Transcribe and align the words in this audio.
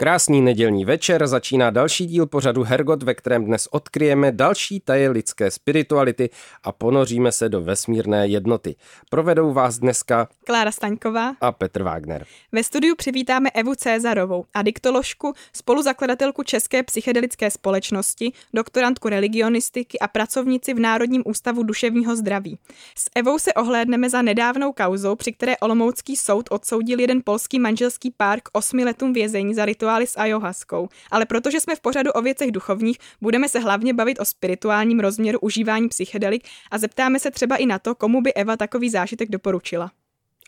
Krásný 0.00 0.40
nedělní 0.40 0.84
večer 0.84 1.26
začíná 1.26 1.70
další 1.70 2.06
díl 2.06 2.26
pořadu 2.26 2.62
Hergot, 2.62 3.02
ve 3.02 3.14
kterém 3.14 3.44
dnes 3.44 3.68
odkryjeme 3.70 4.32
další 4.32 4.80
taje 4.80 5.08
lidské 5.08 5.50
spirituality 5.50 6.30
a 6.62 6.72
ponoříme 6.72 7.32
se 7.32 7.48
do 7.48 7.60
vesmírné 7.60 8.26
jednoty. 8.26 8.76
Provedou 9.10 9.52
vás 9.52 9.78
dneska 9.78 10.28
Klára 10.46 10.72
Staňková 10.72 11.34
a 11.40 11.52
Petr 11.52 11.82
Wagner. 11.82 12.26
Ve 12.52 12.62
studiu 12.62 12.94
přivítáme 12.96 13.50
Evu 13.50 13.74
Cézarovou, 13.74 14.44
adiktoložku, 14.54 15.32
spoluzakladatelku 15.52 16.42
České 16.42 16.82
psychedelické 16.82 17.50
společnosti, 17.50 18.32
doktorantku 18.54 19.08
religionistiky 19.08 19.98
a 19.98 20.08
pracovnici 20.08 20.74
v 20.74 20.80
Národním 20.80 21.22
ústavu 21.26 21.62
duševního 21.62 22.16
zdraví. 22.16 22.58
S 22.96 23.10
Evou 23.14 23.38
se 23.38 23.54
ohlédneme 23.54 24.10
za 24.10 24.22
nedávnou 24.22 24.72
kauzou, 24.72 25.16
při 25.16 25.32
které 25.32 25.56
Olomoucký 25.56 26.16
soud 26.16 26.48
odsoudil 26.50 27.00
jeden 27.00 27.20
polský 27.24 27.58
manželský 27.58 28.10
pár 28.16 28.40
k 28.40 28.48
osmi 28.52 28.84
letům 28.84 29.12
vězení 29.12 29.54
za 29.54 29.64
rituály 29.88 30.06
s 30.06 30.18
ayahuaskou. 30.18 30.88
Ale 31.10 31.26
protože 31.26 31.60
jsme 31.60 31.76
v 31.76 31.80
pořadu 31.80 32.10
o 32.10 32.22
věcech 32.22 32.52
duchovních, 32.52 32.98
budeme 33.20 33.48
se 33.48 33.58
hlavně 33.58 33.94
bavit 33.94 34.20
o 34.20 34.24
spirituálním 34.24 35.00
rozměru 35.00 35.38
užívání 35.40 35.88
psychedelik 35.88 36.48
a 36.70 36.78
zeptáme 36.78 37.18
se 37.18 37.30
třeba 37.30 37.56
i 37.56 37.66
na 37.66 37.78
to, 37.78 37.94
komu 37.94 38.20
by 38.20 38.34
Eva 38.34 38.56
takový 38.56 38.90
zážitek 38.90 39.30
doporučila 39.30 39.90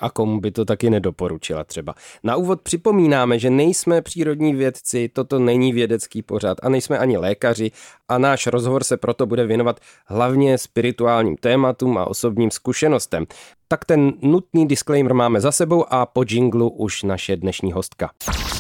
a 0.01 0.11
komu 0.11 0.41
by 0.41 0.51
to 0.51 0.65
taky 0.65 0.91
nedoporučila 0.91 1.65
třeba. 1.65 1.95
Na 2.23 2.37
úvod 2.37 2.61
připomínáme, 2.61 3.39
že 3.39 3.51
nejsme 3.51 4.03
přírodní 4.03 4.55
vědci, 4.55 5.09
toto 5.09 5.39
není 5.39 5.73
vědecký 5.73 6.23
pořad 6.23 6.59
a 6.63 6.69
nejsme 6.69 6.99
ani 6.99 7.17
lékaři 7.17 7.71
a 8.09 8.19
náš 8.19 8.47
rozhovor 8.47 8.85
se 8.85 8.97
proto 8.97 9.27
bude 9.27 9.47
věnovat 9.47 9.81
hlavně 10.07 10.59
spirituálním 10.59 11.37
tématům 11.37 11.99
a 11.99 12.05
osobním 12.05 12.51
zkušenostem. 12.51 13.27
Tak 13.69 13.85
ten 13.85 14.13
nutný 14.23 14.69
disclaimer 14.69 15.15
máme 15.15 15.41
za 15.41 15.53
sebou 15.53 15.85
a 15.91 16.07
po 16.07 16.25
jinglu 16.29 16.69
už 16.69 17.03
naše 17.03 17.37
dnešní 17.37 17.73
hostka. 17.73 18.11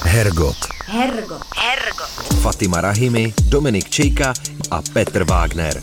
Hergot. 0.02 0.56
Hergot. 0.84 1.42
Hergot. 1.56 2.10
Fatima 2.42 2.80
Rahimi, 2.80 3.34
Dominik 3.48 3.90
Čejka 3.90 4.34
a 4.70 4.82
Petr 4.92 5.24
Wagner. 5.24 5.80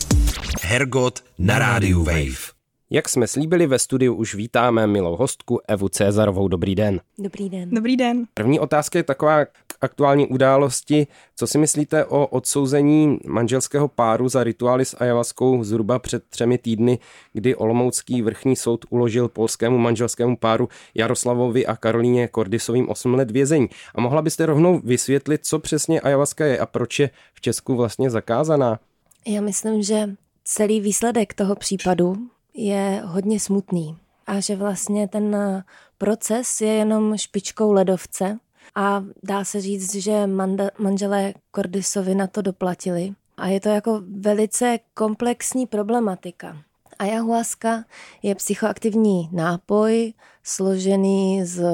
Hergot 0.62 1.20
na 1.38 1.58
rádiu 1.58 2.04
Wave. 2.04 2.57
Jak 2.90 3.08
jsme 3.08 3.26
slíbili, 3.26 3.66
ve 3.66 3.78
studiu 3.78 4.14
už 4.14 4.34
vítáme 4.34 4.86
milou 4.86 5.16
hostku 5.16 5.60
Evu 5.68 5.88
Cezarovou. 5.88 6.48
Dobrý 6.48 6.74
den. 6.74 7.00
Dobrý 7.18 7.48
den. 7.48 7.70
Dobrý 7.70 7.96
den. 7.96 8.24
První 8.34 8.60
otázka 8.60 8.98
je 8.98 9.02
taková 9.02 9.44
k 9.44 9.52
aktuální 9.80 10.26
události. 10.26 11.06
Co 11.36 11.46
si 11.46 11.58
myslíte 11.58 12.04
o 12.04 12.26
odsouzení 12.26 13.18
manželského 13.26 13.88
páru 13.88 14.28
za 14.28 14.44
rituály 14.44 14.84
s 14.84 14.96
ajavaskou 15.00 15.64
zhruba 15.64 15.98
před 15.98 16.24
třemi 16.28 16.58
týdny, 16.58 16.98
kdy 17.32 17.56
Olomoucký 17.56 18.22
vrchní 18.22 18.56
soud 18.56 18.84
uložil 18.90 19.28
polskému 19.28 19.78
manželskému 19.78 20.36
páru 20.36 20.68
Jaroslavovi 20.94 21.66
a 21.66 21.76
Karolíně 21.76 22.28
Kordisovým 22.28 22.88
8 22.88 23.14
let 23.14 23.30
vězení? 23.30 23.68
A 23.94 24.00
mohla 24.00 24.22
byste 24.22 24.46
rovnou 24.46 24.80
vysvětlit, 24.84 25.46
co 25.46 25.58
přesně 25.58 26.00
ajavaska 26.00 26.46
je 26.46 26.58
a 26.58 26.66
proč 26.66 26.98
je 26.98 27.10
v 27.34 27.40
Česku 27.40 27.76
vlastně 27.76 28.10
zakázaná? 28.10 28.80
Já 29.26 29.40
myslím, 29.40 29.82
že 29.82 30.08
celý 30.44 30.80
výsledek 30.80 31.34
toho 31.34 31.56
případu 31.56 32.16
je 32.60 33.02
hodně 33.04 33.40
smutný 33.40 33.98
a 34.26 34.40
že 34.40 34.56
vlastně 34.56 35.08
ten 35.08 35.36
proces 35.98 36.60
je 36.60 36.72
jenom 36.72 37.16
špičkou 37.16 37.72
ledovce 37.72 38.38
a 38.74 39.04
dá 39.22 39.44
se 39.44 39.60
říct, 39.60 39.94
že 39.94 40.26
manželé 40.78 41.34
Kordisovi 41.50 42.14
na 42.14 42.26
to 42.26 42.42
doplatili. 42.42 43.14
A 43.36 43.46
je 43.46 43.60
to 43.60 43.68
jako 43.68 44.02
velice 44.20 44.78
komplexní 44.94 45.66
problematika. 45.66 46.56
Ayahuasca 46.98 47.84
je 48.22 48.34
psychoaktivní 48.34 49.28
nápoj 49.32 50.12
složený 50.42 51.44
z 51.44 51.64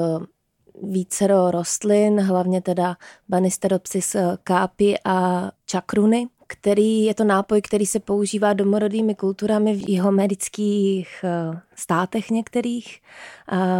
vícero 0.83 1.51
rostlin, 1.51 2.19
hlavně 2.19 2.61
teda 2.61 2.97
Banisteropsis 3.29 4.15
kápi 4.43 4.95
a 5.05 5.51
čakruny 5.65 6.27
který 6.47 7.03
je 7.03 7.13
to 7.13 7.23
nápoj, 7.23 7.61
který 7.61 7.85
se 7.85 7.99
používá 7.99 8.53
domorodými 8.53 9.15
kulturami 9.15 9.75
v 9.75 9.89
jeho 9.89 10.11
medických 10.11 11.23
eh, 11.23 11.59
státech 11.75 12.29
některých 12.29 13.01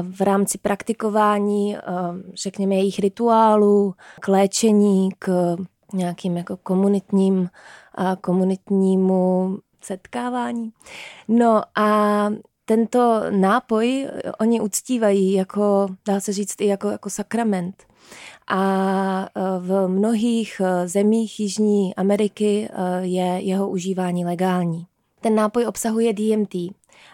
v 0.02 0.22
rámci 0.22 0.58
praktikování, 0.58 1.78
eh, 1.78 1.82
řekněme, 2.34 2.76
jejich 2.76 3.00
rituálů, 3.00 3.94
k 4.20 4.28
léčení, 4.28 5.10
k 5.20 5.56
nějakým 5.94 6.38
jako 6.38 6.58
komunitním, 6.58 7.50
komunitnímu 8.22 9.58
setkávání. 9.82 10.72
No 11.28 11.62
a 11.76 12.30
tento 12.66 13.24
nápoj 13.30 14.08
oni 14.40 14.62
uctívají 14.62 15.34
jako, 15.34 15.88
dá 16.08 16.20
se 16.20 16.34
říct, 16.34 16.62
i 16.62 16.66
jako, 16.66 16.90
jako 16.90 17.10
sakrament 17.10 17.84
a 18.48 19.30
e, 19.36 19.60
v 19.60 19.88
mnohých 19.88 20.62
e, 20.66 20.88
zemích 20.88 21.40
Jižní 21.40 21.96
Ameriky 21.96 22.70
e, 22.72 23.06
je 23.06 23.26
jeho 23.26 23.70
užívání 23.70 24.26
legální. 24.26 24.88
Ten 25.22 25.36
nápoj 25.36 25.66
obsahuje 25.66 26.14
DMT 26.14 26.56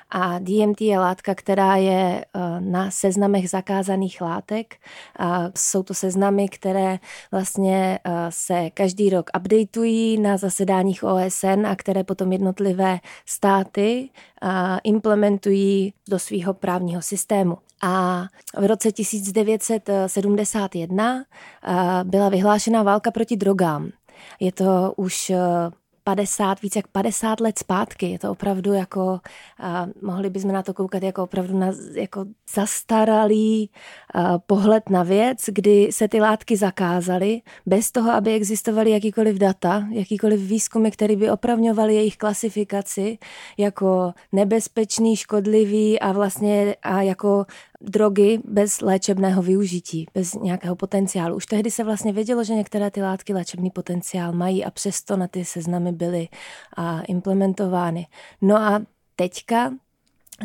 a 0.09 0.40
DMT 0.40 0.81
je 0.81 1.00
látka, 1.00 1.36
která 1.36 1.75
je 1.75 2.25
na 2.59 2.92
seznamech 2.92 3.50
zakázaných 3.50 4.22
látek. 4.22 4.75
Jsou 5.58 5.84
to 5.84 5.94
seznamy, 5.94 6.50
které 6.50 7.00
vlastně 7.31 8.00
se 8.30 8.69
každý 8.69 9.09
rok 9.09 9.30
updateují 9.40 10.19
na 10.19 10.38
zasedáních 10.38 11.03
OSN 11.03 11.66
a 11.66 11.75
které 11.75 12.03
potom 12.03 12.31
jednotlivé 12.31 13.00
státy 13.25 14.09
implementují 14.84 15.94
do 16.09 16.19
svého 16.19 16.53
právního 16.53 17.02
systému. 17.02 17.58
A 17.84 18.25
v 18.58 18.66
roce 18.66 18.92
1971 18.92 21.24
byla 22.03 22.30
vyhlášena 22.30 22.84
válka 22.84 23.12
proti 23.12 23.36
drogám. 23.36 23.90
Je 24.40 24.52
to 24.52 24.94
už 24.98 25.31
50, 26.16 26.61
víc 26.61 26.75
jak 26.75 26.88
50 26.88 27.39
let 27.39 27.59
zpátky. 27.59 28.09
Je 28.09 28.19
to 28.19 28.31
opravdu 28.31 28.73
jako, 28.73 29.19
a 29.59 29.88
mohli 30.01 30.29
bychom 30.29 30.51
na 30.51 30.63
to 30.63 30.73
koukat 30.73 31.03
jako 31.03 31.23
opravdu 31.23 31.59
na 31.59 31.67
jako 31.94 32.25
zastaralý 32.53 33.69
a, 34.13 34.39
pohled 34.39 34.89
na 34.89 35.03
věc, 35.03 35.38
kdy 35.47 35.88
se 35.91 36.07
ty 36.07 36.21
látky 36.21 36.57
zakázaly, 36.57 37.41
bez 37.66 37.91
toho, 37.91 38.11
aby 38.11 38.33
existovaly 38.33 38.91
jakýkoliv 38.91 39.38
data, 39.38 39.88
jakýkoliv 39.91 40.39
výzkumy, 40.39 40.91
které 40.91 41.16
by 41.16 41.31
opravňovaly 41.31 41.95
jejich 41.95 42.17
klasifikaci 42.17 43.17
jako 43.57 44.13
nebezpečný, 44.31 45.16
škodlivý 45.16 46.00
a 46.00 46.11
vlastně 46.11 46.75
a 46.81 47.01
jako 47.01 47.45
drogy 47.81 48.40
bez 48.46 48.81
léčebného 48.81 49.42
využití, 49.42 50.06
bez 50.14 50.34
nějakého 50.34 50.75
potenciálu. 50.75 51.36
Už 51.36 51.46
tehdy 51.46 51.72
se 51.72 51.84
vlastně 51.84 52.14
vědělo, 52.14 52.44
že 52.44 52.53
některé 52.53 52.92
ty 52.92 53.02
látky 53.02 53.34
léčebný 53.34 53.69
potenciál 53.69 54.34
mají 54.34 54.66
a 54.66 54.72
přesto 54.72 55.18
na 55.18 55.28
ty 55.28 55.46
seznamy 55.46 55.92
byly 55.92 56.28
implementovány. 57.08 58.08
No 58.42 58.58
a 58.58 58.81
teďka 59.16 59.74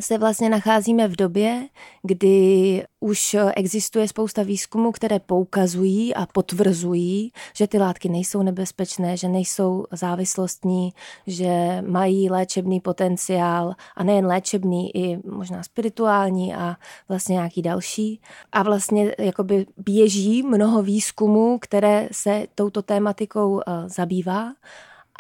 se 0.01 0.19
vlastně 0.19 0.49
nacházíme 0.49 1.09
v 1.09 1.17
době, 1.17 1.69
kdy 2.03 2.84
už 3.01 3.37
existuje 3.57 4.09
spousta 4.09 4.43
výzkumů, 4.43 4.93
které 4.93 5.21
poukazují 5.21 6.15
a 6.15 6.27
potvrzují, 6.27 7.33
že 7.55 7.67
ty 7.67 7.79
látky 7.79 8.09
nejsou 8.09 8.43
nebezpečné, 8.43 9.17
že 9.17 9.29
nejsou 9.29 9.85
závislostní, 9.93 10.93
že 11.27 11.83
mají 11.87 12.31
léčebný 12.31 12.81
potenciál 12.81 13.75
a 13.97 14.05
nejen 14.05 14.27
léčebný, 14.27 14.97
i 14.97 15.19
možná 15.29 15.62
spirituální 15.62 16.55
a 16.55 16.77
vlastně 17.09 17.33
nějaký 17.33 17.62
další. 17.62 18.21
A 18.53 18.62
vlastně 18.62 19.15
jakoby 19.19 19.67
běží 19.76 20.43
mnoho 20.43 20.82
výzkumů, 20.82 21.59
které 21.59 22.09
se 22.12 22.47
touto 22.55 22.82
tématikou 22.82 23.61
eh, 23.61 23.88
zabývá 23.88 24.53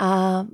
a 0.00 0.44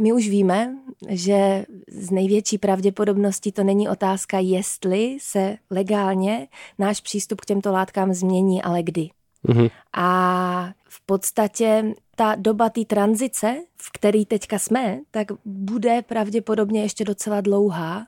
my 0.00 0.12
už 0.12 0.28
víme, 0.28 0.76
že 1.08 1.64
z 1.88 2.10
největší 2.10 2.58
pravděpodobností 2.58 3.52
to 3.52 3.64
není 3.64 3.88
otázka, 3.88 4.38
jestli 4.38 5.18
se 5.20 5.56
legálně 5.70 6.48
náš 6.78 7.00
přístup 7.00 7.40
k 7.40 7.46
těmto 7.46 7.72
látkám 7.72 8.14
změní, 8.14 8.62
ale 8.62 8.82
kdy. 8.82 9.08
Mm-hmm. 9.48 9.70
A 9.96 10.72
v 10.88 11.06
podstatě 11.06 11.92
ta 12.16 12.34
doba 12.34 12.70
té 12.70 12.84
tranzice, 12.84 13.56
v 13.76 13.92
který 13.92 14.26
teďka 14.26 14.58
jsme, 14.58 14.98
tak 15.10 15.26
bude 15.44 16.02
pravděpodobně 16.02 16.82
ještě 16.82 17.04
docela 17.04 17.40
dlouhá. 17.40 18.06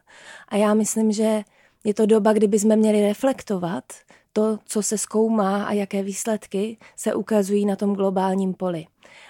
A 0.49 0.57
já 0.57 0.75
myslím, 0.75 1.13
že 1.13 1.43
je 1.85 1.95
to 1.95 2.07
doba, 2.07 2.33
kdy 2.33 2.47
bychom 2.47 2.77
měli 2.77 3.01
reflektovat 3.01 3.85
to, 4.33 4.59
co 4.65 4.83
se 4.83 4.99
zkoumá 4.99 5.65
a 5.65 5.73
jaké 5.73 6.03
výsledky 6.03 6.79
se 6.97 7.15
ukazují 7.15 7.67
na 7.67 7.77
tom 7.77 7.95
globálním 7.95 8.55
poli. 8.55 8.87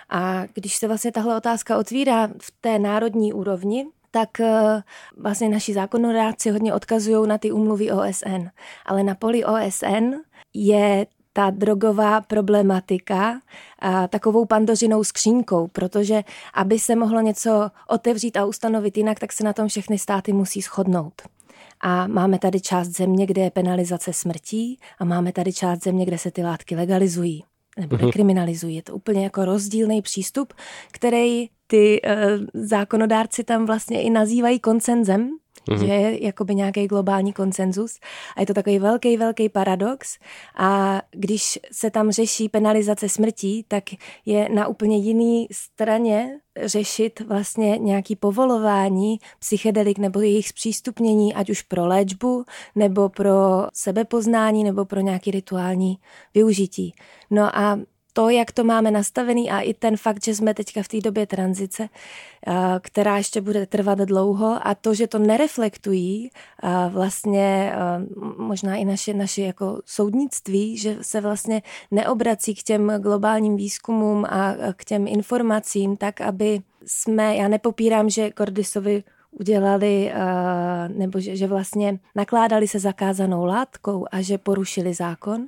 A 0.08 0.46
když 0.54 0.76
se 0.76 0.86
vlastně 0.88 1.12
tahle 1.12 1.36
otázka 1.36 1.78
otvírá 1.78 2.26
v 2.26 2.52
té 2.60 2.78
národní 2.78 3.32
úrovni, 3.32 3.86
tak 4.10 4.40
eh, 4.40 4.82
vlastně 5.16 5.48
naši 5.48 5.74
zákonodárci 5.74 6.50
hodně 6.50 6.74
odkazují 6.74 7.28
na 7.28 7.38
ty 7.38 7.52
umluvy 7.52 7.90
OSN. 7.90 8.48
Ale 8.86 9.02
na 9.02 9.14
poli 9.14 9.44
OSN 9.44 10.14
je 10.54 11.06
ta 11.32 11.50
drogová 11.50 12.20
problematika 12.20 13.40
a 13.78 14.08
takovou 14.08 14.44
pandořinou 14.44 15.04
skřínkou, 15.04 15.68
protože 15.68 16.22
aby 16.54 16.78
se 16.78 16.96
mohlo 16.96 17.20
něco 17.20 17.70
otevřít 17.88 18.36
a 18.36 18.44
ustanovit 18.44 18.96
jinak, 18.96 19.18
tak 19.20 19.32
se 19.32 19.44
na 19.44 19.52
tom 19.52 19.68
všechny 19.68 19.98
státy 19.98 20.32
musí 20.32 20.60
shodnout. 20.60 21.22
A 21.80 22.06
máme 22.06 22.38
tady 22.38 22.60
část 22.60 22.88
země, 22.88 23.26
kde 23.26 23.42
je 23.42 23.50
penalizace 23.50 24.12
smrtí 24.12 24.78
a 24.98 25.04
máme 25.04 25.32
tady 25.32 25.52
část 25.52 25.82
země, 25.84 26.06
kde 26.06 26.18
se 26.18 26.30
ty 26.30 26.42
látky 26.42 26.76
legalizují 26.76 27.44
nebo 27.78 27.96
mhm. 27.96 28.06
dekriminalizují. 28.06 28.76
Je 28.76 28.82
to 28.82 28.94
úplně 28.94 29.24
jako 29.24 29.44
rozdílný 29.44 30.02
přístup, 30.02 30.52
který 30.92 31.48
ty 31.66 32.00
uh, 32.02 32.12
zákonodárci 32.54 33.44
tam 33.44 33.66
vlastně 33.66 34.02
i 34.02 34.10
nazývají 34.10 34.60
koncenzem, 34.60 35.30
mm-hmm. 35.70 35.86
že 35.86 35.92
je 35.92 36.24
jakoby 36.24 36.54
nějaký 36.54 36.86
globální 36.86 37.32
konsenzus 37.32 37.98
a 38.36 38.40
je 38.40 38.46
to 38.46 38.54
takový 38.54 38.78
velký, 38.78 39.16
velký 39.16 39.48
paradox 39.48 40.18
a 40.56 41.02
když 41.10 41.58
se 41.72 41.90
tam 41.90 42.10
řeší 42.10 42.48
penalizace 42.48 43.08
smrtí, 43.08 43.64
tak 43.68 43.84
je 44.26 44.48
na 44.48 44.66
úplně 44.66 44.96
jiný 44.98 45.46
straně 45.52 46.38
řešit 46.64 47.20
vlastně 47.20 47.78
nějaký 47.78 48.16
povolování 48.16 49.18
psychedelik 49.38 49.98
nebo 49.98 50.20
jejich 50.20 50.48
zpřístupnění, 50.48 51.34
ať 51.34 51.50
už 51.50 51.62
pro 51.62 51.86
léčbu, 51.86 52.44
nebo 52.74 53.08
pro 53.08 53.66
sebepoznání, 53.74 54.64
nebo 54.64 54.84
pro 54.84 55.00
nějaký 55.00 55.30
rituální 55.30 55.98
využití. 56.34 56.94
No 57.30 57.56
a 57.56 57.78
to, 58.12 58.28
jak 58.28 58.52
to 58.52 58.64
máme 58.64 58.90
nastavený 58.90 59.50
a 59.50 59.60
i 59.60 59.74
ten 59.74 59.96
fakt, 59.96 60.24
že 60.24 60.34
jsme 60.34 60.54
teďka 60.54 60.82
v 60.82 60.88
té 60.88 61.00
době 61.00 61.26
tranzice, 61.26 61.88
která 62.80 63.16
ještě 63.16 63.40
bude 63.40 63.66
trvat 63.66 63.98
dlouho 63.98 64.58
a 64.62 64.74
to, 64.74 64.94
že 64.94 65.06
to 65.06 65.18
nereflektují 65.18 66.30
vlastně 66.88 67.72
možná 68.38 68.76
i 68.76 68.84
naše, 68.84 69.14
naše 69.14 69.42
jako 69.42 69.80
soudnictví, 69.84 70.78
že 70.78 70.96
se 71.00 71.20
vlastně 71.20 71.62
neobrací 71.90 72.54
k 72.54 72.62
těm 72.62 72.92
globálním 72.98 73.56
výzkumům 73.56 74.24
a 74.24 74.54
k 74.76 74.84
těm 74.84 75.08
informacím 75.08 75.96
tak, 75.96 76.20
aby 76.20 76.60
jsme, 76.86 77.36
já 77.36 77.48
nepopírám, 77.48 78.10
že 78.10 78.30
Kordisovi 78.30 79.04
udělali, 79.30 80.12
nebo 80.88 81.20
že, 81.20 81.36
že 81.36 81.46
vlastně 81.46 81.98
nakládali 82.14 82.68
se 82.68 82.78
zakázanou 82.78 83.44
látkou 83.44 84.06
a 84.12 84.22
že 84.22 84.38
porušili 84.38 84.94
zákon. 84.94 85.46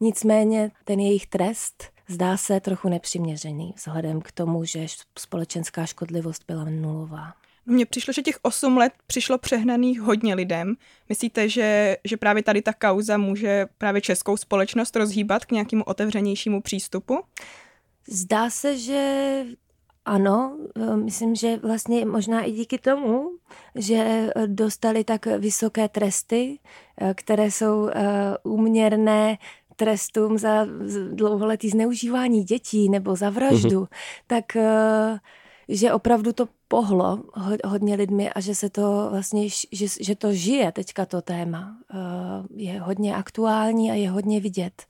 Nicméně 0.00 0.70
ten 0.84 1.00
jejich 1.00 1.26
trest 1.26 1.93
zdá 2.08 2.36
se 2.36 2.60
trochu 2.60 2.88
nepřiměřený 2.88 3.74
vzhledem 3.76 4.20
k 4.20 4.32
tomu, 4.32 4.64
že 4.64 4.86
společenská 5.18 5.86
škodlivost 5.86 6.44
byla 6.48 6.64
nulová. 6.64 7.34
Mně 7.66 7.86
přišlo, 7.86 8.12
že 8.12 8.22
těch 8.22 8.38
8 8.42 8.76
let 8.76 8.92
přišlo 9.06 9.38
přehnaných 9.38 10.00
hodně 10.00 10.34
lidem. 10.34 10.74
Myslíte, 11.08 11.48
že, 11.48 11.96
že 12.04 12.16
právě 12.16 12.42
tady 12.42 12.62
ta 12.62 12.72
kauza 12.72 13.16
může 13.16 13.66
právě 13.78 14.00
českou 14.00 14.36
společnost 14.36 14.96
rozhýbat 14.96 15.44
k 15.44 15.52
nějakému 15.52 15.84
otevřenějšímu 15.84 16.62
přístupu? 16.62 17.20
Zdá 18.08 18.50
se, 18.50 18.78
že 18.78 19.44
ano, 20.04 20.56
myslím, 20.94 21.34
že 21.34 21.56
vlastně 21.56 22.06
možná 22.06 22.42
i 22.42 22.52
díky 22.52 22.78
tomu, 22.78 23.30
že 23.74 24.30
dostali 24.46 25.04
tak 25.04 25.26
vysoké 25.26 25.88
tresty, 25.88 26.58
které 27.14 27.50
jsou 27.50 27.88
eh, 27.88 27.94
úměrné 28.42 29.38
trestům 29.76 30.38
za 30.38 30.66
dlouholetý 31.12 31.70
zneužívání 31.70 32.44
dětí 32.44 32.88
nebo 32.88 33.16
za 33.16 33.30
vraždu, 33.30 33.82
mm-hmm. 33.82 33.88
tak 34.26 34.56
eh, 34.56 35.18
že 35.68 35.92
opravdu 35.92 36.32
to 36.32 36.48
pohlo 36.68 37.22
hodně 37.64 37.94
lidmi 37.94 38.30
a 38.30 38.40
že 38.40 38.54
se 38.54 38.70
to 38.70 39.08
vlastně, 39.10 39.48
že, 39.72 39.86
že 40.00 40.14
to 40.14 40.32
žije 40.32 40.72
teďka 40.72 41.06
to 41.06 41.22
téma. 41.22 41.76
Eh, 41.94 41.96
je 42.56 42.80
hodně 42.80 43.16
aktuální 43.16 43.90
a 43.90 43.94
je 43.94 44.10
hodně 44.10 44.40
vidět, 44.40 44.82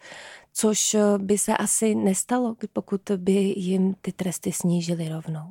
což 0.53 0.95
eh, 0.95 1.01
by 1.19 1.39
se 1.39 1.57
asi 1.57 1.95
nestalo, 1.95 2.57
pokud 2.73 3.01
by 3.17 3.33
jim 3.57 3.95
ty 4.01 4.13
tresty 4.13 4.53
snížily 4.53 5.09
rovnou. 5.09 5.45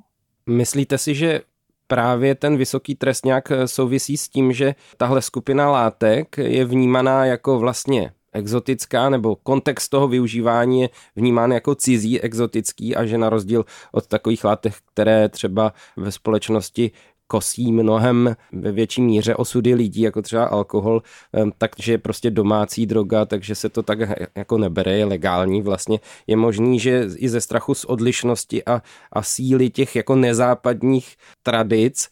Myslíte 0.46 0.98
si, 0.98 1.16
že 1.16 1.42
právě 1.88 2.36
ten 2.36 2.58
vysoký 2.58 2.96
trest 2.96 3.26
nějak 3.26 3.52
souvisí 3.66 4.18
s 4.18 4.30
tím, 4.30 4.54
že 4.54 4.76
tahle 4.98 5.22
skupina 5.22 5.72
látek 5.72 6.38
je 6.38 6.66
vnímaná 6.66 7.26
jako 7.26 7.60
vlastně 7.60 8.12
exotická, 8.34 9.10
nebo 9.10 9.36
kontext 9.36 9.90
toho 9.90 10.08
využívání 10.08 10.82
je 10.82 10.90
vnímán 11.16 11.52
jako 11.52 11.76
cizí, 11.76 12.22
exotický 12.22 12.96
a 12.96 13.06
že 13.06 13.18
na 13.18 13.30
rozdíl 13.30 13.66
od 13.92 14.08
takových 14.08 14.44
látek, 14.44 14.74
které 14.94 15.30
třeba 15.30 15.74
ve 15.98 16.12
společnosti 16.12 16.92
kosí 17.28 17.72
mnohem 17.72 18.36
ve 18.52 18.72
větší 18.72 19.02
míře 19.02 19.36
osudy 19.36 19.74
lidí, 19.74 20.02
jako 20.02 20.22
třeba 20.22 20.46
alkohol, 20.46 21.02
takže 21.58 21.92
je 21.92 21.98
prostě 21.98 22.32
domácí 22.32 22.86
droga, 22.86 23.26
takže 23.26 23.56
se 23.56 23.70
to 23.70 23.84
tak 23.84 24.00
jako 24.36 24.58
nebere, 24.58 24.98
je 24.98 25.06
legální 25.06 25.62
vlastně. 25.62 26.00
Je 26.28 26.38
možný, 26.38 26.80
že 26.80 27.10
i 27.16 27.30
ze 27.30 27.42
strachu 27.42 27.74
z 27.74 27.86
odlišnosti 27.86 28.66
a, 28.66 28.82
a 29.12 29.24
síly 29.24 29.70
těch 29.70 29.96
jako 29.96 30.16
nezápadních 30.16 31.16
tradic 31.44 32.10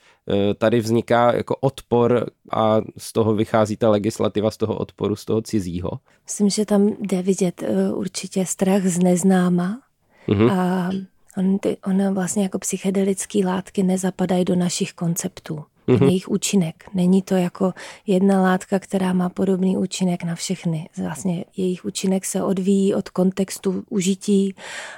tady 0.57 0.79
vzniká 0.79 1.33
jako 1.35 1.55
odpor 1.55 2.25
a 2.51 2.81
z 2.97 3.13
toho 3.13 3.35
vychází 3.35 3.77
ta 3.77 3.89
legislativa 3.89 4.51
z 4.51 4.57
toho 4.57 4.75
odporu, 4.75 5.15
z 5.15 5.25
toho 5.25 5.41
cizího? 5.41 5.91
Myslím, 6.25 6.49
že 6.49 6.65
tam 6.65 6.95
jde 6.99 7.21
vidět 7.21 7.63
eh, 7.63 7.93
určitě 7.93 8.45
strach 8.45 8.83
z 8.83 8.99
neznáma 8.99 9.81
mm-hmm. 10.27 10.51
a 10.51 10.89
on, 11.37 11.59
ty, 11.59 11.77
on 11.85 12.13
vlastně 12.13 12.43
jako 12.43 12.59
psychedelické 12.59 13.45
látky 13.45 13.83
nezapadají 13.83 14.45
do 14.45 14.55
našich 14.55 14.93
konceptů 14.93 15.63
mm-hmm. 15.91 16.05
jejich 16.05 16.29
účinek. 16.29 16.83
Není 16.93 17.21
to 17.21 17.35
jako 17.35 17.73
jedna 18.07 18.41
látka, 18.41 18.79
která 18.79 19.13
má 19.13 19.29
podobný 19.29 19.77
účinek 19.77 20.23
na 20.23 20.35
všechny. 20.35 20.89
Vlastně 20.97 21.45
jejich 21.57 21.85
účinek 21.85 22.25
se 22.25 22.43
odvíjí 22.43 22.95
od 22.95 23.09
kontextu 23.09 23.83
užití, 23.89 24.55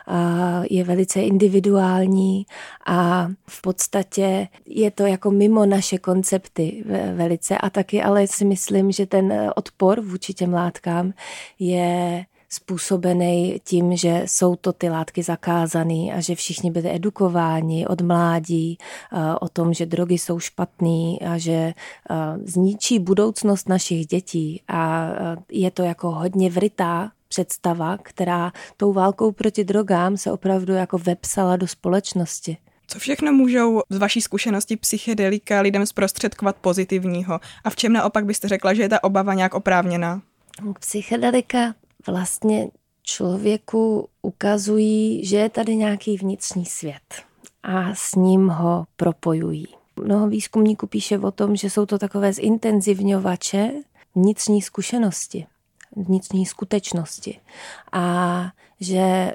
a 0.07 0.61
je 0.69 0.83
velice 0.83 1.21
individuální 1.21 2.45
a 2.85 3.27
v 3.47 3.61
podstatě 3.61 4.47
je 4.65 4.91
to 4.91 5.05
jako 5.05 5.31
mimo 5.31 5.65
naše 5.65 5.97
koncepty 5.97 6.83
velice 7.15 7.57
a 7.57 7.69
taky 7.69 8.03
ale 8.03 8.27
si 8.27 8.45
myslím, 8.45 8.91
že 8.91 9.05
ten 9.05 9.51
odpor 9.55 10.01
vůči 10.01 10.33
těm 10.33 10.53
látkám 10.53 11.13
je 11.59 12.25
způsobený 12.53 13.59
tím, 13.63 13.97
že 13.97 14.23
jsou 14.25 14.55
to 14.55 14.73
ty 14.73 14.89
látky 14.89 15.23
zakázané 15.23 16.13
a 16.13 16.19
že 16.19 16.35
všichni 16.35 16.71
byli 16.71 16.95
edukováni 16.95 17.87
od 17.87 18.01
mládí 18.01 18.77
eh, 18.77 19.35
o 19.41 19.49
tom, 19.49 19.73
že 19.73 19.85
drogy 19.85 20.17
jsou 20.17 20.39
špatný 20.39 21.21
a 21.21 21.37
že 21.37 21.51
eh, 21.51 21.73
zničí 22.45 22.99
budoucnost 22.99 23.69
našich 23.69 24.07
dětí 24.07 24.61
a 24.67 25.09
eh, 25.09 25.35
je 25.51 25.71
to 25.71 25.83
jako 25.83 26.11
hodně 26.11 26.49
vrytá 26.49 27.11
představa, 27.27 27.97
která 27.97 28.51
tou 28.77 28.93
válkou 28.93 29.31
proti 29.31 29.63
drogám 29.63 30.17
se 30.17 30.31
opravdu 30.31 30.73
jako 30.73 30.97
vepsala 30.97 31.55
do 31.55 31.67
společnosti. 31.67 32.57
Co 32.87 32.99
všechno 32.99 33.31
můžou 33.31 33.81
z 33.89 33.97
vaší 33.97 34.21
zkušenosti 34.21 34.77
psychedelika 34.77 35.61
lidem 35.61 35.85
zprostředkovat 35.85 36.55
pozitivního? 36.55 37.39
A 37.63 37.69
v 37.69 37.75
čem 37.75 37.93
naopak 37.93 38.25
byste 38.25 38.47
řekla, 38.47 38.73
že 38.73 38.81
je 38.81 38.89
ta 38.89 39.03
obava 39.03 39.33
nějak 39.33 39.53
oprávněná? 39.53 40.21
Psychedelika 40.79 41.73
vlastně 42.07 42.67
člověku 43.03 44.09
ukazují, 44.21 45.25
že 45.25 45.37
je 45.37 45.49
tady 45.49 45.75
nějaký 45.75 46.17
vnitřní 46.17 46.65
svět 46.65 47.23
a 47.63 47.95
s 47.95 48.15
ním 48.15 48.47
ho 48.47 48.85
propojují. 48.95 49.67
Mnoho 49.95 50.27
výzkumníků 50.27 50.87
píše 50.87 51.19
o 51.19 51.31
tom, 51.31 51.55
že 51.55 51.69
jsou 51.69 51.85
to 51.85 51.97
takové 51.97 52.33
zintenzivňovače 52.33 53.71
vnitřní 54.15 54.61
zkušenosti, 54.61 55.45
vnitřní 55.95 56.45
skutečnosti 56.45 57.39
a 57.91 58.45
že 58.79 59.31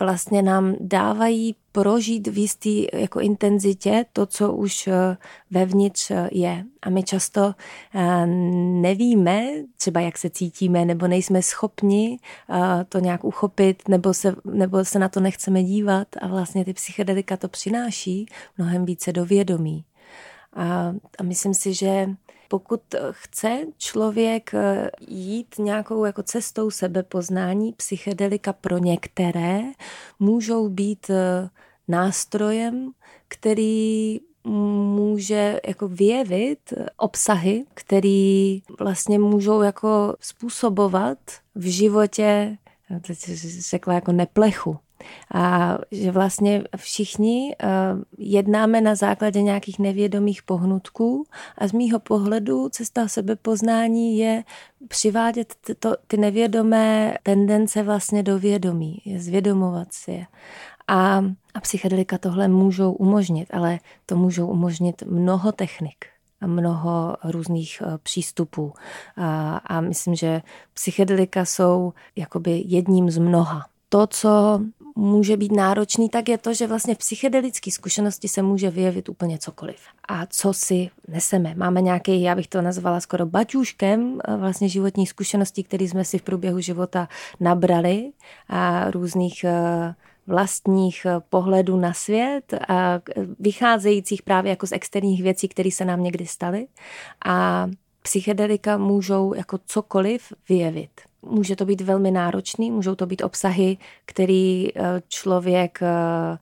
vlastně 0.00 0.42
nám 0.42 0.74
dávají 0.80 1.56
prožít 1.72 2.28
v 2.28 2.38
jistý 2.38 2.86
jako 2.92 3.20
intenzitě 3.20 4.04
to, 4.12 4.26
co 4.26 4.52
už 4.52 4.86
eh, 4.86 5.16
vevnitř 5.50 6.10
eh, 6.10 6.28
je. 6.32 6.64
A 6.82 6.90
my 6.90 7.02
často 7.02 7.54
eh, 7.94 8.26
nevíme, 8.80 9.46
třeba 9.76 10.00
jak 10.00 10.18
se 10.18 10.30
cítíme, 10.30 10.84
nebo 10.84 11.06
nejsme 11.06 11.42
schopni 11.42 12.18
to 12.88 12.98
nějak 12.98 13.24
uchopit, 13.24 13.88
nebo 13.88 14.14
se, 14.14 14.34
nebo 14.44 14.84
se 14.84 14.98
na 14.98 15.08
to 15.08 15.20
nechceme 15.20 15.62
dívat 15.62 16.08
a 16.20 16.26
vlastně 16.26 16.64
ty 16.64 16.72
psychedelika 16.72 17.36
to 17.36 17.48
přináší 17.48 18.26
mnohem 18.58 18.84
více 18.84 19.12
do 19.12 19.24
vědomí. 19.24 19.84
A, 20.52 20.94
a 21.18 21.22
myslím 21.22 21.54
si, 21.54 21.74
že 21.74 22.06
pokud 22.50 22.80
chce 23.10 23.58
člověk 23.78 24.54
eh, 24.54 24.90
jít 25.08 25.54
nějakou 25.58 26.04
jako 26.04 26.22
cestou 26.22 26.70
sebepoznání, 26.70 27.72
psychedelika 27.72 28.52
pro 28.52 28.78
některé 28.78 29.60
můžou 30.18 30.68
být 30.68 31.10
eh, 31.10 31.48
nástrojem, 31.88 32.90
který 33.28 34.20
může 34.44 35.60
jako 35.66 35.88
vyjevit 35.88 36.72
obsahy, 36.96 37.64
které 37.74 38.58
vlastně 38.80 39.18
můžou 39.18 39.62
jako 39.62 40.16
způsobovat 40.20 41.18
v 41.54 41.70
životě, 41.70 42.56
teď 43.06 43.18
řekla 43.70 43.94
jako 43.94 44.12
neplechu. 44.12 44.78
A 45.34 45.78
že 45.90 46.10
vlastně 46.10 46.64
všichni 46.76 47.56
uh, 47.62 48.02
jednáme 48.18 48.80
na 48.80 48.94
základě 48.94 49.42
nějakých 49.42 49.78
nevědomých 49.78 50.42
pohnutků 50.42 51.24
a 51.58 51.68
z 51.68 51.72
mýho 51.72 52.00
pohledu 52.00 52.68
cesta 52.68 53.08
sebepoznání 53.08 54.18
je 54.18 54.44
přivádět 54.88 55.54
to, 55.78 55.94
ty 56.06 56.16
nevědomé 56.16 57.14
tendence 57.22 57.82
vlastně 57.82 58.22
do 58.22 58.38
vědomí, 58.38 58.98
je 59.04 59.20
zvědomovat 59.20 59.92
si 59.92 60.10
je. 60.10 60.26
A, 60.88 61.24
a 61.54 61.60
psychedelika 61.60 62.18
tohle 62.18 62.48
můžou 62.48 62.92
umožnit, 62.92 63.48
ale 63.52 63.78
to 64.06 64.16
můžou 64.16 64.46
umožnit 64.46 65.02
mnoho 65.02 65.52
technik 65.52 66.04
a 66.40 66.46
mnoho 66.46 67.16
různých 67.24 67.82
eh, 67.86 67.98
přístupů. 68.02 68.72
A, 69.16 69.56
a 69.56 69.80
myslím, 69.80 70.14
že 70.14 70.42
psychedelika 70.74 71.44
jsou 71.44 71.92
jakoby 72.16 72.62
jedním 72.66 73.10
z 73.10 73.18
mnoha. 73.18 73.66
To, 73.88 74.06
co 74.06 74.60
může 75.00 75.36
být 75.36 75.52
náročný, 75.52 76.08
tak 76.08 76.28
je 76.28 76.38
to, 76.38 76.54
že 76.54 76.66
vlastně 76.66 76.94
v 76.94 76.98
psychedelické 76.98 77.70
zkušenosti 77.70 78.28
se 78.28 78.42
může 78.42 78.70
vyjevit 78.70 79.08
úplně 79.08 79.38
cokoliv. 79.38 79.76
A 80.08 80.26
co 80.26 80.52
si 80.52 80.90
neseme? 81.08 81.54
Máme 81.56 81.80
nějaký, 81.80 82.22
já 82.22 82.34
bych 82.34 82.48
to 82.48 82.62
nazvala 82.62 83.00
skoro 83.00 83.26
baťůškem 83.26 84.20
eh, 84.24 84.36
vlastně 84.36 84.68
životní 84.68 85.06
zkušeností, 85.06 85.64
které 85.64 85.84
jsme 85.84 86.04
si 86.04 86.18
v 86.18 86.22
průběhu 86.22 86.60
života 86.60 87.08
nabrali 87.40 88.12
a 88.48 88.90
různých 88.90 89.44
uh, 89.44 89.94
vlastních 90.26 91.06
eh, 91.06 91.20
pohledů 91.30 91.76
na 91.76 91.92
svět, 91.92 92.54
a 92.68 93.00
vycházejících 93.38 94.22
právě 94.22 94.50
jako 94.50 94.66
z 94.66 94.72
externích 94.72 95.22
věcí, 95.22 95.48
které 95.48 95.70
se 95.70 95.84
nám 95.84 96.02
někdy 96.02 96.26
staly. 96.26 96.66
A 97.24 97.66
psychedelika 98.02 98.78
můžou 98.78 99.34
jako 99.34 99.58
cokoliv 99.66 100.32
vyjevit. 100.48 101.09
Může 101.22 101.56
to 101.56 101.64
být 101.64 101.80
velmi 101.80 102.10
náročný, 102.10 102.70
můžou 102.70 102.94
to 102.94 103.06
být 103.06 103.22
obsahy, 103.22 103.76
který 104.04 104.68
eh, 104.68 105.02
člověk 105.08 105.78
eh, 105.82 106.38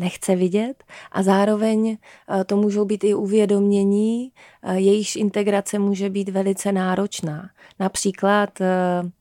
nechce 0.00 0.36
vidět. 0.36 0.84
A 1.12 1.22
zároveň 1.22 1.96
eh, 2.40 2.44
to 2.44 2.56
můžou 2.56 2.84
být 2.84 3.04
i 3.04 3.14
uvědomění, 3.14 4.32
jejichž 4.74 5.16
integrace 5.16 5.78
může 5.78 6.10
být 6.10 6.28
velice 6.28 6.72
náročná. 6.72 7.50
Například 7.80 8.60
eh, 8.60 8.66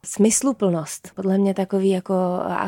smysluplnost, 0.05 1.11
podle 1.15 1.37
mě 1.37 1.53
takový 1.53 1.89
jako 1.89 2.13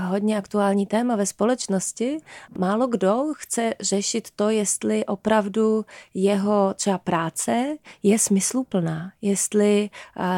hodně 0.08 0.38
aktuální 0.38 0.86
téma 0.86 1.16
ve 1.16 1.26
společnosti. 1.26 2.18
Málo 2.58 2.88
kdo 2.88 3.34
chce 3.38 3.74
řešit 3.80 4.28
to, 4.36 4.50
jestli 4.50 5.06
opravdu 5.06 5.86
jeho 6.14 6.74
třeba 6.74 6.98
práce 6.98 7.78
je 8.04 8.20
smysluplná, 8.20 9.12
jestli 9.22 9.90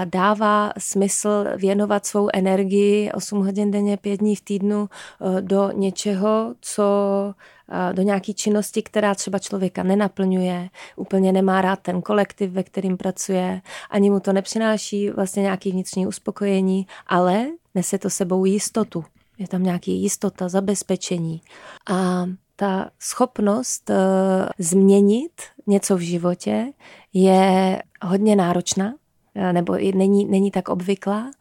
dává 0.06 0.74
smysl 0.78 1.46
věnovat 1.58 2.06
svou 2.06 2.30
energii 2.34 3.12
8 3.12 3.46
hodin 3.46 3.72
denně, 3.72 3.98
5 3.98 4.18
dní 4.18 4.36
v 4.36 4.42
týdnu 4.42 4.90
do 5.42 5.72
něčeho, 5.72 6.56
co 6.62 6.84
do 7.94 8.02
nějaké 8.02 8.34
činnosti, 8.34 8.82
která 8.82 9.16
třeba 9.16 9.40
člověka 9.40 9.84
nenaplňuje, 9.84 10.70
úplně 10.96 11.32
nemá 11.32 11.62
rád 11.62 11.80
ten 11.80 12.02
kolektiv, 12.02 12.52
ve 12.52 12.64
kterým 12.64 12.98
pracuje, 12.98 13.62
ani 13.90 14.10
mu 14.10 14.20
to 14.20 14.34
nepřináší 14.34 15.10
vlastně 15.10 15.42
nějaký 15.42 15.72
vnitřní 15.72 16.08
uspokojení, 16.08 16.88
ale 17.08 17.48
nese 17.76 17.98
to 17.98 18.10
sebou 18.10 18.46
jistotu. 18.46 19.06
Je 19.38 19.48
tam 19.48 19.64
nějaký 19.64 20.02
jistota, 20.02 20.50
zabezpečení. 20.50 21.42
A 21.90 22.26
ta 22.56 22.90
schopnost 23.00 23.90
uh, 23.90 23.96
změnit 24.58 25.32
něco 25.68 25.98
v 25.98 26.00
životě 26.00 26.66
je 27.14 27.82
hodně 28.02 28.36
náročná, 28.36 28.94
nebo 29.52 29.74
není, 29.74 30.26
není 30.26 30.52
tak 30.52 30.70
obvyklá. 30.70 31.32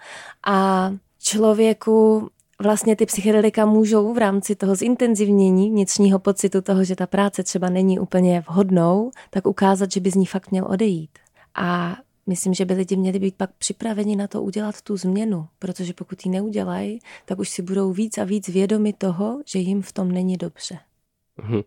A 0.46 0.90
člověku 1.18 2.28
vlastně 2.62 2.96
ty 2.96 3.06
psychedelika 3.06 3.66
můžou 3.66 4.14
v 4.14 4.18
rámci 4.18 4.56
toho 4.56 4.74
zintenzivnění 4.74 5.70
vnitřního 5.70 6.18
pocitu 6.18 6.60
toho, 6.60 6.84
že 6.84 6.96
ta 6.96 7.06
práce 7.06 7.42
třeba 7.42 7.68
není 7.68 7.98
úplně 7.98 8.40
vhodnou, 8.40 9.10
tak 9.30 9.46
ukázat, 9.46 9.92
že 9.92 10.00
by 10.00 10.10
z 10.10 10.14
ní 10.14 10.26
fakt 10.26 10.50
měl 10.50 10.66
odejít. 10.68 11.18
A 11.54 11.96
myslím, 12.26 12.54
že 12.54 12.64
by 12.64 12.74
lidi 12.74 12.96
měli 12.96 13.18
být 13.18 13.34
pak 13.34 13.50
připraveni 13.58 14.16
na 14.16 14.26
to 14.28 14.42
udělat 14.42 14.82
tu 14.82 14.96
změnu, 14.96 15.46
protože 15.58 15.92
pokud 15.92 16.26
ji 16.26 16.30
neudělají, 16.30 17.00
tak 17.24 17.38
už 17.38 17.48
si 17.48 17.62
budou 17.62 17.92
víc 17.92 18.18
a 18.18 18.24
víc 18.24 18.48
vědomi 18.48 18.92
toho, 18.92 19.40
že 19.46 19.58
jim 19.58 19.82
v 19.82 19.92
tom 19.92 20.12
není 20.12 20.36
dobře. 20.36 20.78
Mhm. 21.36 21.62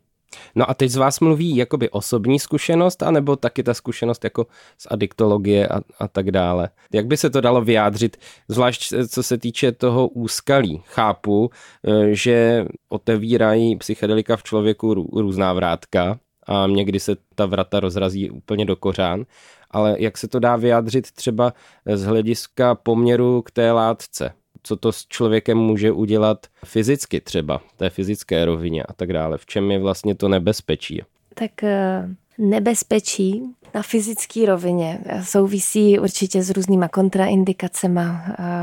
No 0.55 0.69
a 0.69 0.73
teď 0.73 0.89
z 0.91 0.95
vás 0.95 1.19
mluví 1.19 1.55
jakoby 1.55 1.89
osobní 1.89 2.39
zkušenost, 2.39 3.03
anebo 3.03 3.35
taky 3.35 3.63
ta 3.63 3.73
zkušenost 3.73 4.23
jako 4.23 4.47
z 4.77 4.87
adiktologie 4.91 5.67
a, 5.67 5.81
a 5.99 6.07
tak 6.07 6.31
dále. 6.31 6.69
Jak 6.93 7.05
by 7.05 7.17
se 7.17 7.29
to 7.29 7.41
dalo 7.41 7.61
vyjádřit, 7.61 8.17
zvlášť 8.47 8.93
co 9.09 9.23
se 9.23 9.37
týče 9.37 9.71
toho 9.71 10.07
úskalí? 10.07 10.81
Chápu, 10.85 11.49
e, 11.87 12.15
že 12.15 12.65
otevírají 12.89 13.75
psychedelika 13.75 14.37
v 14.37 14.43
člověku 14.43 14.93
různá 14.93 15.53
vrátka 15.53 16.19
a 16.47 16.67
někdy 16.67 16.99
se 16.99 17.15
ta 17.35 17.45
vrata 17.45 17.79
rozrazí 17.79 18.29
úplně 18.29 18.65
do 18.65 18.75
kořán, 18.75 19.25
ale 19.71 19.95
jak 19.99 20.17
se 20.17 20.27
to 20.27 20.39
dá 20.39 20.55
vyjádřit 20.55 21.11
třeba 21.11 21.53
z 21.93 22.03
hlediska 22.03 22.75
poměru 22.75 23.41
k 23.41 23.51
té 23.51 23.71
látce? 23.71 24.33
Co 24.63 24.75
to 24.75 24.91
s 24.91 25.05
člověkem 25.07 25.57
může 25.57 25.91
udělat 25.91 26.47
fyzicky 26.65 27.21
třeba, 27.21 27.61
té 27.77 27.89
fyzické 27.89 28.45
rovině 28.45 28.83
a 28.83 28.93
tak 28.93 29.13
dále. 29.13 29.37
V 29.37 29.45
čem 29.45 29.71
je 29.71 29.79
vlastně 29.79 30.15
to 30.15 30.29
nebezpečí? 30.29 31.01
Tak 31.33 31.63
eh, 31.63 32.09
nebezpečí 32.37 33.43
na 33.73 33.81
fyzické 33.81 34.45
rovině 34.45 34.99
souvisí 35.23 35.99
určitě 35.99 36.43
s 36.43 36.49
různýma 36.49 36.87
kontraindikacemi, 36.87 38.01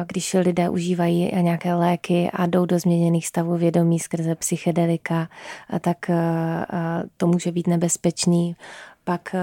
když 0.06 0.34
lidé 0.34 0.68
užívají 0.68 1.30
nějaké 1.40 1.74
léky 1.74 2.30
a 2.32 2.46
jdou 2.46 2.66
do 2.66 2.78
změněných 2.78 3.26
stavů 3.26 3.56
vědomí 3.56 3.98
skrze 3.98 4.34
psychedelika, 4.34 5.28
tak 5.80 6.10
eh, 6.10 6.16
to 7.16 7.26
může 7.26 7.52
být 7.52 7.66
nebezpečný. 7.66 8.56
Pak 9.04 9.34
eh, 9.34 9.38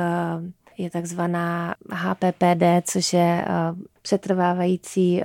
je 0.78 0.90
takzvaná 0.90 1.76
HPPD, 1.92 2.64
což 2.84 3.14
je 3.14 3.46
přetrvávající 4.02 5.22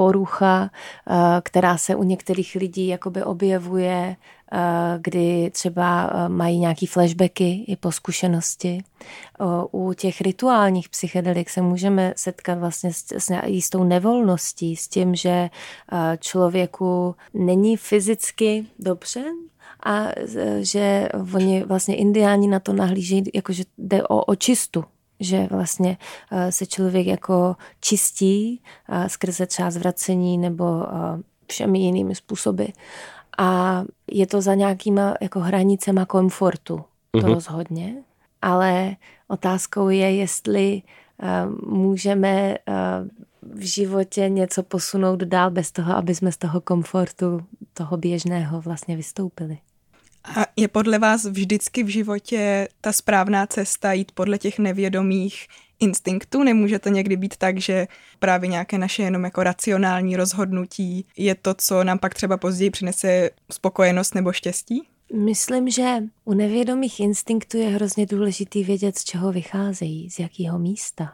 porucha, 0.00 0.70
eh, 0.70 1.40
která 1.42 1.78
se 1.78 1.94
u 1.94 2.02
některých 2.02 2.54
lidí 2.54 2.86
jakoby 2.86 3.22
objevuje, 3.22 4.16
eh, 4.16 4.58
kdy 5.02 5.50
třeba 5.50 6.10
eh, 6.12 6.28
mají 6.28 6.58
nějaký 6.58 6.86
flashbacky 6.86 7.64
i 7.68 7.76
po 7.76 7.92
zkušenosti. 7.92 8.82
U 9.72 9.92
těch 9.92 10.20
rituálních 10.20 10.88
psychedelik 10.88 11.50
se 11.50 11.62
můžeme 11.62 12.12
setkat 12.16 12.58
vlastně 12.58 12.92
s, 12.92 13.12
s 13.12 13.32
jistou 13.46 13.84
nevolností, 13.84 14.76
s 14.76 14.88
tím, 14.88 15.14
že 15.14 15.50
člověku 16.18 17.14
není 17.34 17.76
fyzicky 17.76 18.66
dobře, 18.78 19.24
a 19.86 20.08
že 20.60 21.08
oni 21.34 21.64
vlastně 21.64 21.96
indiáni 21.96 22.48
na 22.48 22.60
to 22.60 22.72
nahlížejí, 22.72 23.24
jako 23.34 23.52
že 23.52 23.64
jde 23.78 24.02
o 24.02 24.24
očistu 24.24 24.84
že 25.22 25.48
vlastně 25.50 25.98
eh, 26.30 26.52
se 26.52 26.66
člověk 26.66 27.06
jako 27.06 27.56
čistí 27.80 28.62
eh, 28.88 29.08
skrze 29.08 29.46
třeba 29.46 29.70
zvracení 29.70 30.38
nebo 30.38 30.86
všemi 31.46 31.78
jinými 31.78 32.14
způsoby. 32.14 32.64
A 33.38 33.82
je 34.10 34.26
to 34.26 34.40
za 34.40 34.54
nějakýma 34.54 35.14
jako 35.20 35.40
hranicema 35.40 36.06
komfortu, 36.06 36.84
to 37.10 37.18
mm-hmm. 37.18 37.34
rozhodně. 37.34 37.94
Ale 38.42 38.96
otázkou 39.28 39.88
je, 39.88 40.14
jestli 40.14 40.82
můžeme 41.66 42.56
v 43.42 43.60
životě 43.60 44.28
něco 44.28 44.62
posunout 44.62 45.20
dál 45.20 45.50
bez 45.50 45.72
toho, 45.72 45.96
aby 45.96 46.14
jsme 46.14 46.32
z 46.32 46.36
toho 46.36 46.60
komfortu, 46.60 47.40
toho 47.74 47.96
běžného 47.96 48.60
vlastně 48.60 48.96
vystoupili. 48.96 49.58
A 50.24 50.46
je 50.56 50.68
podle 50.68 50.98
vás 50.98 51.24
vždycky 51.24 51.82
v 51.82 51.88
životě 51.88 52.68
ta 52.80 52.92
správná 52.92 53.46
cesta 53.46 53.92
jít 53.92 54.12
podle 54.12 54.38
těch 54.38 54.58
nevědomých 54.58 55.46
instinktů? 55.80 56.42
Nemůže 56.42 56.78
to 56.78 56.88
někdy 56.88 57.16
být 57.16 57.36
tak, 57.36 57.58
že 57.58 57.88
právě 58.18 58.48
nějaké 58.48 58.78
naše 58.78 59.02
jenom 59.02 59.24
jako 59.24 59.42
racionální 59.42 60.16
rozhodnutí 60.16 61.06
je 61.16 61.34
to, 61.34 61.54
co 61.54 61.84
nám 61.84 61.98
pak 61.98 62.14
třeba 62.14 62.36
později 62.36 62.70
přinese 62.70 63.30
spokojenost 63.52 64.14
nebo 64.14 64.32
štěstí? 64.32 64.82
Myslím, 65.14 65.70
že 65.70 65.96
u 66.24 66.34
nevědomých 66.34 67.00
instinktů 67.00 67.58
je 67.58 67.68
hrozně 67.68 68.06
důležitý 68.06 68.64
vědět, 68.64 68.98
z 68.98 69.04
čeho 69.04 69.32
vycházejí, 69.32 70.10
z 70.10 70.18
jakého 70.18 70.58
místa. 70.58 71.12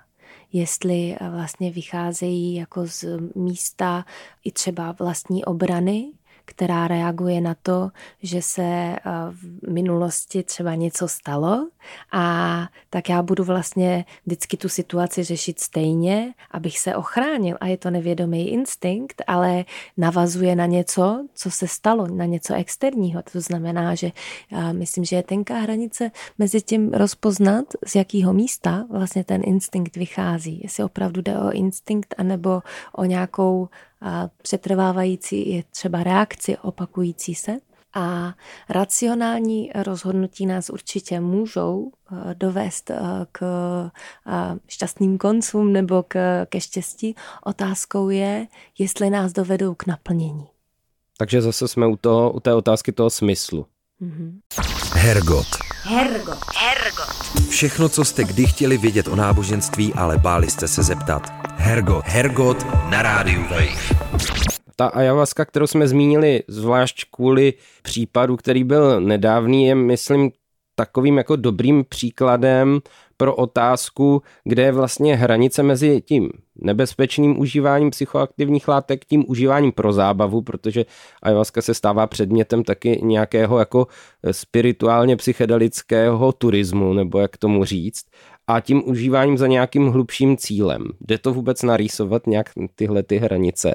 Jestli 0.52 1.16
vlastně 1.30 1.70
vycházejí 1.70 2.54
jako 2.54 2.86
z 2.86 3.04
místa 3.34 4.04
i 4.44 4.52
třeba 4.52 4.92
vlastní 4.92 5.44
obrany, 5.44 6.12
která 6.46 6.88
reaguje 6.88 7.40
na 7.40 7.56
to, 7.62 7.90
že 8.22 8.42
se 8.42 8.62
eh, 8.62 9.00
v 9.30 9.70
minulosti 9.70 10.42
třeba 10.42 10.74
něco 10.74 11.08
stalo 11.08 11.68
a 12.12 12.68
tak 12.90 13.08
já 13.08 13.22
budu 13.22 13.44
vlastně 13.44 14.04
vždycky 14.26 14.56
tu 14.56 14.68
situaci 14.68 15.24
řešit 15.24 15.60
stejně, 15.60 16.34
abych 16.50 16.78
se 16.78 16.96
ochránil 16.96 17.56
a 17.60 17.66
je 17.66 17.76
to 17.76 17.90
nevědomý 17.90 18.48
instinkt, 18.50 19.22
ale 19.26 19.64
navazuje 19.96 20.56
na 20.56 20.66
něco, 20.66 21.26
co 21.34 21.50
se 21.50 21.68
stalo, 21.68 22.06
na 22.06 22.24
něco 22.24 22.54
externího. 22.54 23.22
To 23.32 23.40
znamená, 23.40 23.94
že 23.94 24.12
já 24.50 24.72
myslím, 24.72 25.04
že 25.04 25.16
je 25.16 25.22
tenká 25.22 25.58
hranice 25.58 26.10
mezi 26.38 26.62
tím 26.62 26.92
rozpoznat, 26.92 27.64
z 27.86 27.94
jakého 27.94 28.32
místa 28.32 28.86
vlastně 28.90 29.24
ten 29.24 29.42
instinkt 29.44 29.96
vychází. 29.96 30.60
Jestli 30.62 30.84
opravdu 30.84 31.22
jde 31.22 31.38
o 31.38 31.50
instinkt 31.50 32.14
anebo 32.18 32.62
o 32.92 33.04
nějakou 33.04 33.68
a 34.00 34.28
přetrvávající 34.42 35.50
je 35.50 35.62
třeba 35.70 36.02
reakci 36.02 36.56
opakující 36.58 37.34
se. 37.34 37.56
A 37.94 38.34
racionální 38.68 39.70
rozhodnutí 39.74 40.46
nás 40.46 40.70
určitě 40.70 41.20
můžou 41.20 41.90
eh, 42.12 42.34
dovést 42.34 42.90
eh, 42.90 42.98
k 43.32 43.42
eh, 44.26 44.58
šťastným 44.68 45.18
koncům 45.18 45.72
nebo 45.72 46.02
k, 46.08 46.44
ke 46.46 46.60
štěstí. 46.60 47.14
Otázkou 47.44 48.08
je, 48.08 48.46
jestli 48.78 49.10
nás 49.10 49.32
dovedou 49.32 49.74
k 49.74 49.86
naplnění. 49.86 50.46
Takže 51.18 51.42
zase 51.42 51.68
jsme 51.68 51.86
u, 51.86 51.96
toho, 51.96 52.32
u 52.32 52.40
té 52.40 52.54
otázky 52.54 52.92
toho 52.92 53.10
smyslu. 53.10 53.66
Mm-hmm. 54.02 54.40
Hergot. 54.94 55.46
Hergot. 55.82 56.38
Hergot. 56.56 57.48
Všechno, 57.48 57.88
co 57.88 58.04
jste 58.04 58.24
kdy 58.24 58.46
chtěli 58.46 58.78
vědět 58.78 59.08
o 59.08 59.16
náboženství, 59.16 59.94
ale 59.94 60.18
báli 60.18 60.50
jste 60.50 60.68
se 60.68 60.82
zeptat. 60.82 61.45
Hergot. 61.66 62.04
Hergot 62.04 62.66
na 62.90 63.02
rádiu 63.02 63.42
Wave. 63.42 63.96
Ta 64.76 64.86
ayahuasca, 64.86 65.44
kterou 65.44 65.66
jsme 65.66 65.88
zmínili, 65.88 66.42
zvlášť 66.48 67.04
kvůli 67.10 67.54
případu, 67.82 68.36
který 68.36 68.64
byl 68.64 69.00
nedávný, 69.00 69.66
je, 69.66 69.74
myslím, 69.74 70.30
takovým 70.74 71.18
jako 71.18 71.36
dobrým 71.36 71.84
příkladem 71.88 72.80
pro 73.16 73.34
otázku, 73.34 74.22
kde 74.44 74.62
je 74.62 74.72
vlastně 74.72 75.16
hranice 75.16 75.62
mezi 75.62 76.00
tím 76.00 76.30
nebezpečným 76.56 77.40
užíváním 77.40 77.90
psychoaktivních 77.90 78.68
látek, 78.68 79.04
tím 79.04 79.24
užíváním 79.28 79.72
pro 79.72 79.92
zábavu, 79.92 80.42
protože 80.42 80.84
ayahuasca 81.22 81.62
se 81.62 81.74
stává 81.74 82.06
předmětem 82.06 82.64
taky 82.64 83.00
nějakého 83.02 83.58
jako 83.58 83.86
spirituálně 84.30 85.16
psychedelického 85.16 86.32
turismu, 86.32 86.92
nebo 86.92 87.18
jak 87.18 87.36
tomu 87.36 87.64
říct, 87.64 88.04
a 88.46 88.60
tím 88.60 88.88
užíváním 88.88 89.38
za 89.38 89.46
nějakým 89.46 89.88
hlubším 89.88 90.36
cílem. 90.36 90.84
Jde 91.00 91.18
to 91.18 91.32
vůbec 91.32 91.62
narýsovat 91.62 92.26
nějak 92.26 92.50
tyhle 92.74 93.02
ty 93.02 93.16
hranice? 93.16 93.74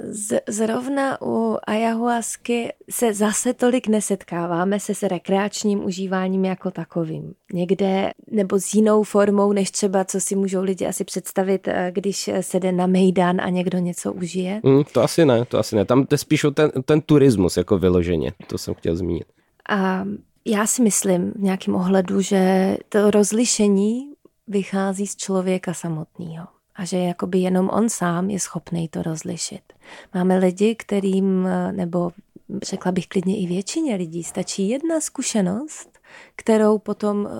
Z, 0.00 0.40
zrovna 0.48 1.22
u 1.22 1.56
ayahuasky 1.66 2.72
se 2.90 3.14
zase 3.14 3.54
tolik 3.54 3.88
nesetkáváme 3.88 4.80
se 4.80 4.94
s 4.94 5.02
rekreačním 5.02 5.84
užíváním 5.84 6.44
jako 6.44 6.70
takovým. 6.70 7.34
Někde 7.52 8.10
nebo 8.30 8.60
s 8.60 8.74
jinou 8.74 9.02
formou, 9.02 9.52
než 9.52 9.70
třeba, 9.70 10.04
co 10.04 10.20
si 10.20 10.36
můžou 10.36 10.62
lidi 10.62 10.86
asi 10.86 11.04
představit, 11.04 11.68
eh, 11.68 11.90
když 11.94 12.30
se 12.40 12.60
jde 12.60 12.72
na 12.72 12.86
Mejdan 12.86 13.40
a 13.40 13.48
někdo 13.48 13.78
něco 13.78 14.12
užije. 14.12 14.60
Mm, 14.62 14.82
to 14.92 15.02
asi 15.02 15.24
ne, 15.24 15.44
to 15.44 15.58
asi 15.58 15.76
ne. 15.76 15.84
Tam 15.84 16.06
jde 16.10 16.18
spíš 16.18 16.44
o 16.44 16.50
ten, 16.50 16.70
ten 16.84 17.00
turismus 17.00 17.56
jako 17.56 17.78
vyloženě, 17.78 18.32
to 18.46 18.58
jsem 18.58 18.74
chtěl 18.74 18.96
zmínit. 18.96 19.26
A 19.68 20.04
já 20.48 20.66
si 20.66 20.82
myslím 20.82 21.32
v 21.32 21.42
nějakém 21.42 21.74
ohledu, 21.74 22.20
že 22.20 22.76
to 22.88 23.10
rozlišení 23.10 24.12
vychází 24.46 25.06
z 25.06 25.16
člověka 25.16 25.74
samotného 25.74 26.46
a 26.74 26.84
že 26.84 26.98
jakoby 26.98 27.38
jenom 27.38 27.70
on 27.72 27.88
sám 27.88 28.30
je 28.30 28.40
schopný 28.40 28.88
to 28.88 29.02
rozlišit. 29.02 29.72
Máme 30.14 30.38
lidi, 30.38 30.74
kterým, 30.74 31.48
nebo 31.72 32.10
řekla 32.62 32.92
bych 32.92 33.06
klidně 33.06 33.38
i 33.38 33.46
většině 33.46 33.96
lidí, 33.96 34.24
stačí 34.24 34.68
jedna 34.68 35.00
zkušenost, 35.00 35.98
kterou 36.36 36.78
potom 36.78 37.18
uh, 37.18 37.30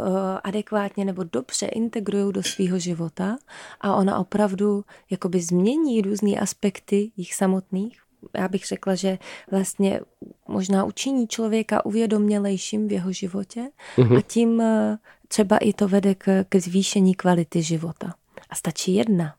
adekvátně 0.45 1.05
nebo 1.05 1.25
dobře 1.25 1.67
integrují 1.67 2.33
do 2.33 2.43
svého 2.43 2.79
života 2.79 3.37
a 3.81 3.95
ona 3.97 4.19
opravdu 4.19 4.85
jakoby 5.11 5.41
změní 5.41 6.03
různé 6.03 6.41
aspekty 6.41 7.11
jich 7.17 7.35
samotných. 7.35 8.08
Já 8.35 8.49
bych 8.49 8.67
řekla, 8.67 8.95
že 8.95 9.19
vlastně 9.51 10.01
možná 10.49 10.85
učiní 10.85 11.29
člověka 11.29 11.87
uvědomělejším 11.87 12.89
v 12.89 12.93
jeho 12.93 13.13
životě 13.13 13.71
mm-hmm. 13.97 14.19
a 14.19 14.23
tím 14.23 14.59
uh, 14.59 14.97
třeba 15.29 15.59
i 15.59 15.73
to 15.73 15.89
vede 15.89 16.15
k, 16.15 16.45
k 16.49 16.57
zvýšení 16.57 17.15
kvality 17.15 17.63
života. 17.63 18.15
A 18.51 18.55
stačí 18.55 18.95
jedna. 18.95 19.35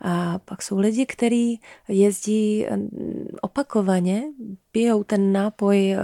A 0.00 0.38
pak 0.38 0.62
jsou 0.62 0.78
lidi, 0.78 1.06
kteří 1.06 1.60
jezdí 1.88 2.66
mm, 2.70 3.28
opakovaně, 3.40 4.22
pijou 4.72 5.04
ten 5.04 5.32
nápoj 5.32 5.92
eh, 5.92 6.00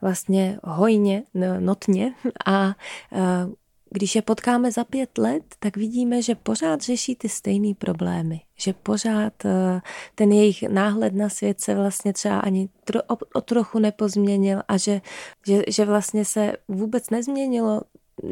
vlastně 0.00 0.58
hojně, 0.64 1.22
notně 1.58 2.14
a 2.46 2.74
eh, 3.12 3.46
když 3.90 4.14
je 4.14 4.22
potkáme 4.22 4.72
za 4.72 4.84
pět 4.84 5.18
let, 5.18 5.42
tak 5.58 5.76
vidíme, 5.76 6.22
že 6.22 6.34
pořád 6.34 6.80
řeší 6.80 7.16
ty 7.16 7.28
stejné 7.28 7.74
problémy. 7.74 8.40
Že 8.58 8.72
pořád 8.72 9.44
eh, 9.44 9.80
ten 10.14 10.32
jejich 10.32 10.62
náhled 10.62 11.14
na 11.14 11.28
svět 11.28 11.60
se 11.60 11.74
vlastně 11.74 12.12
třeba 12.12 12.40
ani 12.40 12.68
tro, 12.84 13.00
o, 13.02 13.16
o 13.34 13.40
trochu 13.40 13.78
nepozměnil 13.78 14.62
a 14.68 14.76
že, 14.76 15.00
že, 15.46 15.62
že 15.68 15.84
vlastně 15.84 16.24
se 16.24 16.52
vůbec 16.68 17.10
nezměnilo 17.10 17.80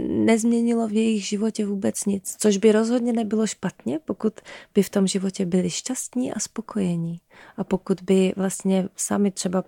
nezměnilo 0.09 0.89
v 0.89 0.93
jejich 0.93 1.27
životě 1.27 1.67
vůbec 1.67 2.05
nic, 2.05 2.37
což 2.39 2.57
by 2.57 2.73
rozhodně 2.73 3.13
nebylo 3.13 3.47
špatně, 3.47 3.99
pokud 4.05 4.41
by 4.75 4.83
v 4.83 4.91
tom 4.91 5.07
životě 5.07 5.47
byli 5.47 5.71
šťastní 5.71 6.33
a 6.33 6.41
spokojení. 6.41 7.21
A 7.57 7.65
pokud 7.65 8.01
by 8.03 8.33
vlastně 8.37 8.89
sami 8.97 9.31
třeba 9.31 9.65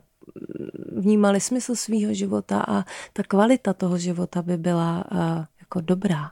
vnímali 0.96 1.40
smysl 1.40 1.74
svého 1.74 2.14
života 2.14 2.64
a 2.68 2.84
ta 3.12 3.22
kvalita 3.22 3.72
toho 3.72 3.98
života 3.98 4.42
by 4.42 4.56
byla 4.56 5.04
uh, 5.12 5.44
jako 5.66 5.81
dobrá. 5.81 6.31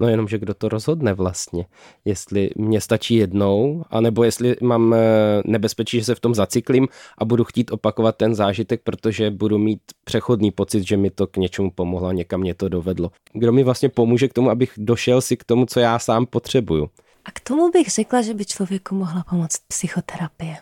No 0.00 0.08
jenom, 0.08 0.28
že 0.28 0.38
kdo 0.38 0.54
to 0.54 0.68
rozhodne 0.68 1.14
vlastně. 1.14 1.66
Jestli 2.04 2.50
mě 2.56 2.80
stačí 2.80 3.14
jednou, 3.14 3.84
anebo 3.90 4.24
jestli 4.24 4.56
mám 4.62 4.94
eh, 4.94 4.98
nebezpečí, 5.44 5.98
že 5.98 6.04
se 6.04 6.14
v 6.14 6.20
tom 6.20 6.34
zacyklím 6.34 6.88
a 7.18 7.24
budu 7.24 7.44
chtít 7.44 7.70
opakovat 7.70 8.16
ten 8.16 8.34
zážitek, 8.34 8.80
protože 8.84 9.30
budu 9.30 9.58
mít 9.58 9.80
přechodný 10.04 10.50
pocit, 10.50 10.86
že 10.86 10.96
mi 10.96 11.10
to 11.10 11.26
k 11.26 11.36
něčemu 11.36 11.70
pomohlo 11.70 12.08
a 12.08 12.12
někam 12.12 12.40
mě 12.40 12.54
to 12.54 12.68
dovedlo. 12.68 13.10
Kdo 13.32 13.52
mi 13.52 13.64
vlastně 13.64 13.88
pomůže 13.88 14.28
k 14.28 14.32
tomu, 14.32 14.50
abych 14.50 14.72
došel 14.76 15.20
si 15.20 15.36
k 15.36 15.44
tomu, 15.44 15.66
co 15.66 15.80
já 15.80 15.98
sám 15.98 16.26
potřebuju. 16.26 16.90
A 17.24 17.30
k 17.30 17.40
tomu 17.40 17.70
bych 17.70 17.88
řekla, 17.88 18.22
že 18.22 18.34
by 18.34 18.44
člověku 18.44 18.94
mohla 18.94 19.24
pomoct 19.30 19.58
psychoterapie 19.68 20.56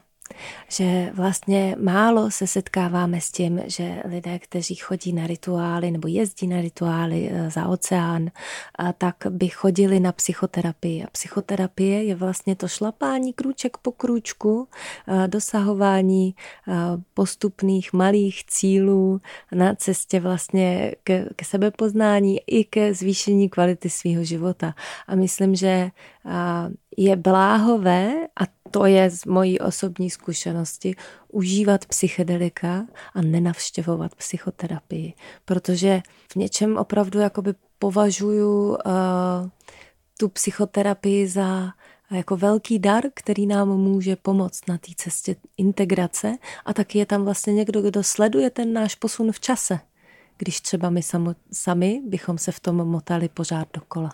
že 0.69 1.11
vlastně 1.15 1.77
málo 1.81 2.31
se 2.31 2.47
setkáváme 2.47 3.21
s 3.21 3.31
tím, 3.31 3.61
že 3.67 4.03
lidé, 4.05 4.39
kteří 4.39 4.75
chodí 4.75 5.13
na 5.13 5.27
rituály 5.27 5.91
nebo 5.91 6.09
jezdí 6.09 6.47
na 6.47 6.61
rituály 6.61 7.31
eh, 7.33 7.51
za 7.51 7.67
oceán, 7.67 8.31
tak 8.99 9.17
by 9.31 9.49
chodili 9.49 10.01
na 10.01 10.13
psychoterapii. 10.13 11.05
A 11.05 11.11
psychoterapie 11.13 12.05
je 12.05 12.15
vlastně 12.15 12.57
to 12.57 12.69
šlapání 12.69 13.33
krůček 13.33 13.77
po 13.77 13.93
krůčku, 13.93 14.69
eh, 15.09 15.29
dosahování 15.29 16.35
eh, 16.69 16.75
postupných 17.15 17.93
malých 17.93 18.45
cílů 18.47 19.21
na 19.53 19.75
cestě 19.75 20.21
vlastně 20.21 20.95
ke, 21.05 21.29
ke 21.37 21.45
sebepoznání 21.45 22.41
i 22.47 22.65
ke 22.65 22.95
zvýšení 22.95 23.49
kvality 23.49 23.91
svého 23.91 24.25
života. 24.25 24.75
A 25.07 25.15
myslím, 25.15 25.55
že 25.55 25.91
je 27.01 27.17
bláhové, 27.17 28.27
a 28.41 28.45
to 28.71 28.87
je 28.87 29.11
z 29.11 29.25
mojí 29.25 29.61
osobní 29.61 30.11
zkušenosti, 30.11 30.95
užívat 31.29 31.87
psychedelika 31.87 32.87
a 33.15 33.23
nenavštěvovat 33.23 34.15
psychoterapii, 34.15 35.15
protože 35.45 36.03
v 36.33 36.37
něčem 36.37 36.77
opravdu 36.77 37.21
jakoby 37.21 37.55
považuji 37.79 38.71
uh, 38.71 38.77
tu 40.19 40.29
psychoterapii 40.29 41.29
za 41.29 41.73
jako 42.11 42.37
velký 42.37 42.79
dar, 42.79 43.05
který 43.15 43.47
nám 43.47 43.69
může 43.69 44.17
pomoct 44.17 44.69
na 44.69 44.79
té 44.79 44.93
cestě 44.97 45.37
integrace. 45.57 46.37
A 46.65 46.75
taky 46.75 46.99
je 46.99 47.07
tam 47.07 47.25
vlastně 47.25 47.55
někdo, 47.55 47.83
kdo 47.83 48.03
sleduje 48.03 48.51
ten 48.51 48.73
náš 48.73 48.95
posun 48.95 49.33
v 49.33 49.41
čase, 49.41 49.81
když 50.39 50.61
třeba 50.61 50.91
my 50.91 51.01
sami 51.53 52.03
bychom 52.07 52.39
se 52.39 52.53
v 52.53 52.61
tom 52.61 52.77
motali 52.77 53.29
pořád 53.29 53.69
dokola. 53.75 54.11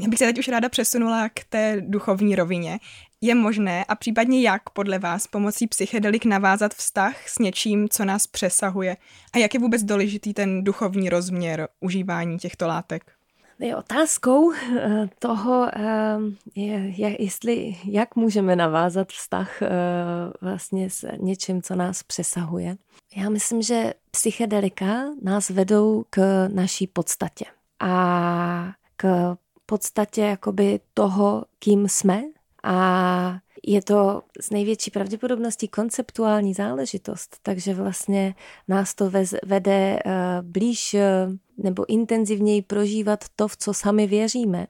Já 0.00 0.08
bych 0.08 0.18
se 0.18 0.24
teď 0.24 0.38
už 0.38 0.48
ráda 0.48 0.68
přesunula 0.68 1.28
k 1.28 1.44
té 1.44 1.76
duchovní 1.80 2.36
rovině. 2.36 2.78
Je 3.20 3.34
možné 3.34 3.84
a 3.84 3.94
případně 3.94 4.42
jak 4.42 4.70
podle 4.70 4.98
vás 4.98 5.26
pomocí 5.26 5.66
psychedelik 5.66 6.24
navázat 6.24 6.74
vztah 6.74 7.28
s 7.28 7.38
něčím, 7.38 7.88
co 7.88 8.04
nás 8.04 8.26
přesahuje? 8.26 8.96
A 9.32 9.38
jak 9.38 9.54
je 9.54 9.60
vůbec 9.60 9.82
důležitý 9.82 10.34
ten 10.34 10.64
duchovní 10.64 11.08
rozměr 11.08 11.68
užívání 11.80 12.38
těchto 12.38 12.66
látek? 12.66 13.12
Je 13.58 13.76
otázkou 13.76 14.52
eh, 14.52 15.08
toho, 15.18 15.68
eh, 15.76 16.18
je, 16.54 17.22
jestli, 17.22 17.76
jak 17.84 18.16
můžeme 18.16 18.56
navázat 18.56 19.08
vztah 19.08 19.62
eh, 19.62 19.68
vlastně 20.40 20.90
s 20.90 21.08
něčím, 21.16 21.62
co 21.62 21.76
nás 21.76 22.02
přesahuje. 22.02 22.76
Já 23.16 23.30
myslím, 23.30 23.62
že 23.62 23.94
psychedelika 24.10 25.04
nás 25.22 25.50
vedou 25.50 26.04
k 26.10 26.48
naší 26.48 26.86
podstatě 26.86 27.44
a 27.80 28.72
k 28.96 29.36
podstatě 29.68 30.20
jakoby 30.20 30.80
toho, 30.94 31.44
kým 31.58 31.88
jsme 31.88 32.22
a 32.62 33.38
je 33.66 33.82
to 33.82 34.22
s 34.40 34.50
největší 34.50 34.90
pravděpodobností 34.90 35.68
konceptuální 35.68 36.54
záležitost, 36.54 37.36
takže 37.42 37.74
vlastně 37.74 38.34
nás 38.68 38.94
to 38.94 39.10
vede 39.46 39.98
eh, 39.98 40.02
blíž 40.42 40.94
eh, 40.94 41.28
nebo 41.58 41.90
intenzivněji 41.90 42.62
prožívat 42.62 43.24
to, 43.36 43.48
v 43.48 43.56
co 43.56 43.74
sami 43.74 44.06
věříme. 44.06 44.66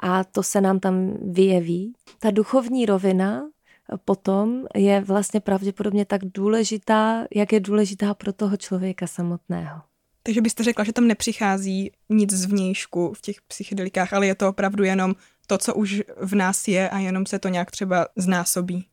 A 0.00 0.24
to 0.24 0.42
se 0.42 0.60
nám 0.60 0.80
tam 0.80 1.16
vyjeví. 1.32 1.92
Ta 2.18 2.30
duchovní 2.30 2.86
rovina 2.86 3.42
eh, 3.42 3.96
potom 4.04 4.64
je 4.74 5.00
vlastně 5.00 5.40
pravděpodobně 5.40 6.04
tak 6.04 6.20
důležitá, 6.24 7.26
jak 7.34 7.52
je 7.52 7.60
důležitá 7.60 8.14
pro 8.14 8.32
toho 8.32 8.56
člověka 8.56 9.06
samotného. 9.06 9.80
Takže 10.26 10.40
byste 10.40 10.64
řekla, 10.64 10.84
že 10.84 10.92
tam 10.92 11.06
nepřichází 11.06 11.92
nic 12.08 12.32
zvnějšku 12.32 13.14
v 13.14 13.20
těch 13.20 13.36
psychedelikách, 13.42 14.12
ale 14.12 14.26
je 14.26 14.34
to 14.34 14.48
opravdu 14.48 14.84
jenom 14.84 15.14
to, 15.46 15.58
co 15.58 15.74
už 15.74 16.02
v 16.16 16.34
nás 16.34 16.68
je 16.68 16.90
a 16.90 16.98
jenom 16.98 17.26
se 17.26 17.38
to 17.38 17.48
nějak 17.48 17.70
třeba 17.70 18.06
znásobí. 18.16 18.86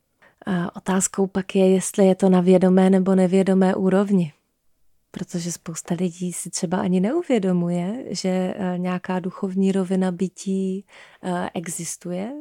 A 0.45 0.75
otázkou 0.75 1.27
pak 1.27 1.55
je, 1.55 1.69
jestli 1.69 2.05
je 2.05 2.15
to 2.15 2.29
na 2.29 2.41
vědomé 2.41 2.89
nebo 2.89 3.15
nevědomé 3.15 3.75
úrovni. 3.75 4.33
protože 5.11 5.51
spousta 5.51 5.95
lidí 5.99 6.33
si 6.33 6.49
třeba 6.49 6.77
ani 6.77 6.99
neuvědomuje, 6.99 8.05
že 8.09 8.29
eh, 8.29 8.77
nějaká 8.77 9.19
duchovní 9.19 9.71
rovina 9.71 10.11
bytí 10.11 10.85
eh, 11.23 11.49
existuje. 11.53 12.31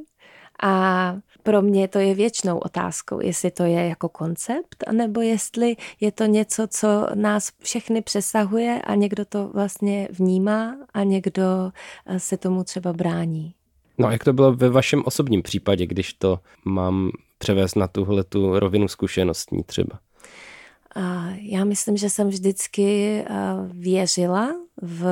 A 0.63 1.17
pro 1.43 1.63
mě 1.63 1.89
to 1.89 1.99
je 1.99 2.15
věčnou 2.15 2.59
otázkou, 2.59 3.21
jestli 3.21 3.51
to 3.51 3.63
je 3.63 3.87
jako 3.87 4.09
koncept, 4.09 4.85
nebo 4.93 5.21
jestli 5.21 5.77
je 6.01 6.13
to 6.13 6.25
něco, 6.25 6.67
co 6.67 7.07
nás 7.15 7.53
všechny 7.63 8.03
přesahuje 8.03 8.83
a 8.83 8.95
někdo 8.95 9.25
to 9.25 9.49
vlastně 9.49 10.09
vnímá 10.11 10.77
a 10.95 11.03
někdo 11.03 11.73
eh, 12.07 12.21
se 12.21 12.37
tomu 12.37 12.65
třeba 12.65 12.93
brání. 12.93 13.55
No 13.99 14.11
jak 14.11 14.25
to 14.25 14.33
bylo 14.33 14.53
ve 14.53 14.71
vašem 14.71 15.03
osobním 15.05 15.43
případě, 15.43 15.87
když 15.87 16.13
to 16.13 16.39
mám 16.65 17.11
převést 17.39 17.75
na 17.75 17.89
tuhle 17.89 18.25
tu 18.25 18.59
rovinu 18.59 18.89
zkušenostní 18.89 19.63
třeba? 19.63 19.99
Já 21.35 21.65
myslím, 21.65 21.97
že 21.97 22.11
jsem 22.11 22.29
vždycky 22.29 23.25
věřila 23.73 24.55
v 24.83 25.07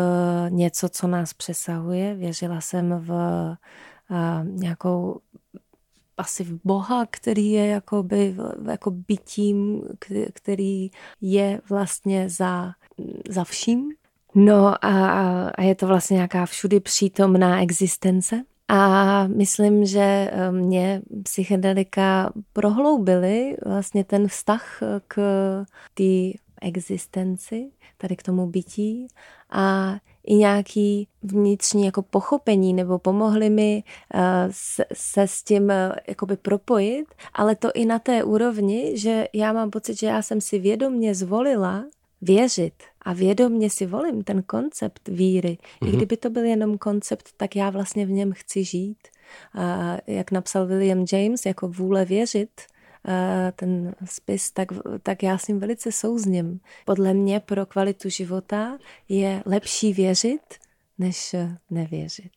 něco, 0.48 0.88
co 0.88 1.06
nás 1.06 1.34
přesahuje. 1.34 2.14
Věřila 2.14 2.60
jsem 2.60 3.04
v 3.06 3.12
nějakou 4.42 5.20
asi 6.20 6.44
v 6.44 6.60
Boha, 6.64 7.06
který 7.10 7.50
je 7.50 7.66
jakoby, 7.66 8.36
jako 8.70 8.90
bytím, 8.90 9.82
který 10.32 10.90
je 11.20 11.60
vlastně 11.68 12.28
za, 12.28 12.72
za 13.28 13.44
vším. 13.44 13.90
No 14.34 14.84
a, 14.84 15.48
a 15.48 15.62
je 15.62 15.74
to 15.74 15.86
vlastně 15.86 16.14
nějaká 16.14 16.46
všudy 16.46 16.80
přítomná 16.80 17.62
existence. 17.62 18.42
A 18.68 19.26
myslím, 19.26 19.84
že 19.84 20.00
eh, 20.32 20.52
mě 20.52 21.02
psychedelika 21.22 22.32
prohloubily 22.52 23.56
vlastně 23.66 24.04
ten 24.04 24.28
vztah 24.28 24.82
k 25.08 25.16
té 25.94 26.38
existenci, 26.62 27.70
tady 27.98 28.16
k 28.16 28.22
tomu 28.22 28.46
bytí 28.46 29.08
a 29.50 29.96
i 30.24 30.34
nějaký 30.34 31.08
vnitřní 31.22 31.84
jako 31.84 32.02
pochopení 32.02 32.74
nebo 32.74 32.98
pomohli 32.98 33.50
mi 33.50 33.82
uh, 34.14 34.20
se, 34.50 34.84
se 34.92 35.22
s 35.22 35.42
tím 35.42 35.64
uh, 35.64 35.70
jakoby 36.08 36.36
propojit, 36.36 37.06
ale 37.34 37.56
to 37.56 37.72
i 37.74 37.86
na 37.86 37.98
té 37.98 38.24
úrovni, 38.24 38.98
že 38.98 39.28
já 39.32 39.52
mám 39.52 39.70
pocit, 39.70 39.98
že 39.98 40.06
já 40.06 40.22
jsem 40.22 40.40
si 40.40 40.58
vědomně 40.58 41.14
zvolila 41.14 41.84
věřit 42.22 42.74
a 43.02 43.12
vědomně 43.12 43.70
si 43.70 43.86
volím 43.86 44.24
ten 44.24 44.42
koncept 44.42 45.08
víry. 45.08 45.58
Mm-hmm. 45.60 45.86
I 45.86 45.88
mhm. 45.88 45.96
kdyby 45.96 46.16
to 46.16 46.30
byl 46.30 46.44
jenom 46.44 46.78
koncept, 46.78 47.28
tak 47.36 47.56
já 47.56 47.70
vlastně 47.70 48.06
v 48.06 48.10
něm 48.10 48.32
chci 48.32 48.64
žít. 48.64 48.98
A 49.54 49.96
jak 50.06 50.30
napsal 50.30 50.66
William 50.66 51.04
James, 51.12 51.46
jako 51.46 51.68
vůle 51.68 52.04
věřit, 52.04 52.50
ten 53.56 53.94
spis, 54.04 54.50
tak, 54.50 54.68
tak 55.02 55.22
já 55.22 55.38
s 55.38 55.48
ním 55.48 55.60
velice 55.60 55.92
souzním. 55.92 56.60
Podle 56.84 57.14
mě 57.14 57.40
pro 57.40 57.66
kvalitu 57.66 58.08
života 58.08 58.78
je 59.08 59.42
lepší 59.46 59.92
věřit, 59.92 60.40
než 60.98 61.36
nevěřit. 61.70 62.32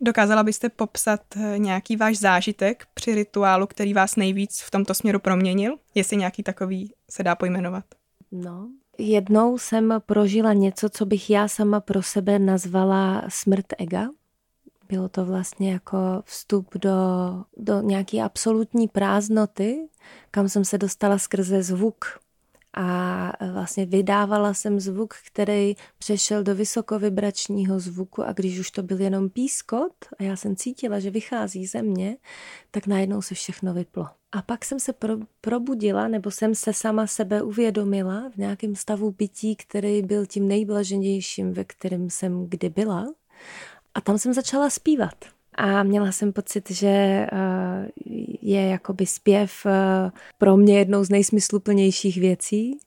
Dokázala 0.00 0.42
byste 0.42 0.68
popsat 0.68 1.20
eh, 1.36 1.58
nějaký 1.58 1.96
váš 1.96 2.18
zážitek 2.18 2.86
při 2.94 3.14
rituálu, 3.14 3.66
který 3.66 3.94
vás 3.94 4.16
nejvíc 4.16 4.60
v 4.60 4.70
tomto 4.70 4.94
směru 4.94 5.18
proměnil? 5.18 5.76
Jestli 5.94 6.16
nějaký 6.16 6.42
takový 6.42 6.92
se 7.10 7.22
dá 7.22 7.34
pojmenovat? 7.34 7.84
No, 8.32 8.68
jednou 8.98 9.58
jsem 9.58 9.94
prožila 10.06 10.52
něco, 10.52 10.88
co 10.88 11.06
bych 11.06 11.30
já 11.30 11.48
sama 11.48 11.80
pro 11.80 12.02
sebe 12.02 12.38
nazvala 12.38 13.22
smrt 13.28 13.66
ega. 13.78 14.08
Bylo 14.90 15.08
to 15.08 15.24
vlastně 15.24 15.72
jako 15.72 15.98
vstup 16.24 16.74
do, 16.74 16.90
do 17.56 17.80
nějaké 17.80 18.22
absolutní 18.22 18.88
prázdnoty, 18.88 19.88
kam 20.30 20.48
jsem 20.48 20.64
se 20.64 20.78
dostala 20.78 21.18
skrze 21.18 21.62
zvuk. 21.62 22.04
A 22.74 23.32
vlastně 23.52 23.86
vydávala 23.86 24.54
jsem 24.54 24.80
zvuk, 24.80 25.14
který 25.26 25.74
přešel 25.98 26.42
do 26.42 26.54
vysokovibračního 26.54 27.80
zvuku 27.80 28.22
a 28.22 28.32
když 28.32 28.58
už 28.58 28.70
to 28.70 28.82
byl 28.82 29.00
jenom 29.00 29.30
pískot 29.30 29.92
a 30.18 30.22
já 30.22 30.36
jsem 30.36 30.56
cítila, 30.56 31.00
že 31.00 31.10
vychází 31.10 31.66
ze 31.66 31.82
mě, 31.82 32.16
tak 32.70 32.86
najednou 32.86 33.22
se 33.22 33.34
všechno 33.34 33.74
vyplo. 33.74 34.06
A 34.32 34.42
pak 34.42 34.64
jsem 34.64 34.80
se 34.80 34.92
pro, 34.92 35.14
probudila, 35.40 36.08
nebo 36.08 36.30
jsem 36.30 36.54
se 36.54 36.72
sama 36.72 37.06
sebe 37.06 37.42
uvědomila 37.42 38.30
v 38.34 38.36
nějakém 38.36 38.76
stavu 38.76 39.10
bytí, 39.10 39.56
který 39.56 40.02
byl 40.02 40.26
tím 40.26 40.48
nejblaženějším, 40.48 41.52
ve 41.52 41.64
kterém 41.64 42.10
jsem 42.10 42.46
kdy 42.48 42.68
byla. 42.68 43.06
A 43.94 44.00
tam 44.00 44.18
jsem 44.18 44.34
začala 44.34 44.70
zpívat. 44.70 45.14
A 45.54 45.82
měla 45.82 46.12
jsem 46.12 46.32
pocit, 46.32 46.70
že 46.70 46.88
eh, 46.88 47.28
je 48.42 48.68
jakoby 48.68 49.06
zpěv 49.06 49.66
eh, 49.66 50.10
pro 50.38 50.56
mě 50.56 50.78
jednou 50.78 51.04
z 51.04 51.10
nejsmysluplnějších 51.10 52.16
věcí. 52.20 52.78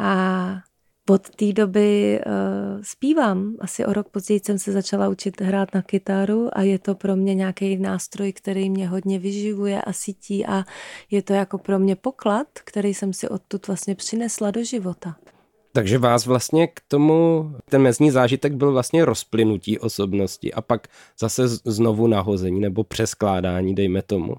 A 0.00 0.62
od 1.10 1.30
té 1.30 1.52
doby 1.52 2.20
uh, 2.26 2.82
zpívám. 2.82 3.56
Asi 3.60 3.86
o 3.86 3.92
rok 3.92 4.08
později 4.08 4.40
jsem 4.44 4.58
se 4.58 4.72
začala 4.72 5.08
učit 5.08 5.40
hrát 5.40 5.74
na 5.74 5.82
kytaru 5.82 6.48
a 6.52 6.62
je 6.62 6.78
to 6.78 6.94
pro 6.94 7.16
mě 7.16 7.34
nějaký 7.34 7.76
nástroj, 7.76 8.32
který 8.32 8.70
mě 8.70 8.88
hodně 8.88 9.18
vyživuje 9.18 9.82
a 9.82 9.92
sytí 9.92 10.46
a 10.46 10.64
je 11.10 11.22
to 11.22 11.32
jako 11.32 11.58
pro 11.58 11.78
mě 11.78 11.96
poklad, 11.96 12.46
který 12.64 12.94
jsem 12.94 13.12
si 13.12 13.28
odtud 13.28 13.66
vlastně 13.66 13.94
přinesla 13.94 14.50
do 14.50 14.64
života. 14.64 15.16
Takže 15.72 15.98
vás 15.98 16.26
vlastně 16.26 16.66
k 16.66 16.80
tomu, 16.88 17.50
ten 17.68 17.82
mezní 17.82 18.10
zážitek 18.10 18.52
byl 18.52 18.72
vlastně 18.72 19.04
rozplynutí 19.04 19.78
osobnosti 19.78 20.52
a 20.52 20.60
pak 20.60 20.88
zase 21.18 21.48
znovu 21.48 22.06
nahození 22.06 22.60
nebo 22.60 22.84
přeskládání, 22.84 23.74
dejme 23.74 24.02
tomu, 24.02 24.34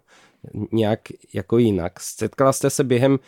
nějak 0.71 0.99
jako 1.33 1.57
jinak. 1.57 1.99
Setkala 1.99 2.53
jste 2.53 2.69
se 2.69 2.83
během 2.83 3.19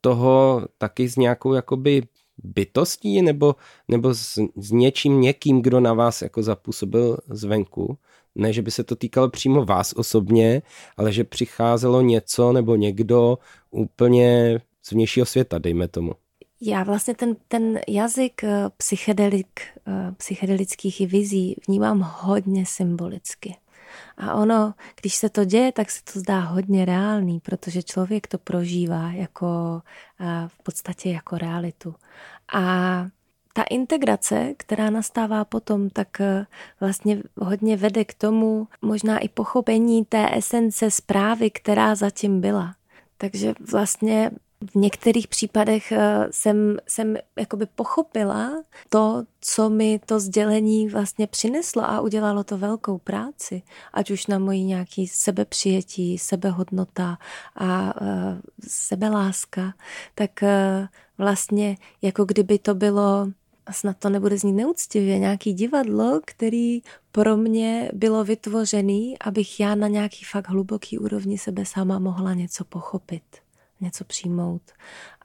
toho 0.00 0.62
taky 0.78 1.08
s 1.08 1.16
nějakou 1.16 1.54
jakoby 1.54 2.02
bytostí 2.44 3.22
nebo, 3.22 3.56
nebo 3.88 4.14
s, 4.14 4.38
s 4.56 4.70
něčím, 4.70 5.20
někým, 5.20 5.62
kdo 5.62 5.80
na 5.80 5.94
vás 5.94 6.22
jako 6.22 6.42
zapůsobil 6.42 7.18
zvenku. 7.28 7.98
Ne, 8.34 8.52
že 8.52 8.62
by 8.62 8.70
se 8.70 8.84
to 8.84 8.96
týkalo 8.96 9.30
přímo 9.30 9.64
vás 9.64 9.92
osobně, 9.92 10.62
ale 10.96 11.12
že 11.12 11.24
přicházelo 11.24 12.00
něco 12.00 12.52
nebo 12.52 12.76
někdo 12.76 13.38
úplně 13.70 14.60
z 14.82 14.92
vnějšího 14.92 15.26
světa, 15.26 15.58
dejme 15.58 15.88
tomu. 15.88 16.12
Já 16.64 16.82
vlastně 16.82 17.14
ten, 17.14 17.36
ten 17.48 17.80
jazyk 17.88 18.44
eh, 18.44 18.70
psychedelik, 18.76 19.60
eh, 19.86 20.12
psychedelických 20.16 21.00
vizí 21.00 21.56
vnímám 21.68 22.10
hodně 22.20 22.66
symbolicky. 22.66 23.56
A 24.16 24.34
ono, 24.34 24.74
když 25.00 25.14
se 25.14 25.28
to 25.28 25.44
děje, 25.44 25.72
tak 25.72 25.90
se 25.90 26.00
to 26.12 26.18
zdá 26.20 26.40
hodně 26.40 26.84
reálný, 26.84 27.40
protože 27.40 27.82
člověk 27.82 28.26
to 28.26 28.38
prožívá 28.38 29.10
jako 29.10 29.82
eh, 30.20 30.48
v 30.48 30.62
podstatě 30.62 31.10
jako 31.10 31.38
realitu. 31.38 31.94
A 32.54 32.62
ta 33.52 33.62
integrace, 33.62 34.54
která 34.56 34.90
nastává 34.90 35.44
potom, 35.44 35.90
tak 35.90 36.08
vlastně 36.80 37.22
hodně 37.36 37.76
vede 37.76 38.04
k 38.04 38.14
tomu 38.14 38.68
možná 38.82 39.18
i 39.18 39.28
pochopení 39.28 40.04
té 40.04 40.36
esence 40.36 40.90
zprávy, 40.90 41.50
která 41.50 41.94
zatím 41.94 42.40
byla. 42.40 42.74
Takže 43.18 43.54
vlastně 43.72 44.30
v 44.70 44.74
některých 44.74 45.28
případech 45.28 45.92
eh, 45.92 46.26
jsem, 46.30 46.76
jsem 46.88 47.16
jakoby 47.38 47.66
pochopila 47.66 48.62
to, 48.88 49.24
co 49.40 49.70
mi 49.70 50.00
to 50.06 50.20
sdělení 50.20 50.88
vlastně 50.88 51.26
přineslo 51.26 51.82
a 51.84 52.00
udělalo 52.00 52.44
to 52.44 52.58
velkou 52.58 52.98
práci. 52.98 53.62
Ať 53.92 54.10
už 54.10 54.26
na 54.26 54.38
moji 54.38 54.64
nějaký 54.64 55.06
sebepřijetí, 55.06 56.18
sebehodnota 56.18 57.18
a 57.56 58.00
uh, 58.00 58.08
sebeláska, 58.68 59.74
tak 60.14 60.30
uh, 60.42 60.86
vlastně 61.18 61.76
jako 62.02 62.24
kdyby 62.24 62.58
to 62.58 62.74
bylo 62.74 63.28
a 63.66 63.72
snad 63.72 63.96
to 63.98 64.08
nebude 64.08 64.38
znít 64.38 64.52
neúctivě, 64.52 65.18
nějaký 65.18 65.52
divadlo, 65.52 66.20
který 66.24 66.82
pro 67.12 67.36
mě 67.36 67.90
bylo 67.94 68.24
vytvořený, 68.24 69.18
abych 69.18 69.60
já 69.60 69.74
na 69.74 69.88
nějaký 69.88 70.24
fakt 70.24 70.48
hluboký 70.48 70.98
úrovni 70.98 71.38
sebe 71.38 71.64
sama 71.64 71.98
mohla 71.98 72.34
něco 72.34 72.64
pochopit 72.64 73.41
něco 73.82 74.04
přijmout. 74.04 74.62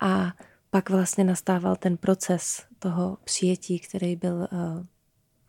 A 0.02 0.34
pak 0.70 0.90
vlastně 0.90 1.24
nastával 1.24 1.76
ten 1.76 1.98
proces 1.98 2.66
toho 2.80 3.18
přijetí, 3.24 3.80
který 3.80 4.16
byl 4.16 4.36
uh, 4.36 4.86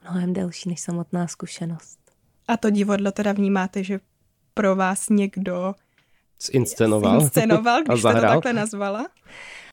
mnohem 0.03 0.33
delší 0.33 0.69
než 0.69 0.81
samotná 0.81 1.27
zkušenost. 1.27 1.99
A 2.49 2.57
to 2.57 2.71
divadlo 2.71 3.13
teda 3.13 3.33
vnímáte, 3.33 3.85
že 3.85 4.01
pro 4.55 4.77
vás 4.77 5.09
někdo 5.09 5.75
zinscenoval, 6.43 7.21
zinscenoval 7.21 7.83
když 7.89 8.01
jste 8.01 8.15
to 8.15 8.21
takhle 8.21 8.53
nazvala? 8.53 9.07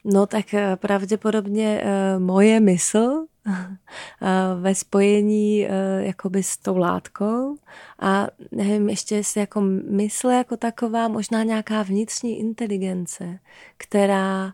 No 0.06 0.26
tak 0.26 0.54
eh, 0.54 0.76
pravděpodobně 0.76 1.84
uh, 1.84 2.24
moje 2.24 2.60
mysl 2.60 3.26
ve 4.62 4.76
spojení 4.76 5.68
jakoby 6.00 6.44
s 6.44 6.58
tou 6.58 6.78
látkou 6.78 7.58
a 8.00 8.28
nevím, 8.52 8.90
ještě 8.90 9.16
jestli 9.16 9.40
jako 9.42 9.62
mysl 9.90 10.28
jako 10.28 10.58
taková, 10.58 11.08
možná 11.08 11.44
nějaká 11.44 11.84
vnitřní 11.84 12.40
inteligence, 12.40 13.40
která 13.78 14.54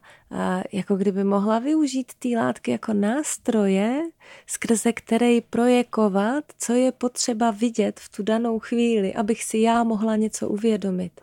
jako 0.71 0.95
kdyby 0.95 1.23
mohla 1.23 1.59
využít 1.59 2.11
ty 2.19 2.37
látky 2.37 2.71
jako 2.71 2.93
nástroje, 2.93 4.01
skrze 4.47 4.93
který 4.93 5.41
projekovat, 5.41 6.43
co 6.57 6.73
je 6.73 6.91
potřeba 6.91 7.51
vidět 7.51 7.99
v 7.99 8.09
tu 8.09 8.23
danou 8.23 8.59
chvíli, 8.59 9.13
abych 9.13 9.43
si 9.43 9.57
já 9.57 9.83
mohla 9.83 10.15
něco 10.15 10.49
uvědomit. 10.49 11.21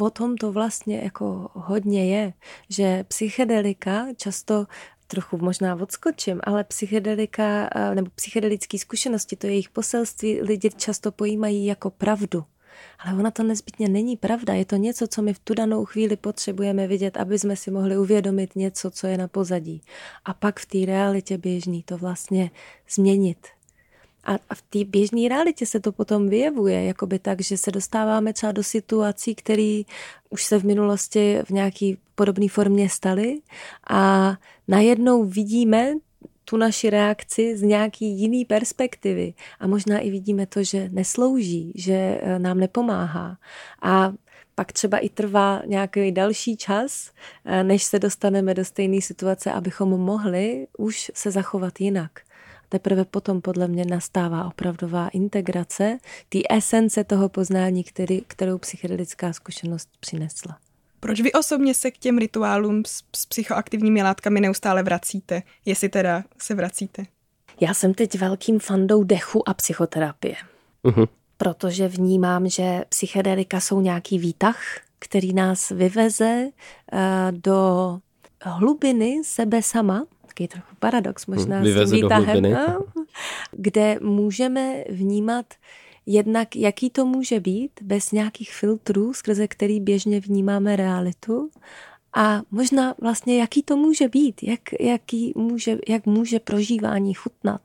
O 0.00 0.10
tom 0.10 0.36
to 0.36 0.52
vlastně 0.52 1.00
jako 1.00 1.50
hodně 1.52 2.16
je, 2.16 2.32
že 2.68 3.04
psychedelika 3.08 4.06
často 4.16 4.66
trochu 5.08 5.38
možná 5.38 5.74
odskočím, 5.74 6.40
ale 6.44 6.64
psychedelika 6.64 7.70
eh, 7.74 7.94
nebo 7.94 8.10
psychedelické 8.14 8.78
zkušenosti, 8.78 9.36
to 9.36 9.46
jejich 9.46 9.68
poselství 9.68 10.42
lidi 10.42 10.70
často 10.76 11.12
pojímají 11.12 11.66
jako 11.66 11.90
pravdu. 11.90 12.44
Ale 12.98 13.18
ona 13.18 13.30
to 13.30 13.42
nezbytně 13.42 13.88
není 13.88 14.16
pravda. 14.16 14.54
Je 14.54 14.64
to 14.64 14.76
něco, 14.76 15.06
co 15.06 15.22
my 15.22 15.34
v 15.34 15.38
tu 15.38 15.54
danou 15.54 15.84
chvíli 15.84 16.16
potřebujeme 16.16 16.86
vidět, 16.86 17.16
aby 17.16 17.38
jsme 17.38 17.56
si 17.56 17.70
mohli 17.70 17.98
uvědomit 17.98 18.56
něco, 18.56 18.90
co 18.90 19.06
je 19.06 19.18
na 19.18 19.28
pozadí. 19.28 19.82
A 20.24 20.34
pak 20.34 20.60
v 20.60 20.66
té 20.66 20.86
realitě 20.86 21.38
běžný 21.38 21.82
to 21.82 21.98
vlastně 21.98 22.50
změnit. 22.90 23.57
A 24.28 24.54
v 24.54 24.62
té 24.62 24.84
běžné 24.84 25.28
realitě 25.28 25.66
se 25.66 25.80
to 25.80 25.92
potom 25.92 26.28
vyjevuje, 26.28 26.84
jakoby 26.84 27.18
tak, 27.18 27.40
že 27.40 27.56
se 27.56 27.70
dostáváme 27.70 28.32
třeba 28.32 28.52
do 28.52 28.62
situací, 28.62 29.34
které 29.34 29.82
už 30.30 30.44
se 30.44 30.58
v 30.58 30.64
minulosti 30.64 31.38
v 31.44 31.50
nějaké 31.50 31.92
podobné 32.14 32.48
formě 32.48 32.88
staly 32.88 33.40
a 33.90 34.34
najednou 34.68 35.24
vidíme 35.24 35.94
tu 36.44 36.56
naši 36.56 36.90
reakci 36.90 37.56
z 37.56 37.62
nějaký 37.62 38.06
jiný 38.06 38.44
perspektivy 38.44 39.34
a 39.60 39.66
možná 39.66 39.98
i 39.98 40.10
vidíme 40.10 40.46
to, 40.46 40.62
že 40.64 40.88
neslouží, 40.92 41.72
že 41.74 41.92
eh, 41.92 42.38
nám 42.38 42.60
nepomáhá. 42.60 43.38
A 43.82 44.12
pak 44.54 44.72
třeba 44.72 44.98
i 44.98 45.08
trvá 45.08 45.62
nějaký 45.66 46.12
další 46.12 46.56
čas, 46.56 47.12
eh, 47.44 47.64
než 47.64 47.84
se 47.84 47.98
dostaneme 47.98 48.54
do 48.54 48.64
stejné 48.64 49.00
situace, 49.00 49.52
abychom 49.52 49.88
mohli 49.88 50.66
už 50.78 51.10
se 51.14 51.30
zachovat 51.30 51.80
jinak. 51.80 52.27
Teprve 52.68 53.04
potom 53.04 53.40
podle 53.40 53.68
mě 53.68 53.84
nastává 53.84 54.46
opravdová 54.46 55.08
integrace 55.08 55.98
té 56.28 56.38
esence 56.50 57.04
toho 57.04 57.28
poznání, 57.28 57.84
který, 57.84 58.20
kterou 58.26 58.58
psychedelická 58.58 59.32
zkušenost 59.32 59.88
přinesla. 60.00 60.58
Proč 61.00 61.20
vy 61.20 61.32
osobně 61.32 61.74
se 61.74 61.90
k 61.90 61.98
těm 61.98 62.18
rituálům 62.18 62.82
s, 62.86 63.02
s 63.16 63.26
psychoaktivními 63.26 64.02
látkami 64.02 64.40
neustále 64.40 64.82
vracíte, 64.82 65.42
jestli 65.64 65.88
teda 65.88 66.24
se 66.38 66.54
vracíte? 66.54 67.04
Já 67.60 67.74
jsem 67.74 67.94
teď 67.94 68.18
velkým 68.18 68.58
fandou 68.60 69.04
dechu 69.04 69.48
a 69.48 69.54
psychoterapie. 69.54 70.36
Uh-huh. 70.84 71.08
Protože 71.36 71.88
vnímám, 71.88 72.48
že 72.48 72.84
psychedelika 72.88 73.60
jsou 73.60 73.80
nějaký 73.80 74.18
výtah, 74.18 74.60
který 74.98 75.32
nás 75.32 75.68
vyveze 75.68 76.48
uh, 76.92 76.98
do 77.30 77.98
hlubiny 78.42 79.20
sebe 79.24 79.62
sama, 79.62 80.06
takový 80.38 80.48
trochu 80.48 80.76
paradox 80.78 81.26
možná 81.26 81.58
hmm, 81.58 81.66
s 81.66 81.90
tím 81.90 82.02
výtahem, 82.02 82.42
no, 82.42 82.84
kde 83.52 83.98
můžeme 84.02 84.84
vnímat 84.88 85.46
jednak, 86.06 86.56
jaký 86.56 86.90
to 86.90 87.06
může 87.06 87.40
být 87.40 87.70
bez 87.82 88.12
nějakých 88.12 88.52
filtrů, 88.52 89.14
skrze 89.14 89.48
který 89.48 89.80
běžně 89.80 90.20
vnímáme 90.20 90.76
realitu 90.76 91.50
a 92.14 92.42
možná 92.50 92.94
vlastně, 93.00 93.40
jaký 93.40 93.62
to 93.62 93.76
může 93.76 94.08
být, 94.08 94.42
jak, 94.42 94.60
jaký 94.80 95.32
může, 95.36 95.78
jak 95.88 96.06
může 96.06 96.40
prožívání 96.40 97.14
chutnat 97.14 97.62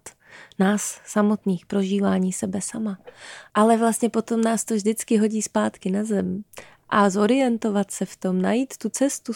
nás 0.59 1.01
samotných, 1.05 1.65
prožívání 1.65 2.33
sebe 2.33 2.61
sama. 2.61 2.97
Ale 3.53 3.77
vlastně 3.77 4.09
potom 4.09 4.41
nás 4.41 4.65
to 4.65 4.75
vždycky 4.75 5.17
hodí 5.17 5.41
zpátky 5.41 5.91
na 5.91 6.03
zem 6.03 6.43
a 6.95 7.09
zorientovat 7.09 7.91
se 7.91 8.05
v 8.05 8.17
tom, 8.17 8.41
najít 8.41 8.77
tu 8.77 8.89
cestu 8.89 9.33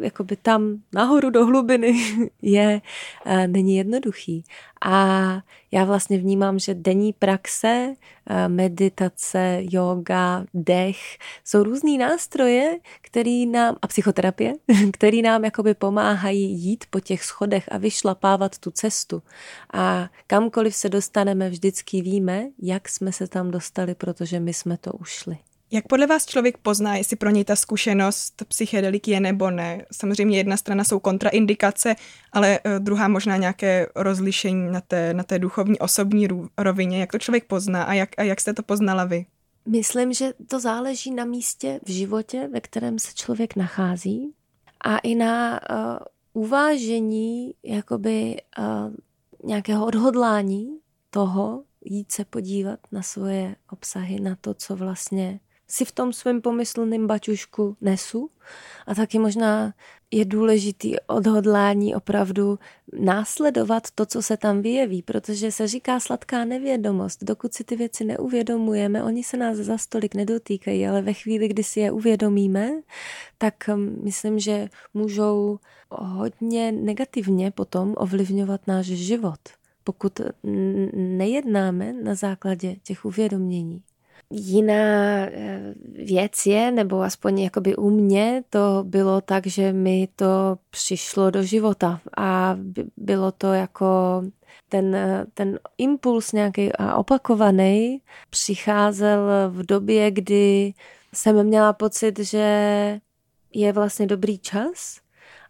jakoby 0.00 0.36
tam 0.36 0.82
nahoru 0.92 1.30
do 1.30 1.46
hlubiny 1.46 1.94
je, 2.42 2.80
eh, 3.24 3.48
není 3.48 3.76
jednoduchý. 3.76 4.44
A 4.84 5.40
já 5.72 5.84
vlastně 5.84 6.18
vnímám, 6.18 6.58
že 6.58 6.74
denní 6.74 7.12
praxe, 7.12 7.94
eh, 8.26 8.48
meditace, 8.48 9.58
yoga, 9.70 10.44
dech 10.54 11.18
jsou 11.44 11.62
různý 11.62 11.98
nástroje, 11.98 12.78
který 13.00 13.46
nám, 13.46 13.76
a 13.82 13.86
psychoterapie, 13.86 14.54
který 14.92 15.22
nám 15.22 15.44
jakoby 15.44 15.74
pomáhají 15.74 16.52
jít 16.52 16.84
po 16.90 17.00
těch 17.00 17.24
schodech 17.24 17.64
a 17.72 17.78
vyšlapávat 17.78 18.58
tu 18.58 18.70
cestu. 18.70 19.22
A 19.72 20.08
kamkoliv 20.26 20.74
se 20.74 20.88
dostaneme, 20.88 21.50
vždycky 21.50 22.02
víme, 22.02 22.46
jak 22.62 22.88
jsme 22.88 23.12
se 23.12 23.26
tam 23.26 23.50
dostali, 23.50 23.94
protože 23.94 24.40
my 24.40 24.54
jsme 24.54 24.76
to 24.76 24.92
ušli. 24.92 25.38
Jak 25.74 25.88
podle 25.88 26.06
vás 26.06 26.26
člověk 26.26 26.58
pozná, 26.58 26.96
jestli 26.96 27.16
pro 27.16 27.30
něj 27.30 27.44
ta 27.44 27.56
zkušenost 27.56 28.42
psychedeliky 28.48 29.10
je 29.10 29.20
nebo 29.20 29.50
ne? 29.50 29.86
Samozřejmě 29.92 30.36
jedna 30.36 30.56
strana 30.56 30.84
jsou 30.84 30.98
kontraindikace, 30.98 31.96
ale 32.32 32.60
eh, 32.64 32.78
druhá 32.78 33.08
možná 33.08 33.36
nějaké 33.36 33.86
rozlišení 33.94 34.72
na 34.72 34.80
té, 34.80 35.14
na 35.14 35.22
té 35.22 35.38
duchovní 35.38 35.78
osobní 35.78 36.28
rovině. 36.58 37.00
Jak 37.00 37.12
to 37.12 37.18
člověk 37.18 37.44
pozná 37.44 37.82
a 37.82 37.92
jak, 37.92 38.08
a 38.18 38.22
jak 38.22 38.40
jste 38.40 38.54
to 38.54 38.62
poznala 38.62 39.04
vy? 39.04 39.26
Myslím, 39.68 40.12
že 40.12 40.32
to 40.48 40.60
záleží 40.60 41.10
na 41.10 41.24
místě 41.24 41.80
v 41.86 41.90
životě, 41.90 42.48
ve 42.52 42.60
kterém 42.60 42.98
se 42.98 43.14
člověk 43.14 43.56
nachází 43.56 44.34
a 44.80 44.98
i 44.98 45.14
na 45.14 45.60
uh, 45.70 46.42
uvážení 46.44 47.54
jakoby 47.62 48.36
uh, 48.58 48.94
nějakého 49.44 49.86
odhodlání 49.86 50.78
toho 51.10 51.64
jít 51.84 52.12
se 52.12 52.24
podívat 52.24 52.80
na 52.92 53.02
svoje 53.02 53.56
obsahy, 53.70 54.20
na 54.20 54.36
to, 54.40 54.54
co 54.54 54.76
vlastně 54.76 55.40
si 55.68 55.84
v 55.84 55.92
tom 55.92 56.12
svém 56.12 56.40
pomyslném 56.40 57.06
baťušku 57.06 57.76
nesu. 57.80 58.30
A 58.86 58.94
taky 58.94 59.18
možná 59.18 59.74
je 60.10 60.24
důležitý 60.24 61.00
odhodlání 61.06 61.94
opravdu 61.94 62.58
následovat 63.00 63.82
to, 63.94 64.06
co 64.06 64.22
se 64.22 64.36
tam 64.36 64.62
vyjeví, 64.62 65.02
protože 65.02 65.52
se 65.52 65.68
říká 65.68 66.00
sladká 66.00 66.44
nevědomost. 66.44 67.24
Dokud 67.24 67.54
si 67.54 67.64
ty 67.64 67.76
věci 67.76 68.04
neuvědomujeme, 68.04 69.04
oni 69.04 69.24
se 69.24 69.36
nás 69.36 69.56
za 69.56 69.78
stolik 69.78 70.14
nedotýkají, 70.14 70.86
ale 70.86 71.02
ve 71.02 71.12
chvíli, 71.12 71.48
kdy 71.48 71.64
si 71.64 71.80
je 71.80 71.92
uvědomíme, 71.92 72.70
tak 73.38 73.54
um, 73.74 73.98
myslím, 74.04 74.38
že 74.38 74.68
můžou 74.94 75.58
hodně 75.90 76.72
negativně 76.72 77.50
potom 77.50 77.94
ovlivňovat 77.96 78.66
náš 78.66 78.86
život, 78.86 79.40
pokud 79.84 80.20
nejednáme 80.94 81.92
na 81.92 82.14
základě 82.14 82.76
těch 82.82 83.04
uvědomění. 83.04 83.82
Jiná 84.30 85.26
eh, 85.26 85.74
věc 85.92 86.46
je, 86.46 86.70
nebo 86.70 87.02
aspoň 87.02 87.38
jakoby 87.38 87.76
u 87.76 87.90
mě, 87.90 88.42
to 88.50 88.84
bylo 88.86 89.20
tak, 89.20 89.46
že 89.46 89.72
mi 89.72 90.08
to 90.16 90.56
přišlo 90.70 91.30
do 91.30 91.42
života. 91.42 92.00
A 92.16 92.56
bylo 92.96 93.32
to 93.32 93.52
jako 93.52 93.86
ten, 94.68 94.96
ten 95.34 95.58
impuls 95.78 96.32
nějaký 96.32 96.72
a 96.72 96.96
opakovaný 96.96 98.00
přicházel 98.30 99.18
v 99.48 99.66
době, 99.66 100.10
kdy 100.10 100.74
jsem 101.14 101.44
měla 101.46 101.72
pocit, 101.72 102.18
že 102.18 103.00
je 103.52 103.72
vlastně 103.72 104.06
dobrý 104.06 104.38
čas 104.38 105.00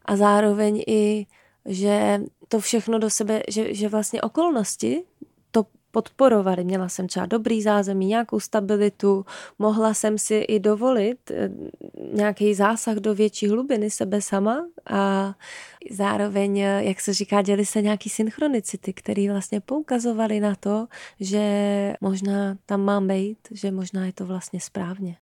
a 0.05 0.17
zároveň 0.17 0.83
i, 0.87 1.27
že 1.67 2.21
to 2.49 2.61
všechno 2.61 2.99
do 2.99 3.11
sebe, 3.11 3.43
že, 3.49 3.75
že 3.75 3.89
vlastně 3.89 4.23
okolnosti 4.23 5.05
podporovali. 5.95 6.65
Měla 6.65 6.89
jsem 6.89 7.07
třeba 7.07 7.27
dobrý 7.27 7.63
zázemí, 7.63 8.07
nějakou 8.07 8.41
stabilitu, 8.41 9.27
mohla 9.59 9.95
jsem 9.95 10.19
si 10.19 10.35
i 10.35 10.61
dovolit 10.61 11.31
eh, 11.31 11.51
nějaký 12.13 12.55
zásah 12.55 12.97
do 12.97 13.15
větší 13.15 13.49
hlubiny 13.49 13.91
sebe 13.91 14.23
sama 14.23 14.67
a 14.91 15.35
zároveň, 15.91 16.59
eh, 16.59 16.85
jak 16.85 17.01
se 17.01 17.15
říká, 17.15 17.43
děli 17.43 17.67
se 17.67 17.83
nějaký 17.83 18.11
synchronicity, 18.11 18.93
které 18.93 19.31
vlastně 19.31 19.61
poukazovaly 19.61 20.41
na 20.41 20.55
to, 20.55 20.87
že 21.21 21.45
možná 22.01 22.57
tam 22.67 22.81
mám 22.81 23.09
být, 23.09 23.39
že 23.51 23.71
možná 23.71 24.07
je 24.07 24.13
to 24.13 24.27
vlastně 24.27 24.61
správně. 24.61 25.17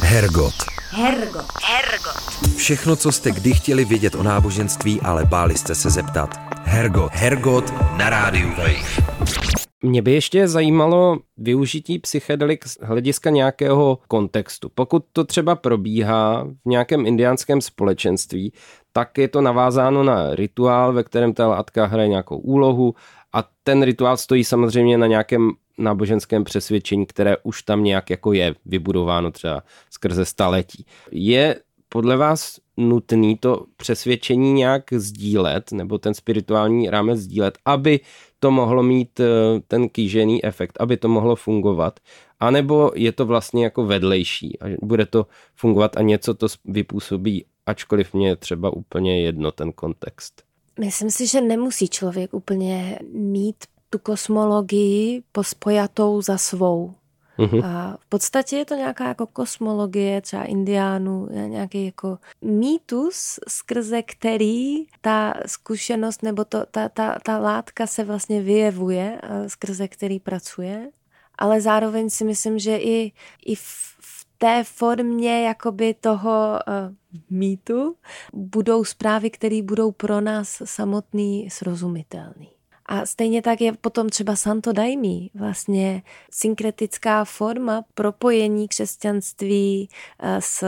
Hergot. 0.00 0.54
Hergot. 0.90 1.46
Hergot. 1.64 2.56
Všechno, 2.56 2.96
co 2.96 3.12
jste 3.12 3.30
kdy 3.30 3.52
chtěli 3.52 3.84
vědět 3.84 4.14
o 4.14 4.22
náboženství, 4.22 5.00
ale 5.00 5.24
báli 5.24 5.58
jste 5.58 5.74
se 5.74 5.90
zeptat. 5.90 6.30
Hergot. 6.64 7.12
Hergot 7.14 7.72
na 7.96 8.10
rádiu 8.10 8.48
Wave. 8.48 9.47
Mě 9.82 10.02
by 10.02 10.12
ještě 10.12 10.48
zajímalo 10.48 11.18
využití 11.36 11.98
psychedelik 11.98 12.66
z 12.66 12.78
hlediska 12.82 13.30
nějakého 13.30 13.98
kontextu. 14.08 14.70
Pokud 14.74 15.04
to 15.12 15.24
třeba 15.24 15.56
probíhá 15.56 16.44
v 16.44 16.68
nějakém 16.68 17.06
indiánském 17.06 17.60
společenství, 17.60 18.52
tak 18.92 19.18
je 19.18 19.28
to 19.28 19.40
navázáno 19.40 20.02
na 20.02 20.34
rituál, 20.34 20.92
ve 20.92 21.04
kterém 21.04 21.34
ta 21.34 21.48
látka 21.48 21.86
hraje 21.86 22.08
nějakou 22.08 22.38
úlohu 22.38 22.94
a 23.32 23.44
ten 23.62 23.82
rituál 23.82 24.16
stojí 24.16 24.44
samozřejmě 24.44 24.98
na 24.98 25.06
nějakém 25.06 25.50
náboženském 25.78 26.44
přesvědčení, 26.44 27.06
které 27.06 27.36
už 27.42 27.62
tam 27.62 27.84
nějak 27.84 28.10
jako 28.10 28.32
je 28.32 28.54
vybudováno 28.66 29.30
třeba 29.30 29.62
skrze 29.90 30.24
staletí. 30.24 30.86
Je 31.10 31.56
podle 31.88 32.16
vás 32.16 32.58
nutný 32.76 33.36
to 33.36 33.64
přesvědčení 33.76 34.52
nějak 34.52 34.92
sdílet, 34.92 35.72
nebo 35.72 35.98
ten 35.98 36.14
spirituální 36.14 36.90
rámec 36.90 37.18
sdílet, 37.18 37.58
aby 37.64 38.00
to 38.40 38.50
mohlo 38.50 38.82
mít 38.82 39.20
eh, 39.20 39.26
ten 39.68 39.88
kýžený 39.88 40.44
efekt, 40.44 40.76
aby 40.80 40.96
to 40.96 41.08
mohlo 41.08 41.36
fungovat, 41.36 42.00
anebo 42.40 42.90
je 42.94 43.12
to 43.12 43.26
vlastně 43.26 43.64
jako 43.64 43.86
vedlejší 43.86 44.58
a 44.60 44.76
bude 44.82 45.06
to 45.06 45.26
fungovat 45.54 45.96
a 45.96 46.02
něco 46.02 46.34
to 46.34 46.46
vypůsobí, 46.64 47.44
ačkoliv 47.66 48.14
mě 48.14 48.28
je 48.28 48.36
třeba 48.36 48.70
úplně 48.70 49.22
jedno 49.22 49.50
ten 49.50 49.72
kontext. 49.72 50.42
Myslím 50.80 51.10
si, 51.10 51.26
že 51.26 51.40
nemusí 51.40 51.88
člověk 51.88 52.34
úplně 52.34 52.98
mít 53.12 53.56
tu 53.90 53.98
kosmologii 53.98 55.22
pospojatou 55.32 56.22
za 56.22 56.38
svou. 56.38 56.94
Uh-huh. 57.38 57.64
A 57.64 57.96
v 58.00 58.06
podstatě 58.08 58.56
je 58.56 58.64
to 58.64 58.74
nějaká 58.74 59.08
jako 59.08 59.26
kosmologie 59.26 60.20
třeba 60.20 60.44
indiánů, 60.44 61.28
nějaký 61.30 61.84
jako 61.86 62.18
mýtus, 62.42 63.40
skrze 63.48 64.02
který 64.02 64.84
ta 65.00 65.34
zkušenost 65.46 66.22
nebo 66.22 66.44
to, 66.44 66.66
ta, 66.70 66.88
ta, 66.88 67.18
ta 67.22 67.38
látka 67.38 67.86
se 67.86 68.04
vlastně 68.04 68.42
vyjevuje, 68.42 69.20
skrze 69.46 69.88
který 69.88 70.20
pracuje. 70.20 70.90
Ale 71.38 71.60
zároveň 71.60 72.10
si 72.10 72.24
myslím, 72.24 72.58
že 72.58 72.76
i, 72.76 73.12
i 73.46 73.54
v, 73.54 73.60
v 74.00 74.26
té 74.38 74.64
formě 74.64 75.42
jakoby 75.42 75.94
toho 75.94 76.30
uh, 76.30 76.94
mýtu 77.30 77.96
budou 78.32 78.84
zprávy, 78.84 79.30
které 79.30 79.62
budou 79.62 79.92
pro 79.92 80.20
nás 80.20 80.62
samotný 80.64 81.50
srozumitelný. 81.50 82.57
A 82.88 83.06
stejně 83.06 83.42
tak 83.42 83.60
je 83.60 83.72
potom 83.72 84.08
třeba 84.08 84.36
Santo 84.36 84.72
Daimí, 84.72 85.30
vlastně 85.34 86.02
synkretická 86.30 87.24
forma 87.24 87.84
propojení 87.94 88.68
křesťanství 88.68 89.88
eh, 90.18 90.40
s 90.40 90.64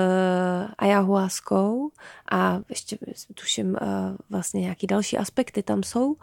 ayahuaskou 0.79 1.91
a 2.33 2.61
ještě 2.69 2.99
tuším 3.35 3.77
eh, 3.77 3.87
vlastně 4.31 4.61
nějaký 4.61 4.87
další 4.87 5.19
aspekty 5.19 5.63
tam 5.63 5.83
jsou. 5.83 6.17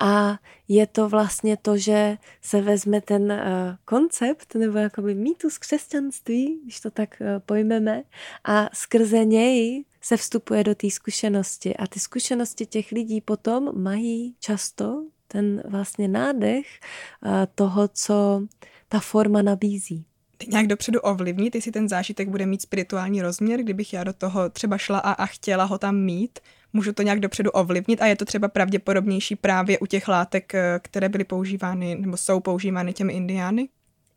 A 0.00 0.38
je 0.68 0.86
to 0.86 1.08
vlastně 1.08 1.56
to, 1.56 1.76
že 1.76 2.18
se 2.42 2.60
vezme 2.60 3.00
ten 3.00 3.32
eh, 3.32 3.76
koncept 3.84 4.54
nebo 4.54 4.78
jakoby 4.78 5.14
mýtus 5.14 5.58
křesťanství, 5.58 6.60
když 6.62 6.80
to 6.80 6.90
tak 6.90 7.22
pojmeme 7.46 8.02
a 8.44 8.68
skrze 8.72 9.24
něj 9.24 9.84
se 10.00 10.16
vstupuje 10.16 10.64
do 10.64 10.74
té 10.74 10.90
zkušenosti. 10.90 11.76
A 11.76 11.86
ty 11.86 12.00
zkušenosti 12.00 12.66
těch 12.66 12.92
lidí 12.92 13.20
potom 13.20 13.82
mají 13.82 14.34
často 14.40 15.04
ten 15.34 15.62
vlastně 15.68 16.08
nádech 16.08 16.66
toho, 17.54 17.88
co 17.88 18.42
ta 18.88 19.00
forma 19.00 19.42
nabízí. 19.42 20.04
Nějak 20.48 20.66
dopředu 20.66 21.00
ovlivnit, 21.00 21.54
jestli 21.54 21.72
ten 21.72 21.88
zážitek 21.88 22.28
bude 22.28 22.46
mít 22.46 22.62
spirituální 22.62 23.22
rozměr, 23.22 23.62
kdybych 23.62 23.92
já 23.92 24.04
do 24.04 24.12
toho 24.12 24.50
třeba 24.50 24.78
šla 24.78 24.98
a, 24.98 25.12
a 25.12 25.26
chtěla 25.26 25.64
ho 25.64 25.78
tam 25.78 25.96
mít, 25.96 26.38
můžu 26.72 26.92
to 26.92 27.02
nějak 27.02 27.20
dopředu 27.20 27.50
ovlivnit 27.50 28.02
a 28.02 28.06
je 28.06 28.16
to 28.16 28.24
třeba 28.24 28.48
pravděpodobnější 28.48 29.36
právě 29.36 29.78
u 29.78 29.86
těch 29.86 30.08
látek, 30.08 30.54
eh, 30.54 30.80
které 30.82 31.08
byly 31.08 31.24
používány 31.24 31.94
nebo 31.94 32.16
jsou 32.16 32.40
používány 32.40 32.92
těmi 32.92 33.12
indiány? 33.12 33.68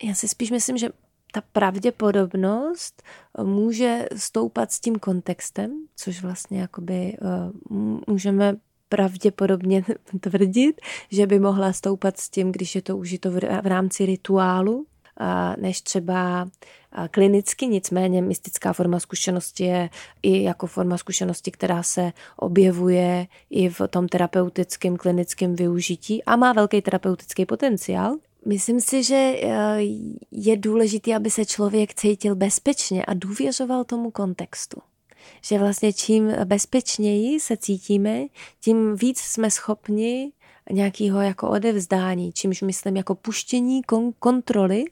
Já 0.04 0.14
si 0.14 0.28
spíš 0.28 0.52
myslím, 0.52 0.78
že 0.78 0.90
ta 1.32 1.42
pravděpodobnost 1.52 3.04
eh, 3.40 3.44
může 3.44 4.06
stoupat 4.16 4.72
s 4.72 4.80
tím 4.80 4.96
kontextem, 4.96 5.72
což 5.96 6.22
vlastně 6.22 6.62
jakoby 6.62 7.18
můžeme 8.08 8.56
pravděpodobně 8.90 9.84
tvrdit, 10.20 10.82
že 11.12 11.28
by 11.28 11.40
mohla 11.40 11.74
stoupat 11.74 12.18
s 12.18 12.30
tím, 12.30 12.52
když 12.52 12.76
je 12.76 12.82
to 12.82 12.98
užito 12.98 13.32
v 13.32 13.66
rámci 13.66 14.06
rituálu, 14.06 14.86
než 15.58 15.82
třeba 15.82 16.48
klinicky, 17.12 17.68
nicméně 17.68 18.22
mystická 18.22 18.74
forma 18.74 19.00
zkušenosti 19.00 19.64
je 19.64 19.90
i 20.24 20.44
jako 20.44 20.68
forma 20.68 20.98
zkušenosti, 20.98 21.52
která 21.52 21.84
se 21.84 22.14
objevuje 22.38 23.28
i 23.50 23.70
v 23.70 23.82
tom 23.90 24.08
terapeutickém 24.08 24.98
klinickém 24.98 25.56
využití 25.56 26.24
a 26.24 26.36
má 26.36 26.54
velký 26.54 26.82
terapeutický 26.82 27.46
potenciál. 27.46 28.16
Myslím 28.46 28.82
si, 28.82 29.04
že 29.04 29.16
e, 29.16 29.38
je 30.32 30.58
důležité, 30.58 31.16
aby 31.16 31.32
se 31.32 31.46
člověk 31.46 31.94
cítil 31.94 32.36
bezpečně 32.36 33.06
a 33.06 33.14
důvěřoval 33.14 33.84
tomu 33.84 34.12
kontextu 34.12 34.82
že 35.42 35.60
vlastně 35.60 35.94
čím 35.94 36.32
bezpečněji 36.46 37.40
se 37.40 37.58
cítíme, 37.58 38.26
tím 38.62 38.96
víc 38.96 39.20
jsme 39.20 39.52
schopni 39.52 40.32
nějakého 40.72 41.22
jako 41.22 41.50
odevzdání, 41.50 42.32
čímž 42.32 42.62
myslím 42.62 42.98
jako 42.98 43.16
puštění 43.16 43.84
kon- 43.84 44.14
kontroly 44.20 44.86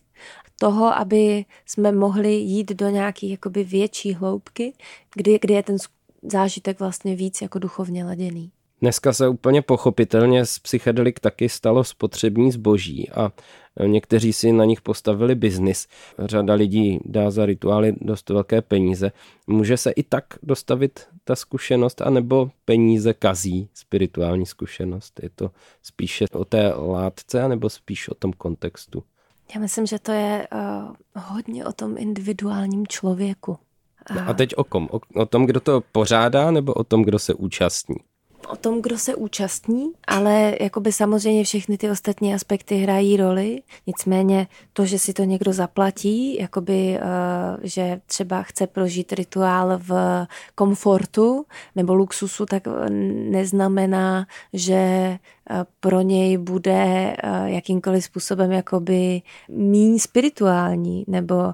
toho, 0.60 0.86
aby 0.98 1.46
jsme 1.66 1.92
mohli 1.92 2.34
jít 2.34 2.72
do 2.72 2.90
nějaké 2.90 3.28
jakoby 3.28 3.64
větší 3.64 4.14
hloubky, 4.14 4.74
kdy, 5.16 5.40
kdy 5.42 5.54
je 5.54 5.64
ten 5.64 5.78
zážitek 6.24 6.80
vlastně 6.80 7.16
víc 7.16 7.42
jako 7.42 7.60
duchovně 7.60 8.06
laděný. 8.06 8.52
Dneska 8.82 9.14
se 9.14 9.28
úplně 9.28 9.62
pochopitelně 9.62 10.46
z 10.46 10.60
psychedelik 10.60 11.20
taky 11.20 11.50
stalo 11.50 11.84
spotřební 11.84 12.52
zboží 12.52 13.10
a 13.10 13.32
někteří 13.86 14.34
si 14.34 14.52
na 14.52 14.66
nich 14.66 14.82
postavili 14.82 15.36
biznis. 15.36 15.88
Řada 16.20 16.54
lidí 16.54 17.00
dá 17.06 17.32
za 17.32 17.46
rituály 17.46 17.96
dost 18.02 18.30
velké 18.30 18.62
peníze. 18.62 19.12
Může 19.48 19.78
se 19.78 19.92
i 19.92 20.04
tak 20.04 20.26
dostavit 20.44 21.08
ta 21.24 21.36
zkušenost, 21.36 22.02
anebo 22.02 22.52
peníze 22.66 23.14
kazí 23.14 23.70
spirituální 23.74 24.46
zkušenost? 24.46 25.20
Je 25.24 25.30
to 25.30 25.52
spíše 25.82 26.26
o 26.34 26.46
té 26.46 26.74
látce, 26.76 27.44
anebo 27.44 27.70
spíš 27.70 28.10
o 28.10 28.16
tom 28.16 28.34
kontextu? 28.34 29.04
Já 29.56 29.62
myslím, 29.62 29.86
že 29.86 30.00
to 30.00 30.12
je 30.12 30.48
uh, 30.54 31.24
hodně 31.24 31.66
o 31.66 31.72
tom 31.72 31.98
individuálním 31.98 32.88
člověku. 32.88 33.58
No 34.16 34.22
a 34.28 34.34
teď 34.34 34.56
o 34.56 34.64
kom? 34.64 34.90
O, 34.92 35.00
o 35.22 35.26
tom, 35.26 35.46
kdo 35.46 35.60
to 35.60 35.82
pořádá, 35.92 36.52
nebo 36.52 36.74
o 36.74 36.84
tom, 36.84 37.04
kdo 37.04 37.20
se 37.20 37.34
účastní? 37.34 37.96
O 38.46 38.56
tom, 38.56 38.82
kdo 38.82 38.98
se 38.98 39.16
účastní, 39.16 39.92
ale 40.08 40.58
jakoby 40.62 40.92
samozřejmě 40.92 41.44
všechny 41.44 41.78
ty 41.78 41.90
ostatní 41.90 42.34
aspekty 42.34 42.78
hrají 42.78 43.18
roli. 43.18 43.62
Nicméně 43.88 44.48
to, 44.74 44.86
že 44.86 45.00
si 45.00 45.14
to 45.14 45.24
někdo 45.24 45.54
zaplatí, 45.54 46.38
jakoby, 46.40 47.00
uh, 47.00 47.60
že 47.64 48.02
třeba 48.06 48.44
chce 48.44 48.68
prožít 48.68 49.14
rituál 49.14 49.78
v 49.78 50.26
komfortu 50.56 51.46
nebo 51.76 51.94
luxusu, 51.94 52.46
tak 52.46 52.64
neznamená, 53.30 54.28
že 54.54 54.74
eh, 54.74 55.20
pro 55.80 56.02
něj 56.02 56.38
bude 56.38 56.74
eh, 56.74 57.16
jakýmkoliv 57.46 58.04
způsobem 58.04 58.52
jakoby 58.52 59.22
míň 59.50 60.00
spirituální, 60.00 61.06
nebo 61.08 61.54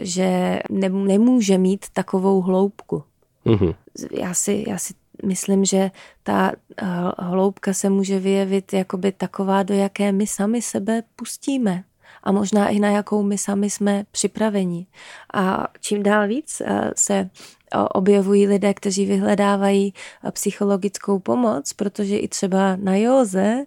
že 0.00 0.60
nemůže 0.80 1.58
mít 1.58 1.86
takovou 1.92 2.40
hloubku. 2.40 3.02
Mm-hmm. 3.46 3.74
Já, 4.10 4.34
si, 4.34 4.64
já 4.68 4.78
si 4.78 4.94
myslím, 5.24 5.64
že 5.64 5.90
ta 6.22 6.52
eh, 6.52 6.86
hloubka 7.18 7.72
se 7.72 7.90
může 7.90 8.18
vyjevit 8.18 8.72
jakoby 8.72 9.12
taková, 9.12 9.62
do 9.62 9.74
jaké 9.74 10.12
my 10.12 10.26
sami 10.26 10.62
sebe 10.62 11.02
pustíme 11.16 11.84
a 12.22 12.32
možná 12.32 12.68
i 12.68 12.78
na 12.78 12.90
jakou 12.90 13.22
my 13.22 13.38
sami 13.38 13.70
jsme 13.70 14.04
připraveni. 14.10 14.86
A 15.34 15.68
čím 15.80 16.02
dál 16.02 16.28
víc 16.28 16.60
eh, 16.60 16.90
se 16.96 17.14
eh, 17.14 17.78
objevují 17.78 18.46
lidé, 18.46 18.74
kteří 18.74 19.06
vyhledávají 19.06 19.94
psychologickou 20.30 21.18
pomoc, 21.18 21.72
protože 21.72 22.18
i 22.18 22.28
třeba 22.28 22.76
na 22.76 22.96
józe 22.96 23.64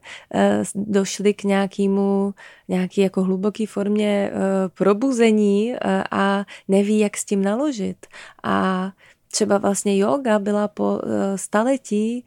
došli 0.75 1.33
k 1.33 1.43
nějakému, 1.43 2.33
nějaký 2.67 3.01
jako 3.01 3.23
hluboký 3.23 3.65
formě 3.65 4.31
probuzení 4.73 5.75
a 6.11 6.45
neví, 6.67 6.99
jak 6.99 7.17
s 7.17 7.25
tím 7.25 7.43
naložit. 7.43 8.07
A 8.43 8.91
třeba 9.33 9.57
vlastně 9.57 9.97
yoga 9.97 10.39
byla 10.39 10.67
po 10.67 10.99
eh, 11.03 11.37
staletí 11.37 12.25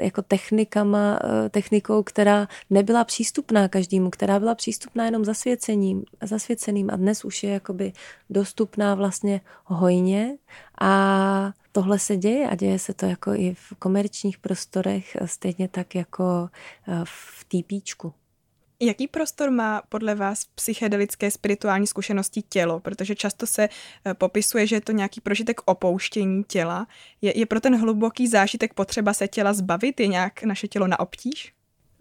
jako 0.00 0.22
technikama, 0.22 1.18
eh, 1.24 1.48
technikou, 1.48 2.02
která 2.02 2.48
nebyla 2.70 3.04
přístupná 3.04 3.68
každému, 3.68 4.10
která 4.10 4.38
byla 4.38 4.54
přístupná 4.54 5.04
jenom 5.04 5.24
zasvěcením, 5.24 6.04
zasvěceným 6.22 6.90
a 6.90 6.96
dnes 6.96 7.24
už 7.24 7.42
je 7.42 7.50
jakoby 7.50 7.92
dostupná 8.30 8.94
vlastně 8.94 9.40
hojně 9.64 10.36
a 10.80 11.52
tohle 11.72 11.98
se 11.98 12.16
děje 12.16 12.48
a 12.48 12.54
děje 12.54 12.78
se 12.78 12.94
to 12.94 13.06
jako 13.06 13.34
i 13.34 13.54
v 13.54 13.72
komerčních 13.78 14.38
prostorech, 14.38 15.16
stejně 15.24 15.68
tak 15.68 15.94
jako 15.94 16.48
eh, 16.88 17.00
v 17.04 17.44
týpíčku. 17.48 18.12
Jaký 18.80 19.08
prostor 19.08 19.50
má 19.50 19.82
podle 19.88 20.14
vás 20.14 20.44
psychedelické 20.54 21.30
spirituální 21.30 21.86
zkušenosti 21.86 22.42
tělo? 22.42 22.80
Protože 22.80 23.14
často 23.14 23.46
se 23.46 23.68
eh, 24.04 24.14
popisuje, 24.14 24.66
že 24.66 24.76
je 24.76 24.80
to 24.80 24.92
nějaký 24.92 25.20
prožitek 25.20 25.60
opouštění 25.64 26.44
těla. 26.44 26.86
Je, 27.22 27.38
je 27.38 27.46
pro 27.46 27.60
ten 27.60 27.80
hluboký 27.80 28.28
zážitek 28.28 28.74
potřeba 28.74 29.14
se 29.14 29.28
těla 29.28 29.52
zbavit? 29.52 30.00
Je 30.00 30.06
nějak 30.06 30.42
naše 30.42 30.68
tělo 30.68 30.86
na 30.86 31.00
obtíž? 31.00 31.52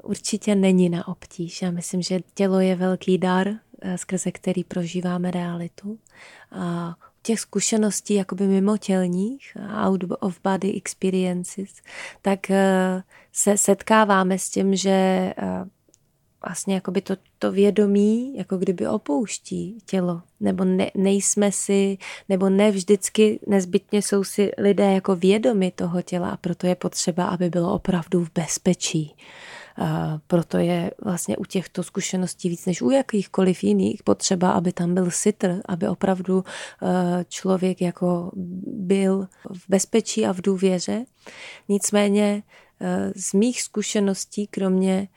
Určitě 0.03 0.55
není 0.55 0.89
na 0.89 1.07
obtíž. 1.07 1.61
Já 1.61 1.71
myslím, 1.71 2.01
že 2.01 2.19
tělo 2.33 2.59
je 2.59 2.75
velký 2.75 3.17
dar, 3.17 3.47
eh, 3.81 3.97
skrze 3.97 4.31
který 4.31 4.63
prožíváme 4.63 5.31
realitu. 5.31 5.99
A 6.51 6.95
těch 7.21 7.39
zkušeností 7.39 8.13
jakoby 8.13 8.47
mimotělních, 8.47 9.57
out 9.83 10.03
of 10.19 10.39
body 10.43 10.73
experiences, 10.73 11.69
tak 12.21 12.49
eh, 12.49 13.03
se 13.33 13.57
setkáváme 13.57 14.39
s 14.39 14.49
tím, 14.49 14.75
že 14.75 15.33
vlastně 16.45 16.75
jakoby 16.75 17.01
to, 17.01 17.15
to 17.39 17.51
vědomí 17.51 18.37
jako 18.37 18.57
kdyby 18.57 18.87
opouští 18.87 19.77
tělo, 19.85 20.21
nebo 20.39 20.65
ne, 20.65 20.91
nejsme 20.95 21.51
si, 21.51 21.97
nebo 22.29 22.49
ne 22.49 22.71
vždycky 22.71 23.39
nezbytně 23.47 24.01
jsou 24.01 24.23
si 24.23 24.51
lidé 24.57 24.93
jako 24.93 25.15
vědomi 25.15 25.71
toho 25.71 26.01
těla 26.01 26.29
a 26.29 26.37
proto 26.37 26.67
je 26.67 26.75
potřeba, 26.75 27.25
aby 27.25 27.49
bylo 27.49 27.73
opravdu 27.73 28.25
v 28.25 28.31
bezpečí. 28.35 29.15
A 29.77 30.19
proto 30.27 30.57
je 30.57 30.91
vlastně 31.03 31.37
u 31.37 31.45
těchto 31.45 31.83
zkušeností 31.83 32.49
víc 32.49 32.65
než 32.65 32.81
u 32.81 32.89
jakýchkoliv 32.89 33.63
jiných 33.63 34.03
potřeba, 34.03 34.51
aby 34.51 34.71
tam 34.71 34.93
byl 34.93 35.11
sitr, 35.11 35.61
aby 35.65 35.87
opravdu 35.87 36.43
člověk 37.29 37.81
jako 37.81 38.31
byl 38.65 39.27
v 39.53 39.69
bezpečí 39.69 40.25
a 40.25 40.33
v 40.33 40.41
důvěře. 40.41 41.05
Nicméně 41.69 42.43
z 43.15 43.33
mých 43.33 43.61
zkušeností, 43.61 44.47
kromě 44.47 45.07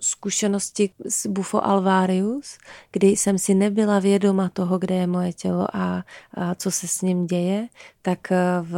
zkušenosti 0.00 0.90
s 1.08 1.26
Bufo 1.26 1.66
alvarius, 1.66 2.58
kdy 2.92 3.06
jsem 3.06 3.38
si 3.38 3.54
nebyla 3.54 3.98
vědoma 3.98 4.48
toho, 4.48 4.78
kde 4.78 4.94
je 4.94 5.06
moje 5.06 5.32
tělo 5.32 5.76
a, 5.76 6.04
a 6.34 6.54
co 6.54 6.70
se 6.70 6.88
s 6.88 7.02
ním 7.02 7.26
děje, 7.26 7.68
tak 8.02 8.30
v 8.62 8.74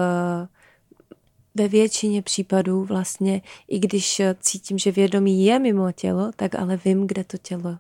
ve 1.55 1.69
většině 1.69 2.23
případů 2.23 2.85
vlastně, 2.85 3.43
i 3.69 3.79
když 3.79 4.23
cítím, 4.41 4.79
že 4.79 4.93
vědomí 4.93 5.45
je 5.45 5.59
mimo 5.59 5.93
tělo, 5.93 6.31
tak 6.37 6.55
ale 6.55 6.77
vím, 6.85 7.07
kde 7.07 7.25
to 7.25 7.37
tělo 7.39 7.79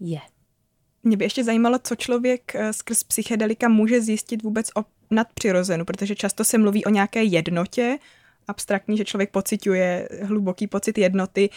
je. 0.00 0.20
Mě 1.02 1.16
by 1.16 1.24
ještě 1.24 1.44
zajímalo, 1.44 1.78
co 1.84 1.96
člověk 1.96 2.54
eh, 2.54 2.72
skrz 2.72 3.04
psychedelika 3.04 3.68
může 3.68 4.00
zjistit 4.00 4.42
vůbec 4.42 4.70
o 4.76 4.84
nadpřirozenu, 5.10 5.84
protože 5.84 6.14
často 6.14 6.44
se 6.44 6.58
mluví 6.58 6.84
o 6.84 6.90
nějaké 6.90 7.22
jednotě, 7.22 7.98
abstraktní, 8.48 8.96
že 8.96 9.04
člověk 9.04 9.30
pociťuje 9.30 10.08
hluboký 10.22 10.66
pocit 10.66 10.98
jednoty. 10.98 11.50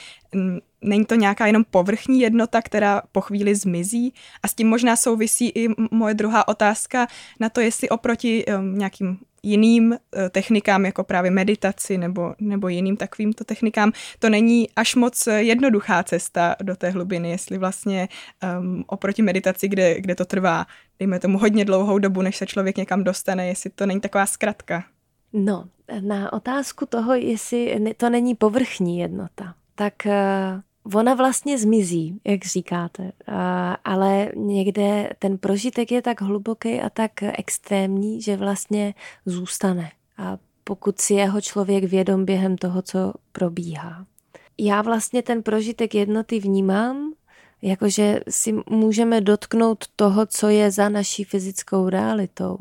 Není 0.81 1.05
to 1.05 1.15
nějaká 1.15 1.47
jenom 1.47 1.63
povrchní 1.71 2.19
jednota, 2.21 2.61
která 2.61 3.01
po 3.11 3.21
chvíli 3.21 3.55
zmizí? 3.55 4.13
A 4.43 4.47
s 4.47 4.53
tím 4.53 4.67
možná 4.67 4.95
souvisí 4.95 5.49
i 5.49 5.67
moje 5.91 6.13
druhá 6.13 6.47
otázka 6.47 7.07
na 7.39 7.49
to, 7.49 7.61
jestli 7.61 7.89
oproti 7.89 8.45
um, 8.45 8.77
nějakým 8.77 9.17
jiným 9.43 9.91
uh, 9.91 9.97
technikám, 10.29 10.85
jako 10.85 11.03
právě 11.03 11.31
meditaci 11.31 11.97
nebo, 11.97 12.35
nebo 12.39 12.67
jiným 12.67 12.97
takovýmto 12.97 13.43
technikám, 13.43 13.91
to 14.19 14.29
není 14.29 14.69
až 14.75 14.95
moc 14.95 15.27
jednoduchá 15.27 16.03
cesta 16.03 16.55
do 16.63 16.75
té 16.75 16.89
hlubiny, 16.89 17.29
jestli 17.29 17.57
vlastně 17.57 18.07
um, 18.59 18.83
oproti 18.87 19.21
meditaci, 19.21 19.67
kde, 19.67 20.01
kde 20.01 20.15
to 20.15 20.25
trvá, 20.25 20.65
dejme 20.99 21.19
tomu 21.19 21.37
hodně 21.37 21.65
dlouhou 21.65 21.99
dobu, 21.99 22.21
než 22.21 22.37
se 22.37 22.45
člověk 22.45 22.77
někam 22.77 23.03
dostane, 23.03 23.47
jestli 23.47 23.69
to 23.69 23.85
není 23.85 24.01
taková 24.01 24.25
zkratka. 24.25 24.83
No, 25.33 25.65
na 25.99 26.33
otázku 26.33 26.85
toho, 26.85 27.13
jestli 27.13 27.93
to 27.97 28.09
není 28.09 28.35
povrchní 28.35 28.99
jednota, 28.99 29.55
tak 29.75 30.05
eh, 30.05 30.61
ona 30.93 31.13
vlastně 31.13 31.57
zmizí, 31.57 32.19
jak 32.23 32.45
říkáte, 32.45 33.11
ale 33.85 34.31
někde 34.35 35.09
ten 35.19 35.37
prožitek 35.37 35.91
je 35.91 36.01
tak 36.01 36.21
hluboký 36.21 36.81
a 36.81 36.89
tak 36.89 37.11
extrémní, 37.23 38.21
že 38.21 38.37
vlastně 38.37 38.93
zůstane. 39.25 39.91
A 40.17 40.37
pokud 40.63 40.99
si 40.99 41.13
jeho 41.13 41.41
člověk 41.41 41.83
vědom 41.83 42.25
během 42.25 42.57
toho, 42.57 42.81
co 42.81 43.13
probíhá. 43.31 44.05
Já 44.57 44.81
vlastně 44.81 45.21
ten 45.21 45.43
prožitek 45.43 45.95
jednoty 45.95 46.39
vnímám, 46.39 47.13
jakože 47.61 48.19
si 48.29 48.55
můžeme 48.69 49.21
dotknout 49.21 49.85
toho, 49.95 50.25
co 50.25 50.49
je 50.49 50.71
za 50.71 50.89
naší 50.89 51.23
fyzickou 51.23 51.89
realitou. 51.89 52.57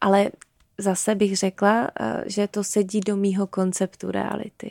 Ale 0.00 0.30
zase 0.78 1.14
bych 1.14 1.36
řekla, 1.36 1.90
eh, 2.00 2.24
že 2.26 2.48
to 2.48 2.64
sedí 2.64 3.00
do 3.00 3.16
mýho 3.16 3.46
konceptu 3.46 4.10
reality 4.10 4.70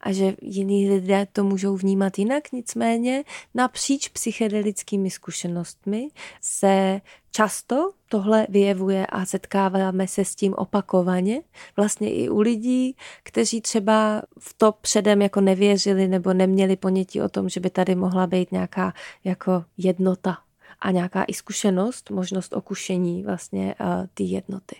a 0.00 0.12
že 0.12 0.34
jiní 0.42 0.88
lidé 0.88 1.26
to 1.32 1.44
můžou 1.44 1.76
vnímat 1.76 2.18
jinak, 2.18 2.52
nicméně 2.52 3.24
napříč 3.54 4.08
psychedelickými 4.08 5.10
zkušenostmi 5.10 6.08
se 6.40 7.00
často 7.30 7.92
tohle 8.08 8.46
vyjevuje 8.48 9.06
a 9.06 9.26
setkáváme 9.26 10.08
se 10.08 10.24
s 10.24 10.34
tím 10.34 10.54
opakovaně, 10.54 11.42
vlastně 11.76 12.14
i 12.14 12.28
u 12.28 12.40
lidí, 12.40 12.96
kteří 13.22 13.60
třeba 13.60 14.22
v 14.38 14.54
to 14.54 14.72
předem 14.72 15.22
jako 15.22 15.40
nevěřili 15.40 16.08
nebo 16.08 16.32
neměli 16.34 16.76
ponětí 16.76 17.20
o 17.20 17.28
tom, 17.28 17.48
že 17.48 17.60
by 17.60 17.70
tady 17.70 17.94
mohla 17.94 18.26
být 18.26 18.52
nějaká 18.52 18.94
jako 19.24 19.64
jednota 19.78 20.38
a 20.80 20.90
nějaká 20.90 21.24
i 21.24 21.34
zkušenost, 21.34 22.10
možnost 22.10 22.52
okušení 22.52 23.22
vlastně 23.22 23.74
uh, 23.80 23.86
ty 24.14 24.24
jednoty. 24.24 24.76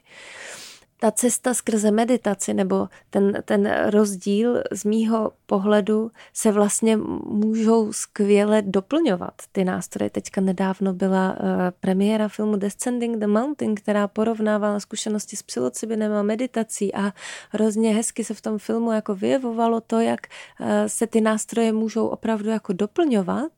Ta 1.04 1.10
cesta 1.10 1.54
skrze 1.54 1.90
meditaci 1.90 2.54
nebo 2.54 2.88
ten, 3.10 3.42
ten 3.44 3.74
rozdíl 3.90 4.62
z 4.72 4.84
mýho 4.84 5.32
pohledu 5.46 6.10
se 6.32 6.52
vlastně 6.52 6.96
můžou 7.26 7.92
skvěle 7.92 8.62
doplňovat 8.62 9.34
ty 9.52 9.64
nástroje. 9.64 10.10
Teďka 10.10 10.40
nedávno 10.40 10.94
byla 10.94 11.30
uh, 11.30 11.36
premiéra 11.80 12.28
filmu 12.28 12.56
Descending 12.56 13.18
the 13.18 13.26
Mountain, 13.26 13.74
která 13.74 14.08
porovnávala 14.08 14.80
zkušenosti 14.80 15.36
s 15.36 15.42
psilocybinem 15.42 16.12
a 16.12 16.22
meditací 16.22 16.94
a 16.94 17.12
hrozně 17.50 17.94
hezky 17.94 18.24
se 18.24 18.34
v 18.34 18.40
tom 18.40 18.58
filmu 18.58 18.92
jako 18.92 19.14
vyjevovalo 19.14 19.80
to, 19.80 20.00
jak 20.00 20.20
uh, 20.60 20.66
se 20.86 21.06
ty 21.06 21.20
nástroje 21.20 21.72
můžou 21.72 22.06
opravdu 22.06 22.50
jako 22.50 22.72
doplňovat 22.72 23.52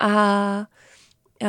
a 0.00 0.66
uh, 1.42 1.48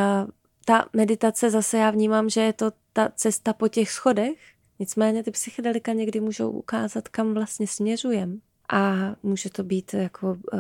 ta 0.66 0.86
meditace 0.94 1.50
zase 1.50 1.78
já 1.78 1.92
vnímám, 1.92 2.30
že 2.30 2.42
je 2.42 2.54
to 2.54 2.72
ta 2.94 3.10
cesta 3.16 3.54
po 3.54 3.68
těch 3.68 3.92
schodech, 3.92 4.38
nicméně 4.82 5.24
ty 5.24 5.32
psychedelika 5.32 5.94
někdy 5.94 6.20
můžou 6.20 6.52
ukázat, 6.52 7.08
kam 7.08 7.34
vlastně 7.34 7.68
směřujeme. 7.68 8.36
A 8.70 8.96
může 9.24 9.50
to 9.50 9.64
být 9.64 9.94
jako 9.94 10.28
uh, 10.54 10.60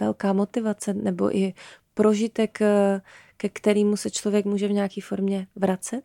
velká 0.00 0.32
motivace 0.32 0.94
nebo 0.94 1.36
i 1.36 1.54
prožitek, 1.94 2.58
uh, 2.60 3.00
ke 3.36 3.48
kterému 3.48 3.96
se 3.96 4.10
člověk 4.10 4.44
může 4.44 4.68
v 4.68 4.72
nějaké 4.72 5.00
formě 5.00 5.46
vracet 5.56 6.02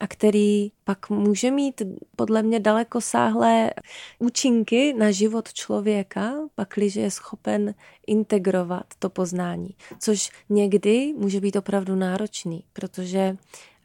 a 0.00 0.06
který 0.06 0.72
pak 0.84 1.10
může 1.10 1.50
mít 1.50 1.82
podle 2.16 2.42
mě 2.42 2.60
daleko 2.60 3.00
sáhlé 3.00 3.70
účinky 4.18 4.92
na 4.92 5.10
život 5.10 5.52
člověka, 5.52 6.34
pakliže 6.54 7.00
je 7.00 7.10
schopen 7.10 7.74
integrovat 8.06 8.86
to 8.98 9.10
poznání, 9.10 9.74
což 10.00 10.30
někdy 10.48 11.14
může 11.18 11.40
být 11.40 11.56
opravdu 11.56 11.94
náročný, 11.94 12.64
protože 12.72 13.36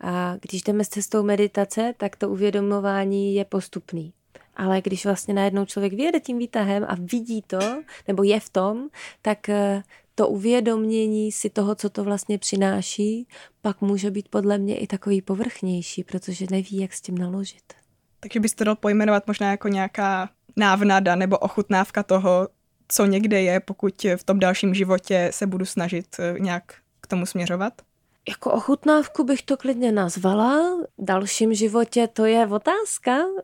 a 0.02 0.36
když 0.41 0.62
jdeme 0.64 0.86
s 0.86 0.89
cestou 0.89 1.24
meditace, 1.24 1.93
tak 1.97 2.16
to 2.16 2.30
uvědomování 2.30 3.36
je 3.36 3.45
postupný. 3.45 4.14
Ale 4.56 4.82
když 4.82 5.06
vlastně 5.06 5.34
najednou 5.34 5.66
člověk 5.66 5.93
vyjede 5.93 6.20
tím 6.20 6.38
výtahem 6.38 6.86
a 6.88 6.95
vidí 6.99 7.41
to, 7.41 7.60
nebo 8.08 8.24
je 8.24 8.39
v 8.39 8.49
tom, 8.49 8.89
tak 9.22 9.49
eh, 9.49 9.84
to 10.16 10.28
uvědomění 10.28 11.32
si 11.32 11.49
toho, 11.49 11.76
co 11.76 11.89
to 11.89 12.04
vlastně 12.04 12.38
přináší, 12.38 13.28
pak 13.62 13.82
může 13.82 14.12
být 14.12 14.30
podle 14.30 14.58
mě 14.58 14.78
i 14.78 14.88
takový 14.88 15.22
povrchnější, 15.22 16.04
protože 16.04 16.45
neví, 16.52 16.78
jak 16.78 16.93
s 16.93 17.02
tím 17.02 17.18
naložit. 17.18 17.74
Takže 18.20 18.39
byste 18.39 18.66
dal 18.66 18.76
pojmenovat 18.76 19.28
možná 19.28 19.52
jako 19.52 19.68
nějaká 19.68 20.30
návnada 20.56 21.16
nebo 21.16 21.38
ochutnávka 21.38 22.04
toho, 22.04 22.47
co 22.88 23.06
někde 23.06 23.41
je, 23.41 23.60
pokud 23.60 24.06
v 24.16 24.24
tom 24.24 24.39
dalším 24.39 24.74
životě 24.74 25.30
se 25.34 25.47
budu 25.47 25.66
snažit 25.66 26.16
eh, 26.20 26.39
nějak 26.39 26.74
k 27.02 27.08
tomu 27.08 27.26
směřovat? 27.26 27.82
Jako 28.30 28.51
ochutnávku 28.51 29.24
bych 29.24 29.41
to 29.41 29.57
klidně 29.57 29.91
nazvala. 29.91 30.78
V 30.97 31.05
dalším 31.05 31.53
životě 31.53 32.07
to 32.13 32.26
je 32.26 32.47
otázka 32.47 33.26
uh, 33.26 33.36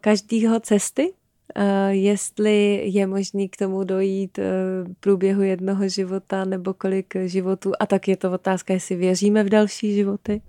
každýho 0.00 0.60
cesty, 0.60 1.12
Uh, 1.56 1.90
jestli 1.90 2.82
je 2.84 3.06
možný 3.06 3.48
k 3.48 3.56
tomu 3.56 3.84
dojít 3.84 4.38
uh, 4.38 4.44
v 4.92 5.00
průběhu 5.00 5.42
jednoho 5.42 5.88
života 5.88 6.44
nebo 6.44 6.74
kolik 6.74 7.14
životů. 7.24 7.72
A 7.80 7.86
tak 7.86 8.08
je 8.08 8.16
to 8.16 8.32
otázka, 8.32 8.72
jestli 8.72 8.96
věříme 8.96 9.44
v 9.44 9.48
další 9.48 9.94
životy. 9.94 10.42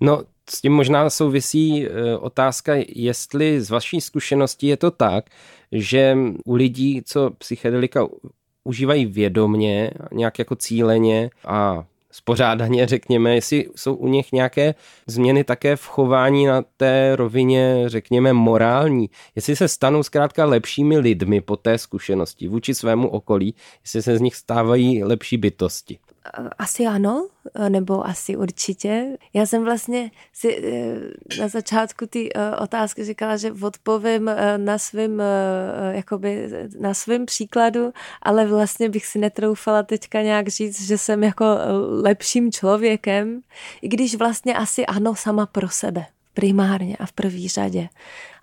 No, 0.00 0.22
s 0.50 0.60
tím 0.60 0.72
možná 0.72 1.10
souvisí 1.10 1.88
otázka, 2.20 2.72
jestli 2.88 3.60
z 3.60 3.70
vaší 3.70 4.00
zkušenosti 4.00 4.66
je 4.66 4.76
to 4.76 4.90
tak, 4.90 5.24
že 5.72 6.16
u 6.44 6.54
lidí, 6.54 7.02
co 7.06 7.30
psychedelika 7.30 8.08
užívají 8.64 9.06
vědomně, 9.06 9.90
nějak 10.12 10.38
jako 10.38 10.56
cíleně 10.56 11.30
a 11.44 11.84
spořádaně, 12.12 12.86
řekněme, 12.86 13.34
jestli 13.34 13.68
jsou 13.76 13.94
u 13.94 14.08
nich 14.08 14.32
nějaké 14.32 14.74
změny 15.06 15.44
také 15.44 15.76
v 15.76 15.86
chování 15.86 16.46
na 16.46 16.62
té 16.76 17.16
rovině, 17.16 17.82
řekněme, 17.86 18.32
morální, 18.32 19.10
jestli 19.36 19.56
se 19.56 19.68
stanou 19.68 20.02
zkrátka 20.02 20.44
lepšími 20.44 20.98
lidmi 20.98 21.40
po 21.40 21.56
té 21.56 21.78
zkušenosti 21.78 22.48
vůči 22.48 22.74
svému 22.74 23.08
okolí, 23.08 23.54
jestli 23.84 24.02
se 24.02 24.18
z 24.18 24.20
nich 24.20 24.36
stávají 24.36 25.04
lepší 25.04 25.36
bytosti. 25.36 25.98
Asi 26.58 26.86
ano, 26.86 27.28
nebo 27.68 28.06
asi 28.06 28.36
určitě. 28.36 29.16
Já 29.34 29.46
jsem 29.46 29.64
vlastně 29.64 30.10
si 30.32 30.62
eh, 30.64 31.40
na 31.40 31.48
začátku 31.48 32.06
ty 32.06 32.30
eh, 32.34 32.56
otázky 32.56 33.04
říkala, 33.04 33.36
že 33.36 33.52
odpovím 33.62 34.28
eh, 34.28 34.58
na 34.58 34.78
svým, 34.78 35.22
jakoby 35.90 36.50
na 36.80 36.94
svým 36.94 37.26
příkladu, 37.26 37.92
ale 38.22 38.46
vlastně 38.46 38.88
bych 38.88 39.06
si 39.06 39.18
netroufala 39.18 39.82
teďka 39.82 40.22
nějak 40.22 40.48
říct, 40.48 40.86
že 40.86 40.98
jsem 40.98 41.24
jako 41.24 41.44
lepším 42.02 42.52
člověkem, 42.52 43.40
i 43.82 43.88
když 43.88 44.14
vlastně 44.14 44.54
asi 44.54 44.86
ano 44.86 45.14
sama 45.14 45.46
pro 45.46 45.68
sebe 45.68 46.06
primárně 46.38 46.96
a 46.96 47.06
v 47.06 47.12
první 47.12 47.48
řadě. 47.48 47.88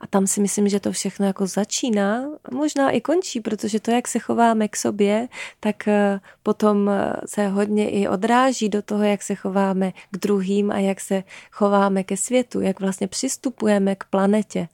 A 0.02 0.08
tam 0.08 0.28
si 0.28 0.41
myslím, 0.41 0.70
že 0.70 0.80
to 0.80 0.91
všechno 0.91 1.26
jako 1.26 1.48
začíná 1.48 2.26
a 2.46 2.56
možná 2.56 2.89
i 2.89 3.02
končí, 3.02 3.39
protože 3.41 3.80
to, 3.80 3.91
jak 3.91 4.08
se 4.08 4.20
chováme 4.20 4.68
k 4.68 4.76
sobě, 4.76 5.28
tak 5.60 5.88
eh, 5.88 6.20
potom 6.43 6.89
eh, 6.89 7.14
se 7.26 7.48
hodně 7.48 7.89
i 7.89 8.08
odráží 8.08 8.70
do 8.70 8.82
toho, 8.82 9.04
jak 9.04 9.24
se 9.24 9.36
chováme 9.36 9.91
k 10.12 10.18
druhým 10.18 10.72
a 10.72 10.78
jak 10.80 11.00
se 11.00 11.24
chováme 11.52 12.04
ke 12.04 12.18
světu, 12.18 12.62
jak 12.62 12.80
vlastně 12.80 13.08
přistupujeme 13.08 13.96
k 13.96 14.04
planetě. 14.04 14.68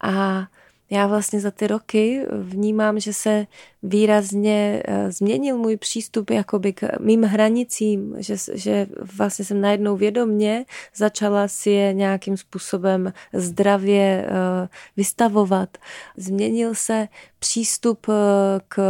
A 0.00 0.46
já 0.90 1.06
vlastně 1.06 1.40
za 1.40 1.50
ty 1.50 1.66
roky 1.66 2.26
vnímám, 2.32 3.00
že 3.00 3.12
se 3.12 3.46
výrazně 3.82 4.82
eh, 4.84 5.12
změnil 5.12 5.58
můj 5.58 5.76
přístup 5.76 6.30
jakoby 6.30 6.72
k 6.72 6.98
mým 7.00 7.22
hranicím, 7.22 8.14
že, 8.18 8.36
že 8.54 8.86
vlastně 9.16 9.44
jsem 9.44 9.60
najednou 9.60 9.96
vědomně 9.96 10.64
začala 10.96 11.48
si 11.48 11.70
je 11.70 11.92
nějakým 11.92 12.36
způsobem 12.36 13.12
zdravě 13.32 14.26
eh, 14.26 14.68
vystavovat. 14.96 15.78
Změnil 16.16 16.74
se 16.74 17.08
přístup 17.38 18.06
eh, 18.08 18.60
k 18.68 18.80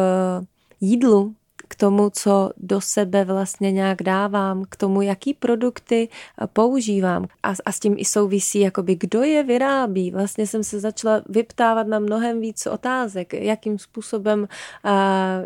jídlu, 0.80 1.34
k 1.68 1.74
tomu, 1.74 2.10
co 2.10 2.50
do 2.56 2.80
sebe 2.80 3.24
vlastně 3.24 3.72
nějak 3.72 4.02
dávám, 4.02 4.64
k 4.68 4.76
tomu, 4.76 5.02
jaký 5.02 5.34
produkty 5.34 6.08
eh, 6.08 6.46
používám. 6.46 7.26
A, 7.42 7.54
a 7.64 7.72
s 7.72 7.80
tím 7.80 7.94
i 7.98 8.04
souvisí, 8.04 8.60
jakoby, 8.60 8.94
kdo 8.94 9.22
je 9.22 9.42
vyrábí. 9.42 10.10
Vlastně 10.10 10.46
jsem 10.46 10.64
se 10.64 10.80
začala 10.80 11.22
vyptávat 11.28 11.86
na 11.86 11.98
mnohem 11.98 12.40
víc 12.40 12.66
otázek, 12.66 13.34
jakým 13.34 13.78
způsobem 13.78 14.48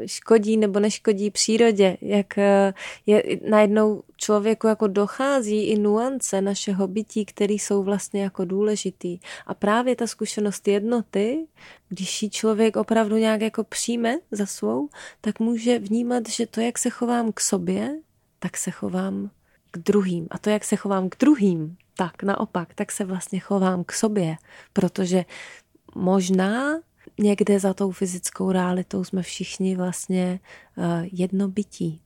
škodí 0.06 0.56
nebo 0.56 0.80
neškodí 0.80 1.30
přírodě, 1.30 1.96
jak 2.00 2.26
uh, 2.36 2.44
je 3.06 3.22
najednou 3.48 4.02
člověku 4.20 4.66
jako 4.66 4.86
dochází 4.86 5.62
i 5.62 5.78
nuance 5.78 6.40
našeho 6.40 6.88
bytí, 6.88 7.24
které 7.24 7.54
jsou 7.54 7.82
vlastně 7.82 8.22
jako 8.22 8.44
důležitý. 8.44 9.18
A 9.46 9.54
právě 9.54 9.96
ta 9.96 10.06
zkušenost 10.06 10.68
jednoty, 10.68 11.46
když 11.88 12.22
ji 12.22 12.30
člověk 12.30 12.76
opravdu 12.76 13.16
nějak 13.16 13.40
jako 13.40 13.64
přijme 13.64 14.18
za 14.30 14.46
svou, 14.46 14.88
tak 15.20 15.40
může 15.40 15.78
vnímat, 15.78 16.28
že 16.28 16.46
to, 16.46 16.60
jak 16.60 16.78
se 16.78 16.90
chovám 16.90 17.32
k 17.32 17.40
sobě, 17.40 17.96
tak 18.38 18.56
se 18.56 18.70
chovám 18.70 19.30
k 19.70 19.78
druhým. 19.78 20.26
A 20.30 20.38
to, 20.38 20.50
jak 20.50 20.64
se 20.64 20.76
chovám 20.76 21.08
k 21.08 21.16
druhým, 21.18 21.76
tak 21.96 22.22
naopak, 22.22 22.74
tak 22.74 22.92
se 22.92 23.04
vlastně 23.04 23.40
chovám 23.40 23.84
k 23.84 23.92
sobě. 23.92 24.36
Protože 24.72 25.24
možná 25.94 26.78
někde 27.18 27.60
za 27.60 27.74
tou 27.74 27.90
fyzickou 27.90 28.52
realitou 28.52 29.04
jsme 29.04 29.22
všichni 29.22 29.76
vlastně 29.76 30.40
uh, 30.76 30.84
jedno 31.12 31.48
bytí. 31.48 32.00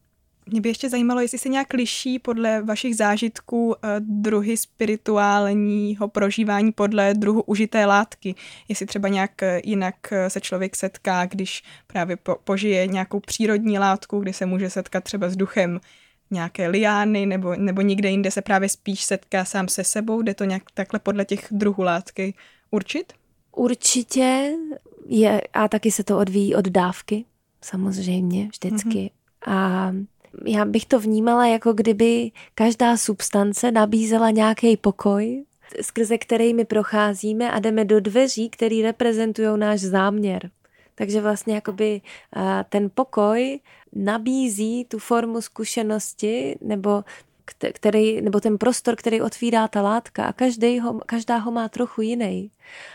Mě 0.47 0.61
by 0.61 0.69
ještě 0.69 0.89
zajímalo, 0.89 1.21
jestli 1.21 1.39
se 1.39 1.49
nějak 1.49 1.73
liší 1.73 2.19
podle 2.19 2.63
vašich 2.63 2.97
zážitků 2.97 3.75
eh, 3.77 3.97
druhy 4.01 4.57
spirituálního 4.57 6.09
prožívání 6.09 6.73
podle 6.73 7.15
druhu 7.15 7.43
užité 7.43 7.87
látky. 7.87 8.35
Jestli 8.69 8.87
třeba 8.87 9.09
nějak 9.09 9.43
eh, 9.43 9.61
jinak 9.65 10.13
eh, 10.13 10.31
se 10.31 10.41
člověk 10.41 10.77
setká, 10.77 11.27
když 11.27 11.63
právě 11.87 12.17
požije 12.45 12.87
nějakou 12.87 13.21
přírodní 13.21 13.79
látku, 13.79 14.19
kdy 14.19 14.33
se 14.33 14.47
může 14.47 14.71
setkat 14.71 15.05
třeba 15.05 15.29
s 15.29 15.37
duchem 15.37 15.81
nějaké 16.31 16.69
liány, 16.69 17.27
nebo, 17.27 17.55
nebo 17.57 17.81
někde 17.81 18.11
jinde 18.11 18.31
se 18.31 18.43
právě 18.43 18.69
spíš 18.69 19.05
setká 19.05 19.45
sám 19.45 19.69
se 19.69 19.85
sebou. 19.85 20.23
Jde 20.23 20.35
to 20.35 20.45
nějak 20.45 20.63
takhle 20.75 21.01
podle 21.01 21.25
těch 21.25 21.47
druhů 21.51 21.83
látky 21.83 22.35
určit? 22.71 23.13
Určitě 23.57 24.53
je, 25.07 25.41
a 25.53 25.69
taky 25.69 25.91
se 25.91 26.05
to 26.05 26.19
odvíjí 26.19 26.55
od 26.55 26.69
dávky, 26.69 27.25
samozřejmě, 27.61 28.49
vždycky. 28.49 28.89
Mm-hmm. 28.89 29.11
A 29.47 29.93
já 30.45 30.65
bych 30.65 30.87
to 30.87 31.01
vnímala, 31.01 31.47
jako 31.47 31.73
kdyby 31.73 32.31
každá 32.55 32.97
substance 32.97 33.73
nabízela 33.73 34.31
nějaký 34.31 34.77
pokoj, 34.77 35.45
skrze 35.83 36.19
který 36.19 36.55
my 36.55 36.65
procházíme 36.65 37.51
a 37.51 37.59
jdeme 37.59 37.85
do 37.85 38.01
dveří, 38.01 38.51
které 38.51 38.83
reprezentují 38.83 39.49
náš 39.57 39.81
záměr. 39.81 40.51
Takže 40.95 41.21
vlastně 41.21 41.55
jakoby 41.55 42.01
ten 42.69 42.91
pokoj 42.95 43.61
nabízí 43.93 44.85
tu 44.85 44.99
formu 44.99 45.41
zkušenosti 45.41 46.57
nebo 46.61 47.05
který, 47.73 48.23
nebo 48.23 48.41
ten 48.41 48.59
prostor, 48.59 48.97
který 48.97 49.21
otvírá 49.21 49.69
ta 49.69 49.83
látka 49.83 50.25
a 50.25 50.33
každý 50.33 50.81
ho, 50.81 51.01
každá 51.07 51.37
ho 51.37 51.51
má 51.51 51.69
trochu 51.69 52.03
jiný. 52.03 52.51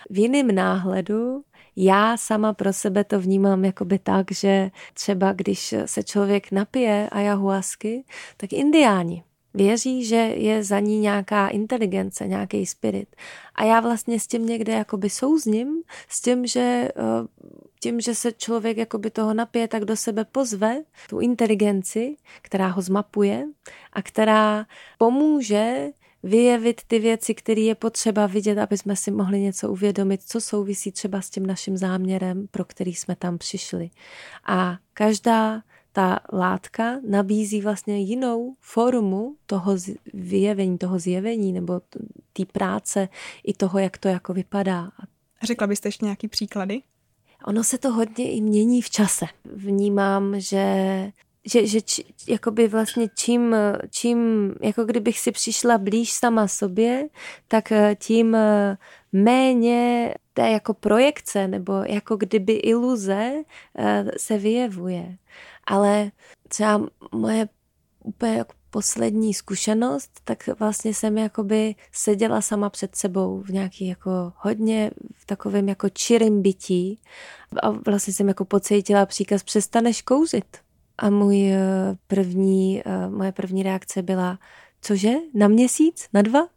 V 0.09 0.17
jiném 0.17 0.55
náhledu 0.55 1.43
já 1.81 2.17
sama 2.17 2.53
pro 2.53 2.73
sebe 2.73 3.03
to 3.03 3.19
vnímám 3.19 3.65
jakoby 3.65 3.99
tak, 3.99 4.31
že 4.31 4.71
třeba 4.93 5.33
když 5.33 5.75
se 5.85 6.03
člověk 6.03 6.51
napije 6.51 7.09
ayahuasky, 7.11 8.03
tak 8.37 8.53
indiáni 8.53 9.23
věří, 9.53 10.05
že 10.05 10.15
je 10.15 10.63
za 10.63 10.79
ní 10.79 10.99
nějaká 10.99 11.47
inteligence, 11.47 12.27
nějaký 12.27 12.65
spirit. 12.65 13.15
A 13.55 13.63
já 13.63 13.79
vlastně 13.79 14.19
s 14.19 14.27
tím 14.27 14.45
někde 14.45 14.73
jakoby 14.73 15.09
souzním, 15.09 15.81
s 16.09 16.21
tím, 16.21 16.45
že 16.45 16.59
eh, 16.59 17.27
tím, 17.79 18.01
že 18.01 18.15
se 18.15 18.31
člověk 18.31 18.77
jakoby 18.77 19.09
toho 19.09 19.33
napije, 19.33 19.67
tak 19.67 19.85
do 19.85 19.95
sebe 19.95 20.25
pozve 20.25 20.81
tu 21.09 21.19
inteligenci, 21.19 22.17
která 22.41 22.67
ho 22.67 22.81
zmapuje 22.81 23.45
a 23.93 24.01
která 24.01 24.65
pomůže 24.97 25.87
vyjevit 26.23 26.81
ty 26.87 26.99
věci, 26.99 27.35
které 27.35 27.61
je 27.61 27.75
potřeba 27.75 28.27
vidět, 28.27 28.57
aby 28.57 28.77
jsme 28.77 28.95
si 28.95 29.11
mohli 29.11 29.39
něco 29.39 29.71
uvědomit, 29.71 30.21
co 30.23 30.41
souvisí 30.41 30.91
třeba 30.91 31.21
s 31.21 31.29
tím 31.29 31.45
naším 31.45 31.77
záměrem, 31.77 32.47
pro 32.51 32.65
který 32.65 32.95
jsme 32.95 33.15
tam 33.15 33.37
přišli. 33.37 33.89
A 34.47 34.77
každá 34.93 35.61
ta 35.91 36.19
látka 36.33 36.99
nabízí 37.09 37.61
vlastně 37.61 37.99
jinou 37.99 38.53
formu 38.59 39.35
toho 39.45 39.75
vyjevení, 40.13 40.77
toho 40.77 40.99
zjevení 40.99 41.53
nebo 41.53 41.81
té 42.33 42.45
práce 42.45 43.09
i 43.43 43.53
toho, 43.53 43.79
jak 43.79 43.97
to 43.97 44.07
jako 44.07 44.33
vypadá. 44.33 44.91
Řekla 45.43 45.67
byste 45.67 45.87
ještě 45.87 46.05
nějaký 46.05 46.27
příklady? 46.27 46.81
Ono 47.45 47.63
se 47.63 47.77
to 47.77 47.91
hodně 47.91 48.31
i 48.31 48.41
mění 48.41 48.81
v 48.81 48.89
čase. 48.89 49.25
Vnímám, 49.45 50.39
že 50.39 50.65
že, 51.45 51.67
že 51.67 51.81
či, 51.81 52.05
jakoby 52.27 52.67
vlastně 52.67 53.07
čím, 53.15 53.55
čím, 53.89 54.51
jako 54.61 54.85
kdybych 54.85 55.19
si 55.19 55.31
přišla 55.31 55.77
blíž 55.77 56.11
sama 56.11 56.47
sobě, 56.47 57.07
tak 57.47 57.71
eh, 57.71 57.95
tím 57.99 58.35
eh, 58.35 58.77
méně 59.11 60.13
té 60.33 60.49
jako 60.49 60.73
projekce 60.73 61.47
nebo 61.47 61.73
jako 61.73 62.15
kdyby 62.15 62.53
iluze 62.53 63.33
eh, 63.77 64.05
se 64.17 64.37
vyjevuje. 64.37 65.17
Ale 65.67 66.11
třeba 66.47 66.87
moje 67.11 67.49
úplně 68.03 68.37
jako 68.37 68.53
poslední 68.69 69.33
zkušenost, 69.33 70.11
tak 70.23 70.49
vlastně 70.59 70.93
jsem 70.93 71.17
jakoby 71.17 71.75
seděla 71.91 72.41
sama 72.41 72.69
před 72.69 72.95
sebou 72.95 73.41
v 73.41 73.49
nějaký 73.49 73.87
jako 73.87 74.33
hodně 74.35 74.91
v 75.15 75.25
takovém 75.25 75.69
jako 75.69 75.89
čirým 75.89 76.41
bytí 76.41 76.99
a 77.63 77.69
vlastně 77.69 78.13
jsem 78.13 78.27
jako 78.27 78.45
pocítila 78.45 79.05
příkaz 79.05 79.43
přestaneš 79.43 80.01
kouřit 80.01 80.57
a 80.99 81.09
můj 81.09 81.51
eh, 81.51 81.59
první, 82.07 82.81
eh, 82.85 83.09
moje 83.09 83.31
první 83.31 83.63
reakce 83.63 84.01
byla, 84.01 84.39
cože, 84.81 85.13
na 85.33 85.47
měsíc, 85.47 86.07
na 86.13 86.21
dva? 86.21 86.47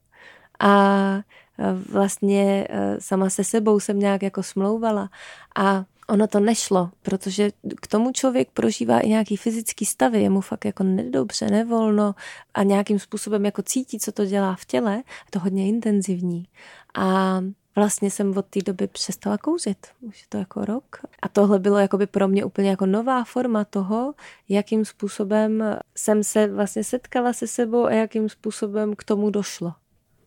A 0.60 1.14
eh, 1.58 1.74
vlastně 1.92 2.68
sama 2.98 3.30
se 3.30 3.44
sebou 3.44 3.80
jsem 3.80 3.98
nějak 3.98 4.22
jako 4.22 4.42
smlouvala 4.42 5.10
a 5.56 5.84
ono 6.08 6.26
to 6.26 6.40
nešlo, 6.40 6.90
protože 7.02 7.50
k 7.80 7.86
tomu 7.86 8.12
člověk 8.12 8.48
prožívá 8.50 9.00
i 9.00 9.08
nějaký 9.08 9.36
fyzický 9.36 9.84
stavy, 9.86 10.22
je 10.22 10.30
mu 10.30 10.40
fakt 10.40 10.64
jako 10.64 10.82
nedobře, 10.82 11.46
nevolno 11.46 12.14
a 12.54 12.62
nějakým 12.62 12.98
způsobem 12.98 13.44
jako 13.44 13.62
cítí, 13.62 13.98
co 13.98 14.12
to 14.12 14.24
dělá 14.24 14.54
v 14.54 14.64
těle, 14.64 14.96
je 14.96 15.30
to 15.30 15.38
hodně 15.38 15.68
intenzivní. 15.68 16.48
A 16.94 17.40
vlastně 17.76 18.10
jsem 18.10 18.36
od 18.36 18.46
té 18.46 18.60
doby 18.60 18.86
přestala 18.86 19.38
kouřit. 19.38 19.86
Už 20.00 20.20
je 20.20 20.26
to 20.28 20.38
jako 20.38 20.64
rok. 20.64 20.96
A 21.22 21.28
tohle 21.28 21.58
bylo 21.58 21.78
jakoby 21.78 22.06
pro 22.06 22.28
mě 22.28 22.44
úplně 22.44 22.70
jako 22.70 22.86
nová 22.86 23.24
forma 23.24 23.64
toho, 23.64 24.14
jakým 24.48 24.84
způsobem 24.84 25.64
jsem 25.96 26.24
se 26.24 26.46
vlastně 26.46 26.84
setkala 26.84 27.32
se 27.32 27.46
sebou 27.46 27.84
a 27.84 27.92
jakým 27.92 28.28
způsobem 28.28 28.94
k 28.96 29.04
tomu 29.04 29.30
došlo. 29.30 29.72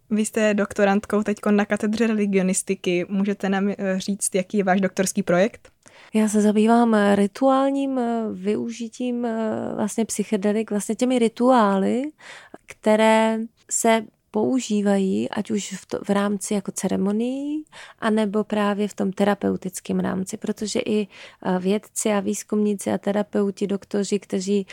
Vy 0.09 0.25
jste 0.25 0.53
doktorantkou 0.53 1.23
teď 1.23 1.37
na 1.51 1.65
katedře 1.65 2.07
religionistiky. 2.07 3.05
Můžete 3.09 3.49
nám 3.49 3.69
eh, 3.69 3.99
říct, 3.99 4.35
jaký 4.35 4.57
je 4.57 4.63
váš 4.63 4.81
doktorský 4.81 5.23
projekt? 5.23 5.69
Já 6.13 6.29
se 6.29 6.41
zabývám 6.41 6.97
rituálním 7.15 7.99
eh, 7.99 8.23
využitím 8.33 9.25
eh, 9.25 9.71
vlastně 9.75 10.05
psychedelik, 10.05 10.69
vlastně 10.69 10.95
těmi 10.95 11.19
rituály, 11.19 12.03
které 12.65 13.39
se 13.71 14.05
používají, 14.36 15.29
ať 15.29 15.51
už 15.51 15.73
v, 15.73 15.86
to, 15.86 15.99
v 16.03 16.09
rámci 16.09 16.53
jako 16.53 16.71
ceremonií, 16.71 17.63
anebo 17.99 18.43
právě 18.43 18.88
v 18.88 18.93
tom 18.93 19.11
terapeutickém 19.11 19.99
rámci, 19.99 20.38
protože 20.38 20.79
i 20.79 21.07
vědci 21.59 22.11
a 22.11 22.19
výzkumníci 22.19 22.91
a 22.91 22.97
terapeuti, 22.97 23.67
doktoři, 23.67 24.19
kteří 24.19 24.67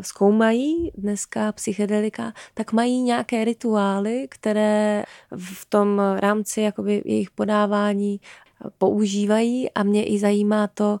zkoumají 0.00 0.92
dneska 0.94 1.52
psychedelika, 1.52 2.32
tak 2.54 2.72
mají 2.72 3.02
nějaké 3.02 3.44
rituály, 3.44 4.26
které 4.30 5.04
v 5.36 5.66
tom 5.66 6.00
rámci 6.16 6.60
jakoby 6.60 7.02
jejich 7.04 7.30
podávání 7.30 8.20
používají 8.78 9.70
a 9.70 9.82
mě 9.82 10.04
i 10.04 10.18
zajímá 10.18 10.66
to, 10.66 11.00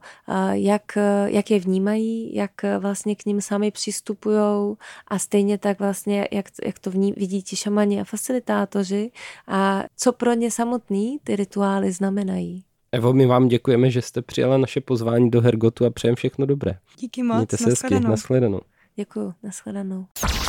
jak, 0.52 0.98
jak 1.24 1.50
je 1.50 1.60
vnímají, 1.60 2.34
jak 2.34 2.50
vlastně 2.78 3.16
k 3.16 3.26
ním 3.26 3.40
sami 3.40 3.70
přistupují 3.70 4.76
a 5.08 5.18
stejně 5.18 5.58
tak 5.58 5.78
vlastně, 5.78 6.28
jak, 6.32 6.46
jak 6.66 6.78
to 6.78 6.90
vní, 6.90 7.12
vidí 7.16 7.42
ti 7.42 7.56
šamani 7.56 8.00
a 8.00 8.04
facilitátoři 8.04 9.10
a 9.48 9.84
co 9.96 10.12
pro 10.12 10.32
ně 10.32 10.50
samotný 10.50 11.18
ty 11.24 11.36
rituály 11.36 11.92
znamenají. 11.92 12.64
Evo, 12.92 13.12
my 13.12 13.26
vám 13.26 13.48
děkujeme, 13.48 13.90
že 13.90 14.02
jste 14.02 14.22
přijala 14.22 14.56
naše 14.58 14.80
pozvání 14.80 15.30
do 15.30 15.40
Hergotu 15.40 15.86
a 15.86 15.90
přejem 15.90 16.16
všechno 16.16 16.46
dobré. 16.46 16.78
Díky 16.98 17.22
moc, 17.22 17.36
Mějte 17.36 17.56
se 17.56 17.70
hezky, 17.70 18.00
nashledanou. 18.00 18.60
Děkuji, 18.96 19.32
nashledanou. 19.42 20.06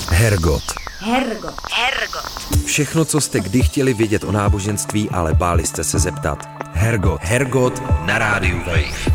Hergot. 0.09 0.63
Hergot. 0.99 1.55
Hergot. 1.73 2.65
Všechno, 2.65 3.05
co 3.05 3.21
jste 3.21 3.39
kdy 3.39 3.63
chtěli 3.63 3.93
vědět 3.93 4.23
o 4.23 4.31
náboženství, 4.31 5.09
ale 5.09 5.33
báli 5.33 5.65
jste 5.65 5.83
se 5.83 5.99
zeptat. 5.99 6.54
Hergot. 6.77 7.21
Hergot 7.21 7.81
na 8.05 8.17
rádiu 8.17 8.57
Wave. 8.57 9.11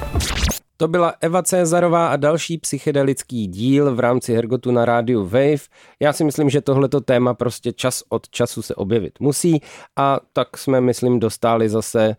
To 0.77 0.89
byla 0.89 1.15
Eva 1.21 1.43
Cezarová 1.43 2.09
a 2.09 2.17
další 2.17 2.59
psychedelický 2.59 3.47
díl 3.47 3.95
v 3.95 4.01
rámci 4.01 4.35
Hergotu 4.35 4.71
na 4.71 4.85
rádiu 4.85 5.25
Wave. 5.25 5.59
Já 6.01 6.13
si 6.13 6.25
myslím, 6.25 6.51
že 6.51 6.61
tohleto 6.61 7.01
téma 7.01 7.35
prostě 7.35 7.73
čas 7.73 8.03
od 8.09 8.29
času 8.29 8.63
se 8.63 8.75
objevit 8.75 9.21
musí 9.21 9.61
a 9.97 10.21
tak 10.33 10.59
jsme, 10.59 10.81
myslím, 10.81 11.21
dostali 11.21 11.69
zase 11.69 12.05
e, 12.05 12.17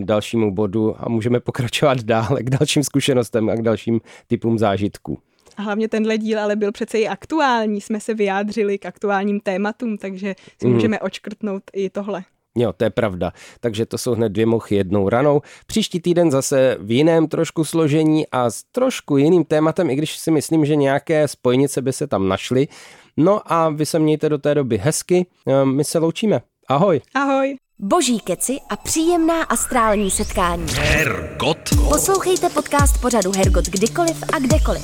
dalšímu 0.00 0.54
bodu 0.54 0.94
a 0.98 1.08
můžeme 1.08 1.40
pokračovat 1.40 2.00
dále 2.00 2.42
k 2.42 2.50
dalším 2.50 2.84
zkušenostem 2.84 3.50
a 3.50 3.54
k 3.54 3.62
dalším 3.62 4.00
typům 4.26 4.58
zážitků. 4.58 5.18
A 5.56 5.62
hlavně 5.62 5.88
tenhle 5.88 6.18
díl 6.18 6.40
ale 6.40 6.56
byl 6.56 6.72
přece 6.72 6.98
i 6.98 7.08
aktuální, 7.08 7.80
jsme 7.80 8.00
se 8.00 8.14
vyjádřili 8.14 8.78
k 8.78 8.86
aktuálním 8.86 9.40
tématům, 9.40 9.98
takže 9.98 10.34
si 10.60 10.66
mm. 10.66 10.72
můžeme 10.72 11.00
očkrtnout 11.00 11.62
i 11.72 11.90
tohle. 11.90 12.24
Jo, 12.58 12.72
to 12.72 12.84
je 12.84 12.90
pravda. 12.90 13.32
Takže 13.60 13.86
to 13.86 13.98
jsou 13.98 14.14
hned 14.14 14.28
dvě 14.28 14.46
mochy 14.46 14.74
jednou 14.74 15.08
ranou. 15.08 15.42
Příští 15.66 16.00
týden 16.00 16.30
zase 16.30 16.76
v 16.80 16.90
jiném 16.90 17.28
trošku 17.28 17.64
složení 17.64 18.26
a 18.28 18.50
s 18.50 18.62
trošku 18.62 19.16
jiným 19.16 19.44
tématem, 19.44 19.90
i 19.90 19.96
když 19.96 20.18
si 20.18 20.30
myslím, 20.30 20.64
že 20.64 20.76
nějaké 20.76 21.28
spojnice 21.28 21.82
by 21.82 21.92
se 21.92 22.06
tam 22.06 22.28
našly. 22.28 22.68
No 23.16 23.52
a 23.52 23.68
vy 23.68 23.86
se 23.86 23.98
mějte 23.98 24.28
do 24.28 24.38
té 24.38 24.54
doby 24.54 24.78
hezky. 24.78 25.26
Ehm, 25.46 25.76
my 25.76 25.84
se 25.84 25.98
loučíme. 25.98 26.40
Ahoj. 26.68 27.00
Ahoj. 27.14 27.56
Boží 27.78 28.20
keci 28.20 28.58
a 28.70 28.76
příjemná 28.76 29.42
astrální 29.42 30.10
setkání. 30.10 30.66
Hergot. 30.78 31.58
Poslouchejte 31.88 32.48
podcast 32.48 33.00
pořadu 33.00 33.32
Hergot 33.36 33.64
kdykoliv 33.64 34.22
a 34.34 34.38
kdekoliv. 34.38 34.82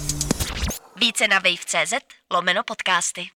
Více 1.00 1.28
na 1.28 1.38
wave.cz 1.38 1.94
lomeno 2.32 2.62
podcasty. 2.66 3.26